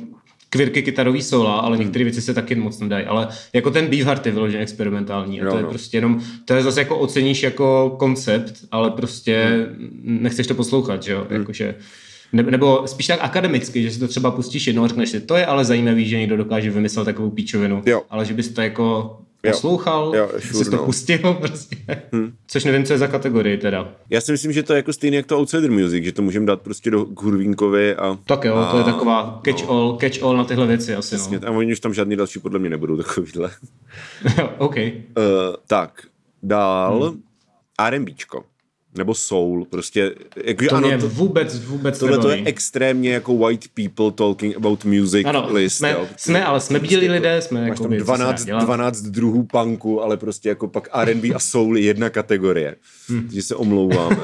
kvirky 0.49 0.81
kytarový 0.83 1.21
sola, 1.21 1.59
ale 1.59 1.75
hmm. 1.75 1.85
některé 1.85 2.03
věci 2.03 2.21
se 2.21 2.33
taky 2.33 2.55
moc 2.55 2.79
nedají. 2.79 3.05
Ale 3.05 3.27
jako 3.53 3.71
ten 3.71 3.87
Beefheart 3.87 4.25
je 4.25 4.31
vyloženě 4.31 4.63
experimentální. 4.63 5.41
A 5.41 5.45
no, 5.45 5.51
to 5.51 5.57
je 5.57 5.63
no. 5.63 5.69
prostě 5.69 5.97
jenom, 5.97 6.21
to 6.45 6.53
je 6.53 6.63
zase 6.63 6.81
jako 6.81 6.97
oceníš 6.97 7.43
jako 7.43 7.95
koncept, 7.99 8.53
ale 8.71 8.91
prostě 8.91 9.67
hmm. 9.77 10.17
nechceš 10.21 10.47
to 10.47 10.53
poslouchat, 10.53 11.03
že 11.03 11.11
jo? 11.11 11.25
Hmm. 11.29 11.39
Jakože, 11.39 11.75
ne, 12.33 12.43
nebo 12.43 12.83
spíš 12.85 13.07
tak 13.07 13.19
akademicky, 13.21 13.83
že 13.83 13.91
si 13.91 13.99
to 13.99 14.07
třeba 14.07 14.31
pustíš 14.31 14.67
jednou 14.67 14.83
a 14.83 14.87
řekneš 14.87 15.09
si, 15.09 15.21
to 15.21 15.35
je 15.35 15.45
ale 15.45 15.65
zajímavý, 15.65 16.05
že 16.09 16.19
někdo 16.19 16.37
dokáže 16.37 16.71
vymyslet 16.71 17.05
takovou 17.05 17.29
píčovinu, 17.29 17.81
jo. 17.85 18.01
ale 18.09 18.25
že 18.25 18.33
bys 18.33 18.49
to 18.49 18.61
jako 18.61 19.17
poslouchal, 19.47 20.15
jo, 20.15 20.29
jo, 20.33 20.39
sure, 20.39 20.65
jsi 20.65 20.71
to 20.71 20.77
no. 20.77 20.85
pustil 20.85 21.33
prostě. 21.39 21.75
Hmm. 22.11 22.33
Což 22.47 22.63
nevím, 22.63 22.85
co 22.85 22.93
je 22.93 22.99
za 22.99 23.07
kategorii 23.07 23.57
teda. 23.57 23.93
Já 24.09 24.21
si 24.21 24.31
myslím, 24.31 24.51
že 24.51 24.63
to 24.63 24.73
je 24.73 24.77
jako 24.77 24.93
stejný 24.93 25.17
jak 25.17 25.25
to 25.25 25.37
Outsider 25.37 25.71
Music, 25.71 26.03
že 26.03 26.11
to 26.11 26.21
můžeme 26.21 26.45
dát 26.45 26.61
prostě 26.61 26.91
do 26.91 27.07
Hurvínkovi 27.17 27.95
a... 27.95 28.17
Tak 28.25 28.43
jo, 28.43 28.55
a, 28.55 28.71
to 28.71 28.77
je 28.77 28.83
taková 28.83 29.41
catch, 29.45 29.63
no. 29.63 29.69
all, 29.69 29.97
catch 29.97 30.23
all 30.23 30.37
na 30.37 30.43
tyhle 30.43 30.67
věci 30.67 30.95
asi. 30.95 31.15
Přesně, 31.15 31.39
no. 31.39 31.47
a 31.47 31.51
oni 31.51 31.71
už 31.71 31.79
tam 31.79 31.93
žádný 31.93 32.15
další 32.15 32.39
podle 32.39 32.59
mě 32.59 32.69
nebudou 32.69 32.97
takovýhle. 32.97 33.51
OK. 34.57 34.75
Uh, 34.77 34.83
tak, 35.67 36.01
dál 36.43 37.09
hmm. 37.09 37.21
R&Bčko 37.79 38.43
nebo 38.97 39.13
soul, 39.13 39.65
prostě. 39.65 40.15
Jak, 40.43 40.57
to 40.69 40.75
ano, 40.75 40.87
mě 40.87 40.97
to, 40.97 41.09
vůbec, 41.09 41.59
vůbec 41.59 41.99
Tohle 41.99 42.17
to 42.17 42.29
je 42.29 42.41
extrémně 42.45 43.13
jako 43.13 43.37
white 43.37 43.65
people 43.73 44.11
talking 44.11 44.55
about 44.55 44.85
music 44.85 45.25
ano, 45.25 45.47
list. 45.53 45.77
Jsme, 45.77 45.91
jo. 45.91 46.07
jsme, 46.17 46.45
ale 46.45 46.59
jsme 46.59 46.79
bílí 46.79 46.95
prostě 46.95 47.11
lidé, 47.11 47.41
jsme 47.41 47.59
Máš 47.61 47.69
jako 47.69 47.83
tam 47.83 47.97
12, 47.97 48.45
12 48.45 49.01
druhů 49.01 49.43
punku, 49.43 50.01
ale 50.01 50.17
prostě 50.17 50.49
jako 50.49 50.67
pak 50.67 50.89
R&B 50.93 51.33
a 51.33 51.39
soul 51.39 51.77
je 51.77 51.83
jedna 51.83 52.09
kategorie. 52.09 52.75
Hmm. 53.07 53.21
Takže 53.21 53.41
se 53.41 53.55
omlouváme. 53.55 54.17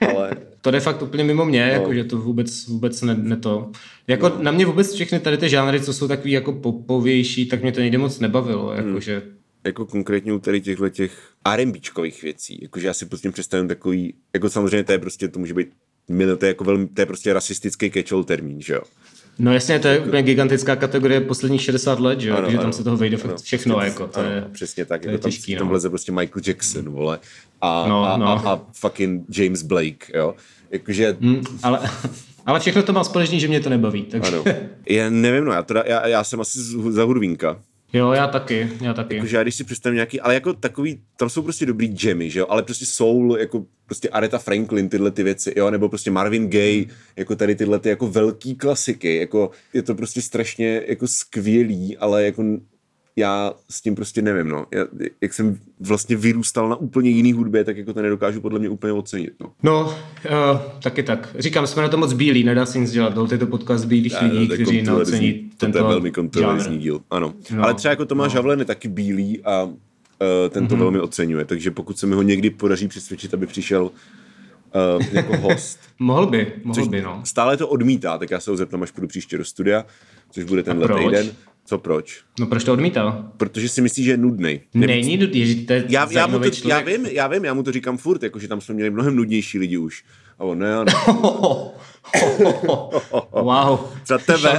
ale... 0.14 0.30
To 0.60 0.74
je 0.74 0.80
fakt 0.80 1.02
úplně 1.02 1.24
mimo 1.24 1.44
mě, 1.44 1.66
no. 1.66 1.72
jako, 1.72 1.94
že 1.94 2.04
to 2.04 2.18
vůbec, 2.18 2.66
vůbec 2.66 3.02
ne, 3.02 3.14
ne 3.14 3.36
to. 3.36 3.70
Jako 4.06 4.28
no. 4.28 4.34
na 4.42 4.50
mě 4.50 4.66
vůbec 4.66 4.94
všechny 4.94 5.20
tady 5.20 5.38
ty 5.38 5.48
žánry, 5.48 5.80
co 5.80 5.92
jsou 5.92 6.08
takový 6.08 6.32
jako 6.32 6.52
popovější, 6.52 7.46
tak 7.46 7.62
mě 7.62 7.72
to 7.72 7.80
někdy 7.80 7.98
moc 7.98 8.20
nebavilo. 8.20 8.72
Jako, 8.72 8.88
hmm. 8.88 9.00
že 9.00 9.22
jako 9.66 9.86
konkrétně 9.86 10.32
u 10.32 10.38
tady 10.38 10.60
těchto 10.60 10.88
těch 10.88 11.30
R&Bčkových 11.44 12.22
věcí, 12.22 12.58
jakože 12.62 12.86
já 12.86 12.94
si 12.94 13.06
prostě 13.06 13.30
představím 13.30 13.68
takový, 13.68 14.14
jako 14.34 14.50
samozřejmě 14.50 14.84
to 14.84 14.92
je 14.92 14.98
prostě, 14.98 15.28
to 15.28 15.38
může 15.38 15.54
být, 15.54 15.68
to 16.38 16.44
je 16.44 16.48
jako 16.48 16.64
velmi, 16.64 16.86
to 16.86 17.02
je 17.02 17.06
prostě 17.06 17.32
rasistický 17.32 17.90
catch 17.90 18.24
termín, 18.24 18.60
že 18.60 18.74
jo. 18.74 18.82
No 19.38 19.52
jasně, 19.52 19.78
to 19.78 19.88
je 19.88 20.00
úplně 20.00 20.22
gigantická 20.22 20.76
kategorie 20.76 21.20
posledních 21.20 21.62
60 21.62 22.00
let, 22.00 22.20
že 22.20 22.28
jo, 22.28 22.36
takže 22.36 22.58
tam 22.58 22.72
se 22.72 22.84
toho 22.84 22.96
vejde 22.96 23.16
fakt 23.16 23.40
všechno, 23.40 23.76
ano, 23.76 23.86
jako, 23.86 24.06
to 24.06 24.20
ano, 24.20 24.30
je, 24.30 24.44
Přesně 24.52 24.84
tak, 24.84 25.02
to 25.02 25.08
jako 25.08 25.22
tam, 25.22 25.30
těžký, 25.30 25.56
tam 25.56 25.66
no. 25.66 25.70
vleze 25.70 25.88
prostě 25.88 26.12
Michael 26.12 26.42
Jackson, 26.46 26.88
vole, 26.90 27.18
a, 27.60 27.88
no, 27.88 28.04
a, 28.04 28.16
no. 28.16 28.26
a, 28.26 28.52
a 28.52 28.60
fucking 28.72 29.24
James 29.36 29.62
Blake, 29.62 30.06
jo, 30.14 30.34
jakože... 30.70 31.16
Mm, 31.20 31.42
ale, 31.62 31.90
ale 32.46 32.60
všechno 32.60 32.82
to 32.82 32.92
má 32.92 33.04
společný, 33.04 33.40
že 33.40 33.48
mě 33.48 33.60
to 33.60 33.70
nebaví, 33.70 34.02
takže... 34.02 34.36
Ano. 34.36 34.44
Já 34.88 35.10
nevím, 35.10 35.44
no, 35.44 35.52
já, 35.52 35.62
teda, 35.62 35.82
já, 35.86 36.06
já 36.06 36.24
jsem 36.24 36.40
asi 36.40 36.58
za 36.90 37.04
hudvínka, 37.04 37.60
Jo, 37.92 38.12
já 38.12 38.26
taky, 38.26 38.68
já 38.80 38.94
taky. 38.94 39.14
Jakože 39.14 39.36
já 39.36 39.42
když 39.42 39.54
si 39.54 39.64
představím 39.64 39.94
nějaký, 39.94 40.20
ale 40.20 40.34
jako 40.34 40.52
takový, 40.52 41.02
tam 41.16 41.28
jsou 41.30 41.42
prostě 41.42 41.66
dobrý 41.66 41.96
jammy, 42.04 42.30
že 42.30 42.38
jo, 42.38 42.46
ale 42.48 42.62
prostě 42.62 42.86
soul, 42.86 43.36
jako 43.38 43.64
prostě 43.86 44.08
Aretha 44.08 44.38
Franklin, 44.38 44.88
tyhle 44.88 45.10
ty 45.10 45.22
věci, 45.22 45.52
jo, 45.56 45.70
nebo 45.70 45.88
prostě 45.88 46.10
Marvin 46.10 46.50
Gaye, 46.50 46.84
jako 47.16 47.36
tady 47.36 47.54
tyhle 47.54 47.78
ty 47.78 47.88
jako 47.88 48.08
velký 48.08 48.54
klasiky, 48.54 49.16
jako 49.16 49.50
je 49.72 49.82
to 49.82 49.94
prostě 49.94 50.22
strašně 50.22 50.82
jako 50.88 51.08
skvělý, 51.08 51.96
ale 51.96 52.24
jako 52.24 52.44
já 53.18 53.52
s 53.70 53.80
tím 53.80 53.94
prostě 53.94 54.22
nevím, 54.22 54.48
no. 54.48 54.66
Já, 54.74 54.84
jak 55.20 55.34
jsem 55.34 55.58
vlastně 55.80 56.16
vyrůstal 56.16 56.68
na 56.68 56.76
úplně 56.76 57.10
jiný 57.10 57.32
hudbě, 57.32 57.64
tak 57.64 57.76
jako 57.76 57.92
to 57.92 58.02
nedokážu 58.02 58.40
podle 58.40 58.58
mě 58.58 58.68
úplně 58.68 58.92
ocenit, 58.92 59.32
no. 59.40 59.52
No, 59.62 59.84
uh, 59.84 60.60
taky 60.82 61.02
tak. 61.02 61.36
Říkám, 61.38 61.66
jsme 61.66 61.82
na 61.82 61.88
to 61.88 61.96
moc 61.96 62.12
bílí, 62.12 62.44
nedá 62.44 62.66
se 62.66 62.78
nic 62.78 62.90
dělat. 62.90 63.12
Byl 63.12 63.28
to 63.28 63.46
podcast 63.46 63.84
bílých 63.84 64.12
Já, 64.12 64.20
lidí, 64.20 64.48
to 64.48 64.54
kteří 64.54 64.82
neocení 64.82 65.32
To 65.32 65.56
tento 65.56 65.78
je 65.78 65.84
velmi 65.84 66.10
kontroverzní 66.10 66.78
díl, 66.78 67.00
ano. 67.10 67.34
No, 67.50 67.62
Ale 67.64 67.74
třeba 67.74 67.90
jako 67.92 68.04
Tomáš 68.04 68.34
no. 68.34 68.38
Havlen 68.38 68.58
je 68.58 68.64
taky 68.64 68.88
bílý 68.88 69.44
a 69.44 69.62
uh, 69.62 69.72
ten 70.50 70.66
to 70.66 70.76
velmi 70.76 71.00
oceňuje, 71.00 71.44
takže 71.44 71.70
pokud 71.70 71.98
se 71.98 72.06
mi 72.06 72.14
ho 72.14 72.22
někdy 72.22 72.50
podaří 72.50 72.88
přesvědčit, 72.88 73.34
aby 73.34 73.46
přišel 73.46 73.82
uh, 73.82 75.04
jako 75.12 75.36
host, 75.40 75.78
Mohl 75.98 76.26
by, 76.26 76.52
mohl 76.64 76.86
by, 76.86 77.02
no. 77.02 77.20
stále 77.24 77.56
to 77.56 77.68
odmítá, 77.68 78.18
tak 78.18 78.30
já 78.30 78.40
se 78.40 78.50
ho 78.50 78.56
zeptám, 78.56 78.82
až 78.82 78.90
půjdu 78.90 79.08
příště 79.08 79.38
do 79.38 79.44
studia, 79.44 79.84
což 80.30 80.44
bude 80.44 80.62
tenhle 80.62 80.88
týden. 80.88 81.30
Co 81.66 81.78
proč? 81.78 82.20
No 82.40 82.46
proč 82.46 82.64
to 82.64 82.72
odmítal? 82.72 83.30
Protože 83.36 83.68
si 83.68 83.80
myslí, 83.82 84.04
že 84.04 84.10
je 84.10 84.16
nudný. 84.16 84.60
Není 84.74 85.18
ježi, 85.32 85.54
to 85.54 85.72
je 85.72 85.84
Já, 85.88 86.08
já, 86.10 86.26
mu 86.26 86.38
to, 86.38 86.48
já, 86.68 86.80
vím, 86.80 87.06
já 87.06 87.26
vím, 87.26 87.44
já 87.44 87.54
mu 87.54 87.62
to 87.62 87.72
říkám 87.72 87.96
furt, 87.96 88.22
jakože 88.22 88.48
tam 88.48 88.60
jsme 88.60 88.74
měli 88.74 88.90
mnohem 88.90 89.16
nudnější 89.16 89.58
lidi 89.58 89.78
už. 89.78 90.04
A 90.38 90.44
on, 90.44 90.58
ne, 90.58 90.84
ne. 90.84 90.92
wow. 93.32 93.78
Za 94.06 94.18
tebe. 94.18 94.58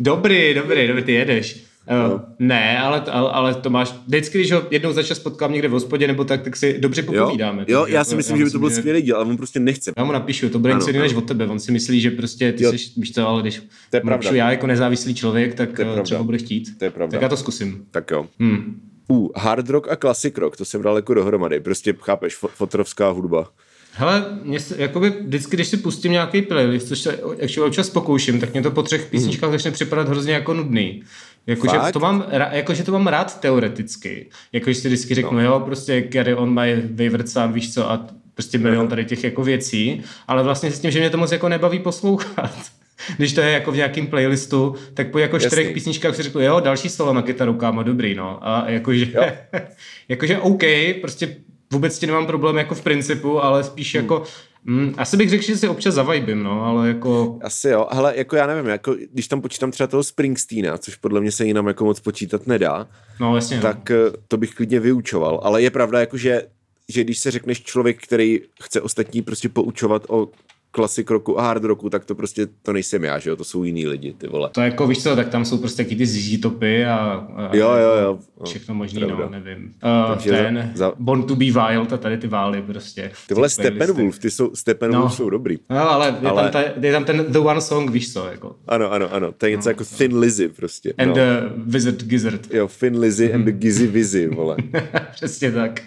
Dobrý, 0.00 0.54
dobrý, 0.54 0.88
dobrý, 0.88 1.02
ty 1.02 1.12
jedeš. 1.12 1.69
Uh, 2.12 2.20
ne, 2.38 2.78
ale, 2.78 3.00
ale, 3.10 3.30
ale 3.30 3.54
to 3.54 3.70
máš, 3.70 3.94
vždycky, 4.06 4.38
když 4.38 4.52
ho 4.52 4.62
jednou 4.70 4.92
za 4.92 5.02
čas 5.02 5.18
potkám 5.18 5.52
někde 5.52 5.68
v 5.68 5.70
hospodě 5.70 6.06
nebo 6.06 6.24
tak, 6.24 6.42
tak 6.42 6.56
si 6.56 6.78
dobře 6.78 7.00
Jo, 7.00 7.06
popovídáme. 7.22 7.64
jo, 7.68 7.80
Takže 7.80 7.94
já 7.94 7.98
jako 7.98 8.10
si 8.10 8.16
myslím, 8.16 8.38
že 8.38 8.44
by 8.44 8.50
to 8.50 8.58
byl 8.58 8.70
skvělý 8.70 9.02
díl, 9.02 9.16
ale 9.16 9.24
on 9.24 9.36
prostě 9.36 9.60
nechce. 9.60 9.92
Já 9.96 10.04
mu 10.04 10.12
napíšu, 10.12 10.48
to 10.48 10.58
bude 10.58 10.74
něco 10.74 10.92
než 10.92 11.14
od 11.14 11.24
tebe. 11.28 11.46
On 11.46 11.60
si 11.60 11.72
myslí, 11.72 12.00
že 12.00 12.10
prostě 12.10 12.52
ty 12.52 12.64
Jo. 12.64 12.72
jsi, 12.72 12.76
víš 12.96 13.12
co, 13.12 13.28
ale 13.28 13.42
když 13.42 13.62
To 13.90 13.96
je 13.96 14.02
napíšu 14.04 14.34
já 14.34 14.50
jako 14.50 14.66
nezávislý 14.66 15.14
člověk, 15.14 15.54
tak 15.54 15.76
To 15.76 15.82
je 15.82 15.88
eh, 15.98 16.02
třeba 16.02 16.22
bude 16.22 16.38
chtít. 16.38 16.78
To 16.78 16.84
je 16.84 16.90
pravda. 16.90 17.10
Tak 17.12 17.22
já 17.22 17.28
to 17.28 17.36
zkusím. 17.36 17.84
Tak 17.90 18.10
jo. 18.10 18.26
Hmm. 18.40 18.80
Uh, 19.08 19.28
hard 19.36 19.68
rock 19.70 19.88
a 19.92 19.96
classic 19.96 20.38
rock, 20.38 20.56
to 20.56 20.64
jsem 20.64 20.82
dal 20.82 20.96
jako 20.96 21.14
dohromady. 21.14 21.60
Prostě, 21.60 21.94
chápeš, 22.00 22.42
fo- 22.42 22.48
fotrovská 22.54 23.10
hudba. 23.10 23.48
Hele, 23.92 24.24
mě 24.42 24.60
se, 24.60 24.74
jakoby 24.78 25.10
vždycky, 25.10 25.56
když 25.56 25.68
si 25.68 25.76
pustím 25.76 26.12
nějaký 26.12 26.42
playlist, 26.42 26.88
což 26.88 26.98
se 26.98 27.12
actually 27.16 27.68
občas 27.68 27.90
pokouším, 27.90 28.40
tak 28.40 28.52
mě 28.52 28.62
to 28.62 28.70
po 28.70 28.82
třech 28.82 29.06
písničkách 29.06 29.50
začne 29.50 29.70
připadat 29.70 30.08
hrozně 30.08 30.32
jako 30.32 30.54
nudný. 30.54 31.02
Jakože 31.46 31.76
to, 31.92 32.00
mám, 32.00 32.24
jakože 32.50 32.82
to 32.82 32.92
mám 32.92 33.06
rád 33.06 33.40
teoreticky. 33.40 34.26
Jakože 34.52 34.80
si 34.80 34.88
vždycky 34.88 35.14
řeknu, 35.14 35.32
no. 35.32 35.40
jo, 35.40 35.60
prostě 35.60 36.08
carry 36.12 36.34
on 36.34 36.60
my 36.60 36.82
favorite 36.96 37.30
song, 37.30 37.54
víš 37.54 37.74
co, 37.74 37.90
a 37.90 38.06
prostě 38.34 38.58
milion 38.58 38.88
tady 38.88 39.04
těch 39.04 39.24
jako 39.24 39.42
věcí, 39.42 40.02
ale 40.28 40.42
vlastně 40.42 40.70
s 40.70 40.80
tím, 40.80 40.90
že 40.90 40.98
mě 40.98 41.10
to 41.10 41.18
moc 41.18 41.32
jako 41.32 41.48
nebaví 41.48 41.78
poslouchat. 41.78 42.52
Když 43.16 43.32
to 43.32 43.40
je 43.40 43.50
jako 43.50 43.72
v 43.72 43.76
nějakém 43.76 44.06
playlistu, 44.06 44.74
tak 44.94 45.10
po 45.10 45.18
jako 45.18 45.38
čtyřech 45.38 45.64
Jasný. 45.64 45.74
písničkách 45.74 46.16
si 46.16 46.22
řeknu, 46.22 46.40
jo, 46.40 46.60
další 46.60 46.88
solo 46.88 47.12
na 47.12 47.22
kytaru, 47.22 47.54
kámo, 47.54 47.82
dobrý, 47.82 48.14
no. 48.14 48.38
A 48.48 48.70
jakože, 48.70 49.06
jakože 50.08 50.38
OK, 50.38 50.62
prostě 51.00 51.36
vůbec 51.72 51.98
ti 51.98 52.06
nemám 52.06 52.26
problém 52.26 52.56
jako 52.56 52.74
v 52.74 52.82
principu, 52.82 53.44
ale 53.44 53.64
spíš 53.64 53.94
jako, 53.94 54.22
mm, 54.64 54.94
asi 54.98 55.16
bych 55.16 55.30
řekl, 55.30 55.44
že 55.44 55.56
si 55.56 55.68
občas 55.68 55.94
zavajbím, 55.94 56.42
no, 56.42 56.64
ale 56.64 56.88
jako, 56.88 57.38
Asi 57.42 57.68
jo, 57.68 57.86
ale 57.90 58.16
jako 58.16 58.36
já 58.36 58.46
nevím, 58.46 58.66
jako 58.66 58.96
když 59.12 59.28
tam 59.28 59.40
počítám 59.40 59.70
třeba 59.70 59.86
toho 59.86 60.02
Springsteena, 60.02 60.78
což 60.78 60.96
podle 60.96 61.20
mě 61.20 61.32
se 61.32 61.44
jinam 61.44 61.66
jako 61.66 61.84
moc 61.84 62.00
počítat 62.00 62.46
nedá, 62.46 62.88
no 63.20 63.34
jasně, 63.34 63.56
no. 63.56 63.62
tak 63.62 63.90
eh, 63.90 63.96
to 64.28 64.36
bych 64.36 64.54
klidně 64.54 64.80
vyučoval. 64.80 65.40
Ale 65.42 65.62
je 65.62 65.70
pravda, 65.70 66.00
jako 66.00 66.16
že, 66.16 66.42
že 66.88 67.04
když 67.04 67.18
se 67.18 67.30
řekneš 67.30 67.62
člověk, 67.62 68.02
který 68.02 68.40
chce 68.62 68.80
ostatní 68.80 69.22
prostě 69.22 69.48
poučovat 69.48 70.02
o 70.08 70.28
klasik 70.72 71.10
roku 71.10 71.40
a 71.40 71.42
hard 71.42 71.64
roku, 71.64 71.90
tak 71.90 72.04
to 72.04 72.14
prostě 72.14 72.46
to 72.62 72.72
nejsem 72.72 73.04
já, 73.04 73.18
že 73.18 73.30
jo, 73.30 73.36
to 73.36 73.44
jsou 73.44 73.64
jiný 73.64 73.86
lidi, 73.86 74.12
ty 74.12 74.26
vole. 74.26 74.50
To 74.52 74.60
jako, 74.60 74.86
víš 74.86 75.02
co, 75.02 75.16
tak 75.16 75.28
tam 75.28 75.44
jsou 75.44 75.58
prostě 75.58 75.84
taky 75.84 75.96
ty 75.96 76.06
ZZ 76.06 76.40
topy 76.40 76.84
a, 76.84 76.96
a 77.36 77.56
Jo, 77.56 77.68
jo, 77.70 77.96
jo. 78.02 78.18
No, 78.40 78.46
všechno 78.46 78.74
možný, 78.74 79.00
pravda. 79.00 79.24
no, 79.24 79.30
nevím. 79.30 79.64
Uh, 79.64 80.14
Takže 80.14 80.30
ten, 80.30 80.70
za- 80.74 80.86
za- 80.88 80.94
Born 80.98 81.22
to 81.22 81.36
be 81.36 81.44
Wild 81.44 81.92
a 81.92 81.96
tady 81.96 82.18
ty 82.18 82.26
vály 82.28 82.62
prostě. 82.62 83.10
Ty 83.28 83.34
vole. 83.34 83.48
Steppenwolf, 83.48 84.18
ty 84.18 84.30
jsou, 84.30 84.50
Steppenwolf 84.54 85.04
No. 85.04 85.10
jsou 85.10 85.30
dobrý. 85.30 85.58
No, 85.70 85.90
ale 85.90 86.16
je, 86.22 86.28
Ale- 86.28 86.42
Tam 86.42 86.50
ta, 86.52 86.86
je 86.86 86.92
tam 86.92 87.04
ten 87.04 87.24
The 87.28 87.38
One 87.38 87.60
Song, 87.60 87.90
víš 87.90 88.12
co, 88.12 88.26
jako. 88.26 88.56
Ano, 88.68 88.92
ano, 88.92 89.12
ano, 89.14 89.32
to 89.32 89.46
je 89.46 89.52
něco 89.56 89.68
jako 89.68 89.84
Thin 89.84 90.18
Lizzy 90.18 90.48
prostě. 90.48 90.92
And 90.98 91.08
no. 91.08 91.14
the 91.14 91.40
Wizard 91.56 92.02
Gizzard. 92.04 92.54
Jo, 92.54 92.68
Thin 92.80 92.98
Lizzy 92.98 93.34
and 93.34 93.44
the 93.44 93.52
Gizzy 93.52 93.86
Vizzy, 93.86 94.28
vole. 94.28 94.56
Přesně 95.12 95.52
tak. 95.52 95.82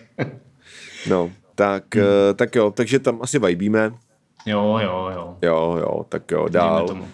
No, 1.09 1.31
tak, 1.55 1.95
Hmm. 1.95 2.03
tak 2.35 2.55
jo, 2.55 2.71
takže 2.71 2.99
tam 2.99 3.19
asi 3.21 3.39
vibíme. 3.39 3.91
Jo, 4.45 4.79
jo, 4.83 5.09
jo. 5.15 5.37
Jo, 5.41 5.77
jo, 5.79 6.05
tak 6.09 6.31
jo, 6.31 6.47
dál. 6.49 6.87
tomu. 6.87 7.07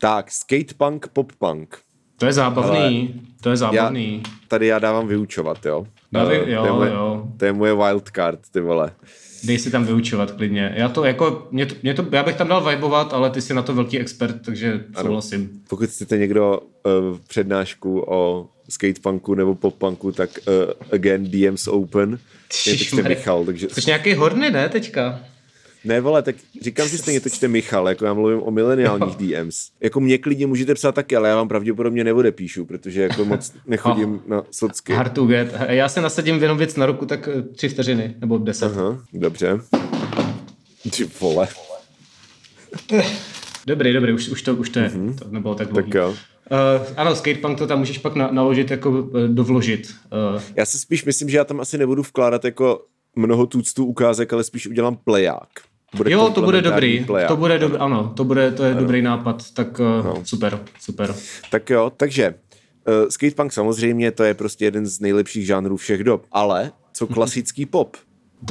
Tak, 0.00 0.30
skatepunk, 0.30 1.08
poppunk. 1.08 1.78
To 2.18 2.26
je 2.26 2.32
zábavný, 2.32 3.20
to 3.40 3.48
je 3.48 3.52
Já, 3.52 3.56
zábavný. 3.56 4.22
tady 4.48 4.66
já 4.66 4.78
dávám 4.78 5.08
vyučovat, 5.08 5.66
jo. 5.66 5.86
Dávej, 6.12 6.42
Eh, 6.46 6.50
jo, 6.50 6.60
to 6.62 6.66
je 6.66 6.72
moje, 6.72 6.90
jo. 6.90 7.24
To 7.36 7.44
je 7.44 7.52
moje 7.52 7.74
wildcard, 7.74 8.40
ty 8.52 8.60
vole. 8.60 8.92
Dej 9.44 9.58
si 9.58 9.70
tam 9.70 9.84
vyučovat 9.84 10.30
klidně. 10.32 10.72
Já 10.76 10.88
to 10.88 11.04
jako, 11.04 11.48
mě 11.50 11.66
to, 11.66 11.74
mě 11.82 11.94
to, 11.94 12.06
já 12.12 12.22
bych 12.22 12.36
tam 12.36 12.48
dal 12.48 12.64
vibovat, 12.70 13.12
ale 13.12 13.30
ty 13.30 13.42
jsi 13.42 13.54
na 13.54 13.62
to 13.62 13.74
velký 13.74 13.98
expert, 13.98 14.36
takže 14.44 14.84
souhlasím. 15.00 15.50
Pokud 15.68 15.88
chcete 15.88 16.18
někdo 16.18 16.60
uh, 16.60 17.18
přednášku 17.28 18.04
o 18.08 18.48
skatepunku 18.68 19.34
nebo 19.34 19.54
poppunku, 19.54 20.12
tak 20.12 20.30
uh, 20.48 20.54
again 20.92 21.30
DMs 21.30 21.68
open. 21.68 22.10
Je 22.10 22.16
to 22.16 22.22
čte 22.48 22.70
Ježišmarja. 22.70 23.08
Michal, 23.08 23.44
takže... 23.44 23.68
Jsi 23.68 23.82
nějaký 23.86 24.14
horny, 24.14 24.50
ne, 24.50 24.68
teďka? 24.68 25.20
Ne, 25.84 26.00
vole, 26.00 26.22
tak 26.22 26.36
říkám 26.62 26.88
si 26.88 26.98
stejně, 26.98 27.20
to 27.20 27.28
čte 27.28 27.48
Michal, 27.48 27.88
jako 27.88 28.04
já 28.04 28.14
mluvím 28.14 28.42
o 28.42 28.50
mileniálních 28.50 29.16
DMs. 29.16 29.70
Jako 29.80 30.00
mě 30.00 30.18
klidně 30.18 30.46
můžete 30.46 30.74
psát 30.74 30.94
taky, 30.94 31.16
ale 31.16 31.28
já 31.28 31.36
vám 31.36 31.48
pravděpodobně 31.48 32.04
neodepíšu, 32.04 32.64
protože 32.64 33.02
jako 33.02 33.24
moc 33.24 33.52
nechodím 33.66 34.22
na 34.26 34.42
socky. 34.50 34.92
Hard 34.92 35.12
to 35.12 35.26
get. 35.26 35.54
Já 35.68 35.88
se 35.88 36.00
nasadím 36.00 36.42
jenom 36.42 36.58
věc 36.58 36.76
na 36.76 36.86
ruku, 36.86 37.06
tak 37.06 37.28
eh, 37.28 37.42
tři 37.42 37.68
vteřiny, 37.68 38.14
nebo 38.20 38.38
deset. 38.38 38.64
Aha, 38.64 39.04
dobře. 39.12 39.60
Ty 40.96 41.04
vole. 41.20 41.48
Dobrý, 43.66 43.92
dobrý, 43.92 44.12
už, 44.12 44.28
už, 44.28 44.42
to, 44.42 44.54
už 44.56 44.70
to 44.70 44.78
je. 44.78 44.88
Mm-hmm. 44.88 45.18
To 45.18 45.24
nebylo 45.30 45.54
tak 45.54 45.68
dlouhý. 45.68 45.90
Tak 45.90 45.94
jo. 45.94 46.08
Uh, 46.10 46.16
ano, 46.96 47.16
skatepunk 47.16 47.58
to 47.58 47.66
tam 47.66 47.78
můžeš 47.78 47.98
pak 47.98 48.14
na, 48.14 48.30
naložit, 48.30 48.70
jako 48.70 48.90
uh, 48.90 49.20
dovložit. 49.26 49.94
Uh, 50.34 50.42
Já 50.56 50.64
si 50.66 50.78
spíš 50.78 51.04
myslím, 51.04 51.28
že 51.28 51.36
já 51.36 51.44
tam 51.44 51.60
asi 51.60 51.78
nebudu 51.78 52.02
vkládat 52.02 52.44
jako 52.44 52.84
mnoho 53.16 53.46
tuctů 53.46 53.84
ukázek, 53.84 54.32
ale 54.32 54.44
spíš 54.44 54.66
udělám 54.66 54.96
pleják. 54.96 55.48
Bude 55.96 56.10
jo, 56.12 56.30
to 56.34 56.42
bude 56.42 56.62
dobrý. 56.62 57.04
pleják. 57.04 57.28
To 57.28 57.36
bude 57.36 57.58
dobrý, 57.58 57.78
ano, 57.78 58.12
to 58.16 58.24
bude, 58.24 58.50
to 58.50 58.64
je 58.64 58.70
ano. 58.70 58.80
dobrý 58.80 59.02
nápad, 59.02 59.50
tak 59.54 59.80
uh, 59.80 60.04
no. 60.06 60.22
super, 60.24 60.60
super. 60.80 61.14
Tak 61.50 61.70
jo, 61.70 61.92
takže 61.96 62.34
uh, 62.88 63.08
skatepunk 63.08 63.52
samozřejmě 63.52 64.10
to 64.10 64.24
je 64.24 64.34
prostě 64.34 64.64
jeden 64.64 64.86
z 64.86 65.00
nejlepších 65.00 65.46
žánrů 65.46 65.76
všech 65.76 66.04
dob, 66.04 66.24
ale 66.32 66.72
co 66.92 67.06
klasický 67.06 67.66
pop? 67.66 67.96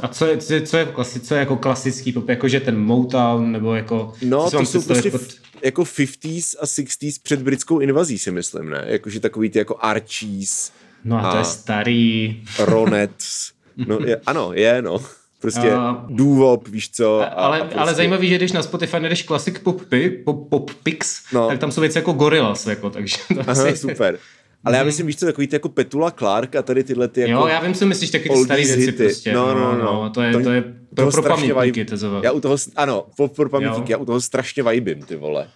A 0.03 0.07
co 0.07 0.25
je, 0.25 0.37
co 0.37 0.53
je, 0.53 0.61
co 0.61 0.77
je, 0.77 0.85
klasi, 0.85 1.19
co 1.19 1.33
je 1.33 1.39
jako 1.39 1.55
klasický 1.57 2.11
pop, 2.11 2.29
jakože 2.29 2.59
ten 2.59 2.79
Motown, 2.79 3.51
nebo 3.51 3.75
jako... 3.75 4.13
No, 4.21 4.51
to 4.51 4.65
jsou 4.65 4.81
prostě 4.81 5.11
pod- 5.11 5.21
jako 5.63 5.83
50s 5.83 6.55
a 6.59 6.65
60s 6.65 7.19
před 7.23 7.41
britskou 7.41 7.79
invazí, 7.79 8.17
si 8.17 8.31
myslím, 8.31 8.69
ne? 8.69 8.83
Jakože 8.87 9.19
takový 9.19 9.49
ty 9.49 9.59
jako 9.59 9.77
Archies, 9.79 10.71
No 11.05 11.17
a 11.17 11.21
to 11.31 11.37
a- 11.37 11.39
je 11.39 11.45
starý. 11.45 12.43
Ronettes. 12.59 13.51
No, 13.87 13.99
je, 14.05 14.21
ano, 14.25 14.51
je, 14.53 14.81
no. 14.81 14.99
Prostě 15.41 15.71
A- 15.71 16.05
důvop, 16.09 16.67
víš 16.67 16.89
co. 16.91 17.21
A, 17.21 17.25
ale, 17.25 17.57
a 17.57 17.61
prostě, 17.63 17.79
ale 17.79 17.93
zajímavý, 17.93 18.29
že 18.29 18.35
když 18.35 18.51
na 18.51 18.63
Spotify 18.63 18.99
najdeš 18.99 19.23
Classic 19.25 19.59
Pop, 19.59 19.81
pop, 20.25 20.49
pop 20.49 20.71
Pix, 20.83 21.21
No. 21.33 21.41
no. 21.41 21.47
tak 21.47 21.59
tam 21.59 21.71
jsou 21.71 21.81
věci 21.81 21.97
jako 21.97 22.13
Gorillaz, 22.13 22.67
jako, 22.67 22.89
takže 22.89 23.15
to 23.33 23.39
Aha, 23.39 23.51
asi- 23.51 23.77
super. 23.77 24.17
Ale 24.65 24.77
já 24.77 24.83
myslím, 24.83 25.07
víš 25.07 25.15
co, 25.17 25.25
takový 25.25 25.47
ty 25.47 25.55
jako 25.55 25.69
Petula 25.69 26.11
Clark 26.11 26.55
a 26.55 26.61
tady 26.61 26.83
tyhle 26.83 27.07
ty 27.07 27.21
jako... 27.21 27.31
Jo, 27.33 27.47
já 27.47 27.61
vím, 27.61 27.73
co 27.73 27.85
myslíš, 27.85 28.09
taky 28.11 28.29
ty 28.29 28.43
staré 28.43 28.63
věci 28.63 28.79
hity. 28.81 29.03
prostě. 29.03 29.33
No, 29.33 29.55
no, 29.55 29.77
no. 29.77 30.09
To 30.09 30.21
je, 30.21 30.31
To- 30.33 30.43
to 30.43 30.51
je 30.51 30.63
pro, 30.95 31.11
pro 31.11 31.23
pamětníky, 31.23 31.85
zove. 31.97 32.19
Já 32.23 32.31
u 32.31 32.39
toho, 32.39 32.55
ano, 32.75 33.05
pro, 33.17 33.27
pro 33.27 33.49
pamětníky, 33.49 33.91
já 33.91 33.97
u 33.97 34.05
toho 34.05 34.21
strašně 34.21 34.63
vibím, 34.63 35.01
ty 35.01 35.15
vole. 35.15 35.47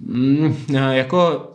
Mm, 0.00 0.56
ne, 0.68 0.96
jako, 0.98 1.50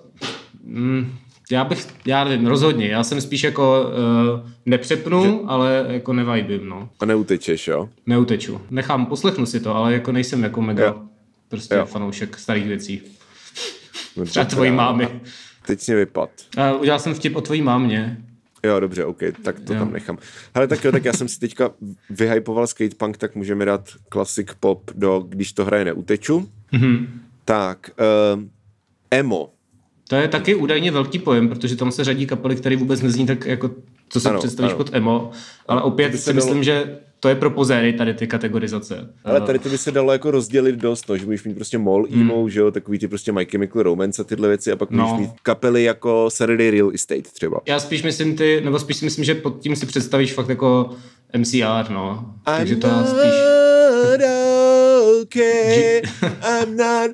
mm, 0.63 1.11
já 1.51 1.63
bych, 1.63 1.87
já 2.05 2.23
nevím, 2.23 2.47
rozhodně, 2.47 2.87
já 2.87 3.03
jsem 3.03 3.21
spíš 3.21 3.43
jako 3.43 3.83
uh, 3.83 4.49
nepřepnu, 4.65 5.23
že... 5.23 5.47
ale 5.47 5.85
jako 5.87 6.13
nevajbím, 6.13 6.69
no. 6.69 6.89
A 6.99 7.05
neutečeš, 7.05 7.67
jo? 7.67 7.89
Neuteču. 8.05 8.61
Nechám, 8.69 9.05
poslechnu 9.05 9.45
si 9.45 9.59
to, 9.59 9.75
ale 9.75 9.93
jako 9.93 10.11
nejsem 10.11 10.43
jako 10.43 10.61
mega 10.61 10.85
Jo. 10.85 11.01
prostě 11.49 11.75
Jo. 11.75 11.85
fanoušek 11.85 12.39
starých 12.39 12.67
věcí. 12.67 13.01
No, 14.17 14.25
Třeba 14.25 14.45
tvojí 14.45 14.71
mámy. 14.71 15.07
Teď 15.65 15.87
mě 15.87 15.95
vypad. 15.95 16.29
Uh, 16.57 16.81
udělal 16.81 16.99
jsem 16.99 17.13
vtip 17.13 17.35
o 17.35 17.41
tvojí 17.41 17.61
mámě. 17.61 18.17
Jo, 18.63 18.79
dobře, 18.79 19.05
OK, 19.05 19.19
tak 19.43 19.59
to 19.59 19.73
Jo. 19.73 19.79
tam 19.79 19.93
nechám. 19.93 20.17
Hele, 20.55 20.67
tak 20.67 20.83
jo, 20.83 20.91
tak 20.91 21.05
já 21.05 21.13
jsem 21.13 21.27
si 21.27 21.39
teďka 21.39 21.71
vyhypoval 22.09 22.67
skatepunk, 22.67 23.17
tak 23.17 23.35
můžeme 23.35 23.65
dát 23.65 23.89
classic 24.13 24.47
pop 24.59 24.91
do 24.95 25.25
Když 25.29 25.53
to 25.53 25.65
hraje 25.65 25.85
neuteču. 25.85 26.49
Mhm. 26.71 27.07
Tak, 27.45 27.89
um, 28.35 28.49
emo. 29.11 29.49
To 30.07 30.15
je 30.15 30.27
taky 30.27 30.55
údajně 30.55 30.91
velký 30.91 31.19
pojem, 31.19 31.49
protože 31.49 31.75
tam 31.75 31.91
se 31.91 32.03
řadí 32.03 32.25
kapely, 32.25 32.55
které 32.55 32.75
vůbec 32.75 33.01
nezní 33.01 33.25
tak 33.25 33.45
jako, 33.45 33.69
co 34.09 34.19
si 34.19 34.27
Ano, 34.29 34.39
představíš 34.39 34.71
ano. 34.71 34.77
pod 34.77 34.89
emo, 34.93 35.31
ale 35.67 35.81
opět 35.81 36.11
si 36.11 36.17
se 36.17 36.31
dalo- 36.33 36.35
myslím, 36.35 36.63
že 36.63 36.97
to 37.19 37.29
je 37.29 37.35
pro 37.35 37.49
pozéry 37.49 37.93
tady 37.93 38.13
ty 38.13 38.27
kategorizace. 38.27 39.09
Ale 39.23 39.41
tady 39.41 39.59
to 39.59 39.69
by 39.69 39.77
se 39.77 39.91
dalo 39.91 40.11
jako 40.11 40.31
rozdělit 40.31 40.75
dost, 40.75 41.09
no, 41.09 41.17
že 41.17 41.25
můžeš 41.25 41.43
mít 41.43 41.53
prostě 41.53 41.77
mol, 41.77 42.07
emo, 42.13 42.49
že 42.49 42.59
jo, 42.59 42.71
takový 42.71 42.99
ty 42.99 43.07
prostě 43.07 43.31
My 43.31 43.45
Chemical 43.45 43.83
Romance 43.83 44.21
a 44.21 44.25
tyhle 44.25 44.47
věci 44.47 44.71
a 44.71 44.75
pak 44.75 44.89
Hmm. 44.89 44.99
No. 44.99 45.05
můžeš 45.07 45.19
mít 45.27 45.39
kapely 45.43 45.83
jako 45.83 46.29
Saturday 46.29 46.71
Real 46.71 46.91
Estate 46.93 47.21
třeba. 47.33 47.61
Já 47.67 47.79
spíš 47.79 48.03
myslím 48.03 48.35
ty, 48.35 48.61
nebo 48.65 48.79
spíš 48.79 48.97
si 48.97 49.05
myslím, 49.05 49.25
že 49.25 49.35
pod 49.35 49.59
tím 49.59 49.75
si 49.75 49.85
představíš 49.85 50.33
fakt 50.33 50.49
jako 50.49 50.89
MCR, 51.37 51.89
no. 51.91 52.33
Takže 52.45 52.75
to 52.75 52.87
spíš... 53.05 53.31
okay, 55.35 56.01
I'm 56.43 56.77
not 56.77 57.11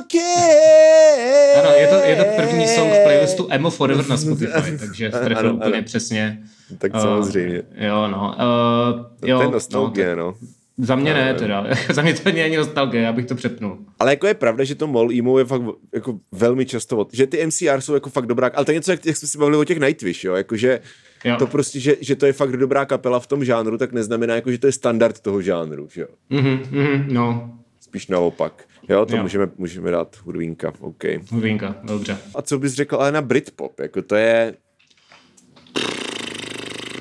okay. 0.00 1.54
Ano, 1.60 1.70
je 1.70 1.86
to, 1.88 1.94
je 1.94 2.16
to 2.16 2.24
první 2.36 2.68
song 2.68 2.90
v 2.92 3.04
playlistu 3.04 3.48
Emo 3.50 3.70
Forever 3.70 4.08
na 4.08 4.16
Spotify, 4.16 4.78
takže 4.80 5.10
trefil 5.10 5.54
úplně 5.54 5.74
ano. 5.74 5.84
přesně. 5.84 6.42
Tak 6.78 6.92
samozřejmě. 7.00 7.62
Jo, 7.74 8.08
no. 8.08 8.36
Uh, 8.38 9.28
jo, 9.28 9.36
to 9.36 9.42
je 9.42 9.46
no, 9.46 9.50
nostalgie, 9.50 10.16
no. 10.16 10.34
Za 10.78 10.96
mě 10.96 11.14
ne, 11.14 11.34
teda. 11.34 11.66
za 11.92 12.02
mě 12.02 12.14
to 12.14 12.20
není 12.24 12.42
ani 12.42 12.56
nostalgie, 12.56 13.02
já 13.02 13.12
bych 13.12 13.26
to 13.26 13.34
přepnul. 13.34 13.78
Ale 13.98 14.12
jako 14.12 14.26
je 14.26 14.34
pravda, 14.34 14.64
že 14.64 14.74
to 14.74 14.86
mol 14.86 15.12
emo 15.18 15.38
je 15.38 15.44
fakt 15.44 15.62
jako 15.94 16.18
velmi 16.32 16.66
často, 16.66 17.06
že 17.12 17.26
ty 17.26 17.46
MCR 17.46 17.80
jsou 17.80 17.94
jako 17.94 18.10
fakt 18.10 18.26
dobrá, 18.26 18.50
ale 18.54 18.64
to 18.64 18.70
je 18.70 18.74
něco, 18.74 18.90
jak, 18.90 19.06
jak 19.06 19.16
jsme 19.16 19.28
si 19.28 19.38
bavili 19.38 19.56
o 19.56 19.64
těch 19.64 19.80
Nightwish, 19.80 20.24
jo, 20.24 20.34
jakože 20.34 20.80
Jo. 21.24 21.36
to 21.38 21.46
prostě, 21.46 21.80
že, 21.80 21.96
že 22.00 22.16
to 22.16 22.26
je 22.26 22.32
fakt 22.32 22.56
dobrá 22.56 22.84
kapela 22.84 23.20
v 23.20 23.26
tom 23.26 23.44
žánru, 23.44 23.78
tak 23.78 23.92
neznamená 23.92 24.34
jako, 24.34 24.52
že 24.52 24.58
to 24.58 24.66
je 24.66 24.72
standard 24.72 25.20
toho 25.20 25.42
žánru, 25.42 25.88
že 25.92 26.00
jo. 26.00 26.08
Mhm, 26.30 26.62
mhm, 26.70 27.14
no, 27.14 27.58
Spíš 27.80 28.06
naopak. 28.06 28.64
Jo, 28.88 29.06
to 29.06 29.16
Jo. 29.16 29.22
Můžeme, 29.22 29.48
můžeme 29.58 29.90
dát 29.90 30.16
hudvínka, 30.24 30.72
OK. 30.80 31.04
hudinka, 31.30 31.74
dobře. 31.82 32.18
A 32.34 32.42
co 32.42 32.58
bys 32.58 32.72
řekl 32.72 32.96
ale 32.96 33.12
na 33.12 33.22
Britpop, 33.22 33.80
jako 33.80 34.02
to 34.02 34.14
je, 34.14 34.54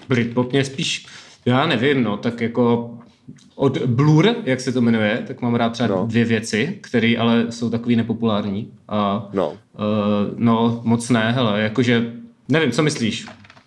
Britpop 0.09 0.51
mě 0.51 0.65
spíš, 0.65 1.05
já 1.45 1.65
nevím, 1.65 2.03
no, 2.03 2.17
tak 2.17 2.41
jako 2.41 2.97
od 3.55 3.77
Blur, 3.77 4.35
jak 4.43 4.61
se 4.61 4.71
to 4.71 4.81
jmenuje, 4.81 5.23
tak 5.27 5.41
mám 5.41 5.55
rád 5.55 5.69
třeba 5.69 5.89
no. 5.89 6.05
dvě 6.07 6.25
věci, 6.25 6.79
které 6.81 7.15
ale 7.19 7.51
jsou 7.51 7.69
takový 7.69 7.95
nepopulární. 7.95 8.73
A, 8.87 9.29
no, 9.33 9.49
uh, 9.49 9.57
no, 10.35 10.81
moc 10.83 11.09
ne, 11.09 11.31
hele, 11.31 11.61
jakože, 11.61 12.13
nevím, 12.49 12.71
co 12.71 12.83
myslíš? 12.83 13.25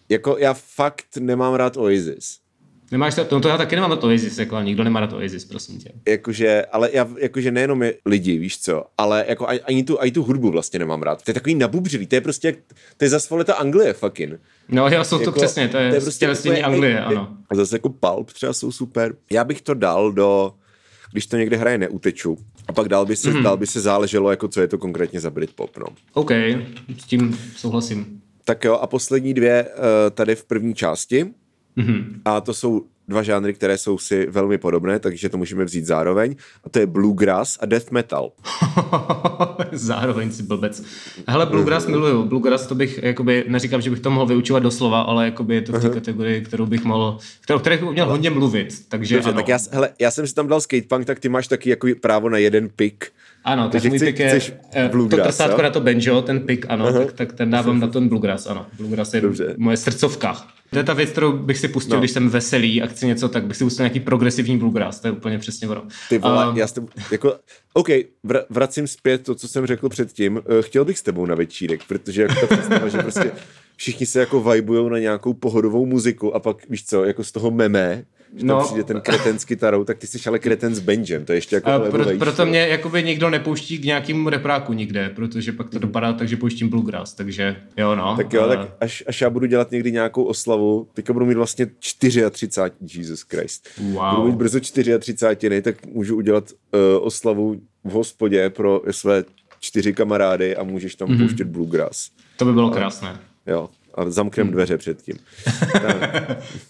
Jako 0.09 0.37
já 0.39 0.55
fakt 0.55 1.17
nemám 1.21 1.55
rád 1.55 1.77
Oasis. 1.77 2.39
Nemáš 2.91 3.15
to, 3.15 3.27
no 3.33 3.41
to 3.41 3.49
já 3.49 3.57
taky 3.59 3.75
nemám 3.75 3.91
rád 3.91 4.05
Oasis, 4.05 4.39
jako, 4.39 4.61
nikdo 4.61 4.85
nemá 4.85 5.01
rád 5.01 5.13
Oasis, 5.13 5.45
prosím 5.45 5.79
tě. 5.79 5.93
Jakože, 6.09 6.65
ale 6.73 6.91
já, 6.93 7.09
jakože 7.19 7.51
nejenom 7.51 7.83
je 7.83 7.95
lidi, 8.07 8.39
víš 8.39 8.61
co, 8.61 8.85
ale 8.99 9.25
jako 9.29 9.47
ani, 9.65 9.85
tu, 9.85 10.01
ani 10.01 10.11
tu 10.11 10.23
hudbu 10.23 10.51
vlastně 10.51 10.79
nemám 10.79 11.03
rád. 11.03 11.23
To 11.23 11.31
je 11.31 11.35
takový 11.35 11.55
nabubřelý, 11.55 12.07
to 12.07 12.15
je 12.15 12.21
prostě, 12.21 12.57
to 12.97 13.05
je 13.05 13.09
zase 13.09 13.45
ta 13.45 13.55
Anglie 13.55 13.93
fucking. 13.93 14.41
No 14.69 14.89
jo, 14.89 15.05
jsou 15.05 15.19
to 15.19 15.25
Jako, 15.25 15.41
přesně, 15.41 15.69
to 15.69 15.77
je, 15.77 15.89
to 15.89 15.95
je 15.95 16.01
prostě 16.01 16.33
úplně- 16.33 16.63
Anglie, 16.63 17.01
ano. 17.01 17.37
A 17.51 17.55
zase 17.55 17.75
jako 17.77 17.89
Pulp 17.89 18.33
třeba 18.33 18.53
jsou 18.53 18.73
super. 18.73 19.15
Já 19.31 19.45
bych 19.45 19.63
to 19.63 19.75
dal 19.75 20.13
do, 20.13 20.53
když 21.13 21.27
to 21.27 21.37
někde 21.37 21.57
hraje 21.57 21.79
neuteču, 21.79 22.39
a 22.69 22.73
pak 22.73 22.89
dál 22.89 23.07
by 23.07 23.17
se, 23.17 23.31
mm. 23.31 23.43
dál 23.43 23.57
by 23.57 23.67
se 23.67 23.81
záleželo, 23.81 24.31
jako 24.31 24.49
co 24.49 24.61
je 24.61 24.69
to 24.69 24.79
konkrétně 24.79 25.21
za 25.21 25.31
Britpop, 25.31 25.77
no. 25.79 25.87
OK, 26.13 26.31
s 26.99 27.05
tím 27.07 27.39
souhlasím. 27.57 28.21
Tak 28.49 28.65
jo, 28.65 28.75
a 28.75 28.87
poslední 28.87 29.35
dvě 29.35 29.65
uh, 29.65 29.71
tady 30.11 30.35
v 30.35 30.45
první 30.45 30.75
části. 30.75 31.27
Mhm. 31.77 32.21
A 32.25 32.41
to 32.41 32.55
jsou 32.55 32.83
dva 33.09 33.23
žánry, 33.23 33.55
které 33.55 33.79
jsou 33.79 33.99
si 33.99 34.27
velmi 34.27 34.59
podobné, 34.59 34.99
takže 34.99 35.29
to 35.29 35.39
můžeme 35.39 35.65
vzít 35.65 35.87
zároveň. 35.87 36.37
A 36.65 36.69
to 36.69 36.79
je 36.79 36.87
bluegrass 36.87 37.59
a 37.61 37.67
death 37.67 37.91
metal. 37.91 38.33
Zároveň 39.73 40.31
si 40.31 40.43
blbec. 40.43 40.83
Hele, 41.29 41.47
Bluegrass 41.47 41.87
miluju. 41.87 42.25
Bluegrass 42.25 42.67
to 42.67 42.75
bych, 42.75 43.03
jakoby, 43.03 43.45
neříkám, 43.49 43.81
že 43.81 43.91
bych 43.91 44.01
to 44.01 44.11
mohl 44.11 44.27
vyučovat 44.27 44.63
doslova, 44.63 45.01
ale 45.01 45.25
jakoby 45.25 45.55
je 45.55 45.63
to 45.63 45.73
v 45.73 45.81
té 45.81 45.89
kategorii, 45.89 46.41
kterou 46.41 46.67
bych 46.67 46.85
mohl, 46.85 47.19
kterou, 47.41 47.59
kterou 47.59 47.77
bych 47.77 47.93
měl 47.93 48.07
hodně 48.07 48.31
mluvit. 48.31 48.89
Takže 48.89 49.15
Dobře, 49.15 49.31
ano. 49.31 49.37
tak 49.37 49.49
já, 49.49 49.59
hele, 49.71 49.91
já 49.99 50.11
jsem 50.11 50.27
si 50.27 50.35
tam 50.35 50.49
dal 50.49 50.61
skatepunk, 50.61 51.07
tak 51.07 51.21
ty 51.21 51.29
máš 51.29 51.49
taky 51.49 51.71
jako 51.71 51.89
právo 52.01 52.29
na 52.29 52.39
jeden 52.39 52.69
pick. 52.69 53.05
Ano, 53.47 53.63
tak 53.63 53.73
Takže 53.73 53.89
můj 53.89 53.99
pick 53.99 54.19
je 54.19 54.41
eh, 54.75 54.89
to 55.11 55.17
trsátko 55.17 55.63
na 55.63 55.71
to 55.71 55.81
banjo, 55.81 56.23
ten 56.23 56.41
pick, 56.41 56.67
ano, 56.69 56.93
tak, 56.93 57.13
tak 57.13 57.33
ten 57.33 57.51
dávám 57.51 57.81
na 57.81 57.87
ten 57.87 58.09
bluegrass, 58.09 58.47
ano. 58.47 58.67
Bluegrass 58.79 59.15
je 59.15 59.21
Dobře. 59.21 59.55
moje 59.57 59.77
srdcovka. 59.77 60.47
To 60.71 60.79
je 60.79 60.85
ta 60.85 60.93
věc, 60.93 61.11
kterou 61.11 61.33
bych 61.33 61.59
si 61.59 61.69
pustil, 61.69 61.95
No. 61.97 62.01
když 62.01 62.11
jsem 62.11 62.29
veselý 62.29 62.83
a 62.83 62.87
chci 62.87 63.07
něco, 63.07 63.29
tak 63.29 63.45
bych 63.47 63.57
si 63.57 63.65
pustil 63.65 63.83
nějaký 63.83 64.01
progresivní 64.01 64.59
bluegrass, 64.59 65.01
to 65.01 65.09
je 65.09 65.13
úplně 65.13 65.39
přesně 65.39 65.69
ono. 65.69 65.83
Ty 66.09 66.19
vole, 66.19 66.49
Um, 66.49 66.57
já 66.57 66.67
s 66.67 66.73
tebou, 66.73 66.89
jako, 67.13 67.35
OK, 67.73 67.89
vr, 68.25 68.39
vracím 68.51 68.87
zpět 68.87 69.23
to, 69.23 69.35
co 69.35 69.49
jsem 69.49 69.67
řekl 69.67 69.89
předtím. 69.89 70.43
Eh, 70.59 70.63
Chtěl 70.63 70.85
bych 70.85 70.99
s 70.99 71.03
tebou 71.03 71.27
na 71.27 71.35
večírek, 71.35 71.81
protože 71.89 72.23
jako 72.23 72.35
ta 72.47 72.47
představa, 72.57 72.89
že 72.89 72.99
prostě 72.99 73.33
všichni 73.77 74.07
se 74.07 74.21
jako 74.21 74.41
vibujou 74.41 74.89
na 74.89 74.99
nějakou 74.99 75.35
pohodovou 75.35 75.87
muziku 75.87 76.35
a 76.35 76.41
pak, 76.41 76.69
víš 76.71 76.85
co, 76.87 77.05
jako 77.05 77.25
z 77.25 77.33
toho 77.33 77.51
meme, 77.51 78.05
že 78.35 78.39
tam 78.47 78.59
No. 78.59 78.65
přijde 78.65 78.85
ten 78.85 79.01
kreten 79.01 79.39
s 79.39 79.45
kytarou, 79.45 79.85
tak 79.85 79.99
ty 79.99 80.07
jsi 80.07 80.29
ale 80.29 80.39
kreten 80.39 80.75
s 80.75 80.79
banjem, 80.81 81.25
to 81.25 81.33
je 81.33 81.37
ještě 81.37 81.57
jako 81.57 81.71
A 81.71 81.79
pro, 81.79 81.85
levelejší. 81.85 82.19
proto 82.19 82.47
mě 82.47 82.59
jakoby 82.59 83.03
nikdo 83.03 83.31
nepouští 83.31 83.79
k 83.79 83.85
nějakému 83.85 84.29
repráku 84.29 84.73
nikde, 84.73 85.09
protože 85.17 85.53
pak 85.53 85.71
to 85.71 85.79
dopadá 85.79 86.13
tak, 86.13 86.29
že 86.29 86.37
pouštím 86.37 86.69
bluegrass, 86.69 87.15
takže 87.15 87.57
jo 87.77 87.95
no. 87.95 88.17
Tak 88.17 88.33
jo, 88.33 88.43
ale- 88.43 88.57
tak 88.57 88.69
až, 88.81 89.05
až 89.07 89.21
já 89.21 89.31
budu 89.31 89.47
dělat 89.47 89.71
někdy 89.71 89.93
nějakou 89.93 90.25
oslavu, 90.25 90.89
teďka 90.95 91.13
budu 91.13 91.27
mít 91.27 91.35
vlastně 91.35 91.67
34, 91.67 92.23
Jesus 92.95 93.23
Christ. 93.23 93.69
Wow. 93.79 94.15
Budu 94.17 94.29
mít 94.29 94.37
brzo 94.37 94.61
34, 94.99 95.63
tak 95.63 95.87
můžu 95.87 96.17
udělat 96.17 96.51
uh, 96.51 96.81
oslavu 97.07 97.57
v 97.85 97.91
hospodě 97.91 98.51
pro 98.51 98.83
své 98.91 99.25
čtyři 99.61 99.93
kamarády 99.93 100.57
a 100.57 100.63
můžeš 100.63 100.95
tam 100.95 101.09
mm-hmm. 101.09 101.19
pouštět 101.19 101.45
bluegrass. 101.45 102.11
To 102.37 102.45
by 102.45 102.53
bylo 102.53 102.71
krásné. 102.71 103.21
Jo, 103.47 103.69
a 103.97 104.11
zamknem 104.11 104.51
dveře 104.51 104.79
předtím. 104.79 105.15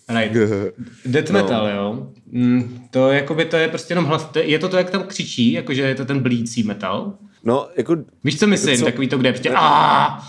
Right. 0.08 0.32
Death 1.06 1.30
No. 1.30 1.42
metal, 1.42 1.68
jo. 1.68 2.08
Mm, 2.30 2.86
to, 2.90 3.10
jakoby, 3.12 3.44
to 3.44 3.56
je 3.56 3.68
prostě 3.68 3.92
jenom 3.92 4.04
hlas. 4.04 4.24
to- 4.24 4.38
Je 4.38 4.58
to 4.58 4.68
to, 4.68 4.76
jak 4.76 4.90
tam 4.90 5.02
křičí, 5.02 5.52
jakože 5.52 5.82
je 5.82 5.94
to 5.94 6.04
ten 6.04 6.20
blící 6.20 6.62
metal? 6.62 7.12
No, 7.44 7.68
jako, 7.76 7.96
Víš, 8.24 8.38
co 8.38 8.46
myslím? 8.46 8.78
co? 8.78 8.84
Takový 8.84 9.08
to, 9.08 9.18
kde 9.18 9.28
je 9.28 9.32
prostě 9.32 9.50
"Aaa!" 9.50 10.28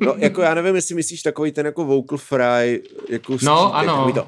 no, 0.00 0.14
jako 0.18 0.42
já 0.42 0.54
nevím, 0.54 0.74
jestli 0.74 0.94
myslíš 0.94 1.22
takový 1.22 1.52
ten 1.52 1.66
jako 1.66 1.84
vocal 1.84 2.18
fry, 2.18 2.82
jako 3.08 3.32
skřítek, 3.34 3.52
ano. 3.72 3.96
takový 3.96 4.12
to, 4.12 4.26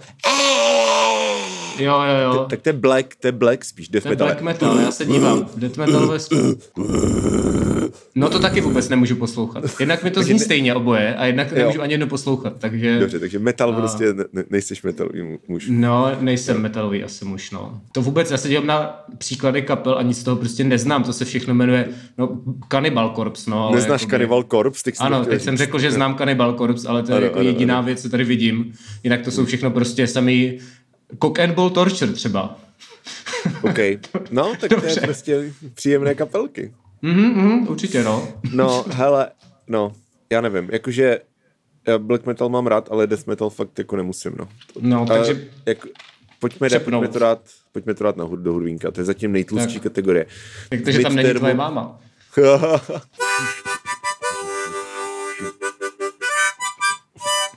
Jo, 1.78 2.00
jo, 2.02 2.32
jo. 2.34 2.46
tak 2.50 2.62
to 2.62 2.68
je 2.68 2.72
black, 2.72 3.16
to 3.20 3.28
je 3.28 3.32
black 3.32 3.64
spíš, 3.64 3.88
death 3.88 4.06
metal. 4.06 4.26
black 4.26 4.42
metal, 4.42 4.78
já 4.80 4.90
se 4.90 5.04
dívám. 5.04 5.46
Death 5.56 5.76
metal 5.76 6.06
ve 6.08 6.18
No 8.14 8.28
to 8.30 8.38
taky 8.38 8.60
vůbec 8.60 8.88
nemůžu 8.88 9.16
poslouchat. 9.16 9.64
Jednak 9.80 10.04
mi 10.04 10.10
to 10.10 10.22
zní 10.22 10.38
stejně 10.38 10.74
oboje 10.74 11.14
a 11.14 11.26
jednak 11.26 11.52
nemůžu 11.52 11.82
ani 11.82 11.92
jedno 11.92 12.06
poslouchat, 12.06 12.52
takže... 12.58 12.98
Dobře, 13.00 13.18
takže 13.18 13.38
metal 13.38 13.72
prostě 13.72 14.12
ne, 14.12 14.24
ne, 14.32 14.44
nejseš 14.50 14.82
metalový 14.82 15.22
mu- 15.22 15.38
muž. 15.48 15.66
No, 15.70 16.10
nejsem 16.20 16.62
metalový 16.62 17.04
asi 17.04 17.24
muž, 17.24 17.50
no. 17.50 17.80
To 17.92 18.02
vůbec, 18.02 18.30
já 18.30 18.36
se 18.36 18.48
dívám 18.48 18.66
na 18.66 19.04
příklady 19.18 19.62
kapel 19.62 19.94
a 19.98 20.02
nic 20.02 20.18
z 20.18 20.22
toho 20.22 20.36
prostě 20.36 20.64
neznám, 20.64 21.02
to 21.04 21.12
se 21.12 21.24
všechno 21.24 21.54
jmenuje, 21.54 21.88
no, 22.18 22.40
Cannibal 22.72 23.12
Corpse, 23.16 23.50
no. 23.50 23.66
ale 23.66 23.76
Neznáš 23.76 24.00
jakoby- 24.00 24.10
Cannibal 24.10 24.42
Corpse? 24.42 24.82
Teď 24.84 24.96
to 24.98 25.04
Ano, 25.04 25.24
teď 25.24 25.42
jsem 25.42 25.56
řekl, 25.56 25.78
že 25.78 25.90
znám 25.90 26.16
Cannibal 26.16 26.52
Corpse, 26.58 26.88
ale 26.88 27.02
to 27.02 27.12
je 27.12 27.16
Ano, 27.16 27.26
jako 27.26 27.38
ano, 27.38 27.48
jediná 27.48 27.80
věc, 27.80 28.02
co 28.02 28.08
tady 28.08 28.24
vidím. 28.24 28.72
Jinak 29.04 29.22
to 29.22 29.30
jsou 29.30 29.44
všechno 29.44 29.70
prostě 29.70 30.06
samý 30.06 30.58
Cock 31.22 31.38
and 31.38 31.54
Ball 31.54 31.70
Torture 31.70 32.12
třeba. 32.12 32.58
OK. 33.62 33.78
No, 34.30 34.54
tak 34.60 34.80
to 34.80 34.86
je 34.86 34.96
prostě 35.00 35.52
příjemné 35.74 36.14
kapelky. 36.14 36.74
Mhm, 37.02 37.24
mhm, 37.24 37.68
určitě, 37.68 38.04
no. 38.04 38.28
No, 38.52 38.84
hele, 38.88 39.30
no, 39.68 39.92
já 40.30 40.40
nevím, 40.40 40.68
jakože 40.72 41.20
já 41.86 41.98
black 41.98 42.26
metal 42.26 42.48
mám 42.48 42.66
rád, 42.66 42.88
ale 42.90 43.06
death 43.06 43.26
metal 43.26 43.50
fakt 43.50 43.78
jako 43.78 43.96
nemusím, 43.96 44.32
no. 44.38 44.48
No, 44.80 45.06
Takže... 45.06 45.48
jak, 45.66 45.86
pojďme, 46.38 46.68
dát, 46.68 46.82
pojďme, 46.82 47.08
to 47.08 47.18
dát, 47.18 47.40
pojďme 47.72 47.94
to 47.94 48.04
dát 48.04 48.16
na 48.16 48.24
hud, 48.24 48.40
do 48.40 48.52
hudvínka, 48.52 48.90
to 48.90 49.00
je 49.00 49.04
zatím 49.04 49.32
nejtlustší 49.32 49.74
Tak. 49.74 49.82
kategorie. 49.82 50.26
takže 50.84 51.02
tam 51.02 51.14
není 51.14 51.34
tvoje 51.34 51.54
máma. 51.54 52.00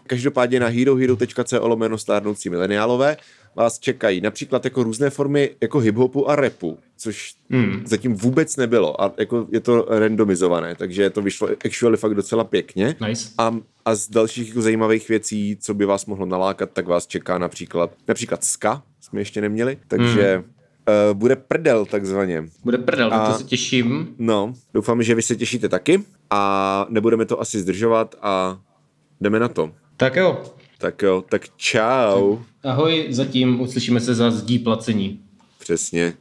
Každopádně 0.08 0.60
na 0.60 0.68
herohero.co 0.68 1.68
lomeno 1.68 1.98
stárnoucí 1.98 2.50
mileniálové 2.50 3.18
vás 3.58 3.80
čekají 3.80 4.22
například 4.22 4.66
jako 4.66 4.84
různé 4.84 5.10
formy 5.10 5.50
jako 5.62 5.80
hiphopu 5.80 6.30
a 6.30 6.36
rapu, 6.36 6.78
což 6.98 7.36
hmm. 7.50 7.82
zatím 7.86 8.16
vůbec 8.16 8.58
nebylo 8.58 9.02
a 9.02 9.14
jako 9.18 9.48
je 9.52 9.60
to 9.60 9.86
randomizované, 9.90 10.76
takže 10.76 11.10
to 11.10 11.22
vyšlo 11.22 11.50
actually 11.66 11.98
fakt 11.98 12.16
docela 12.16 12.44
pěkně. 12.44 12.96
Nice. 13.08 13.30
A, 13.38 13.56
a 13.86 13.96
z 13.96 14.10
dalších 14.10 14.48
jako 14.48 14.62
zajímavých 14.62 15.10
věcí, 15.10 15.58
co 15.62 15.74
by 15.74 15.86
vás 15.86 16.06
mohlo 16.06 16.26
nalákat, 16.26 16.70
tak 16.74 16.88
vás 16.88 17.08
čeká 17.08 17.38
například, 17.38 17.92
například 18.08 18.44
ska, 18.44 18.84
jsme 19.02 19.22
ještě 19.22 19.42
neměli, 19.42 19.78
takže 19.88 20.36
hmm. 20.36 20.44
uh, 20.44 21.18
bude 21.18 21.36
prdel 21.36 21.86
takzvaně. 21.86 22.44
Bude 22.64 22.78
prdel, 22.78 23.14
a... 23.14 23.32
to 23.32 23.38
se 23.38 23.44
těším. 23.44 24.16
No, 24.18 24.54
doufám, 24.74 25.04
že 25.04 25.16
vy 25.16 25.22
se 25.22 25.36
těšíte 25.36 25.70
taky 25.70 26.04
a 26.30 26.86
nebudeme 26.90 27.26
to 27.26 27.42
asi 27.42 27.60
zdržovat 27.60 28.16
a 28.22 28.60
jdeme 29.22 29.40
na 29.40 29.48
to. 29.48 29.72
Tak 29.98 30.16
jo. 30.16 30.44
Tak 30.78 31.02
jo, 31.02 31.24
tak 31.30 31.42
čau. 31.56 32.38
Ahoj, 32.64 33.08
zatím 33.10 33.62
uslyšíme 33.62 34.00
se 34.00 34.16
za 34.16 34.32
zdí 34.32 34.60
placení. 34.60 35.20
Přesně. 35.60 36.14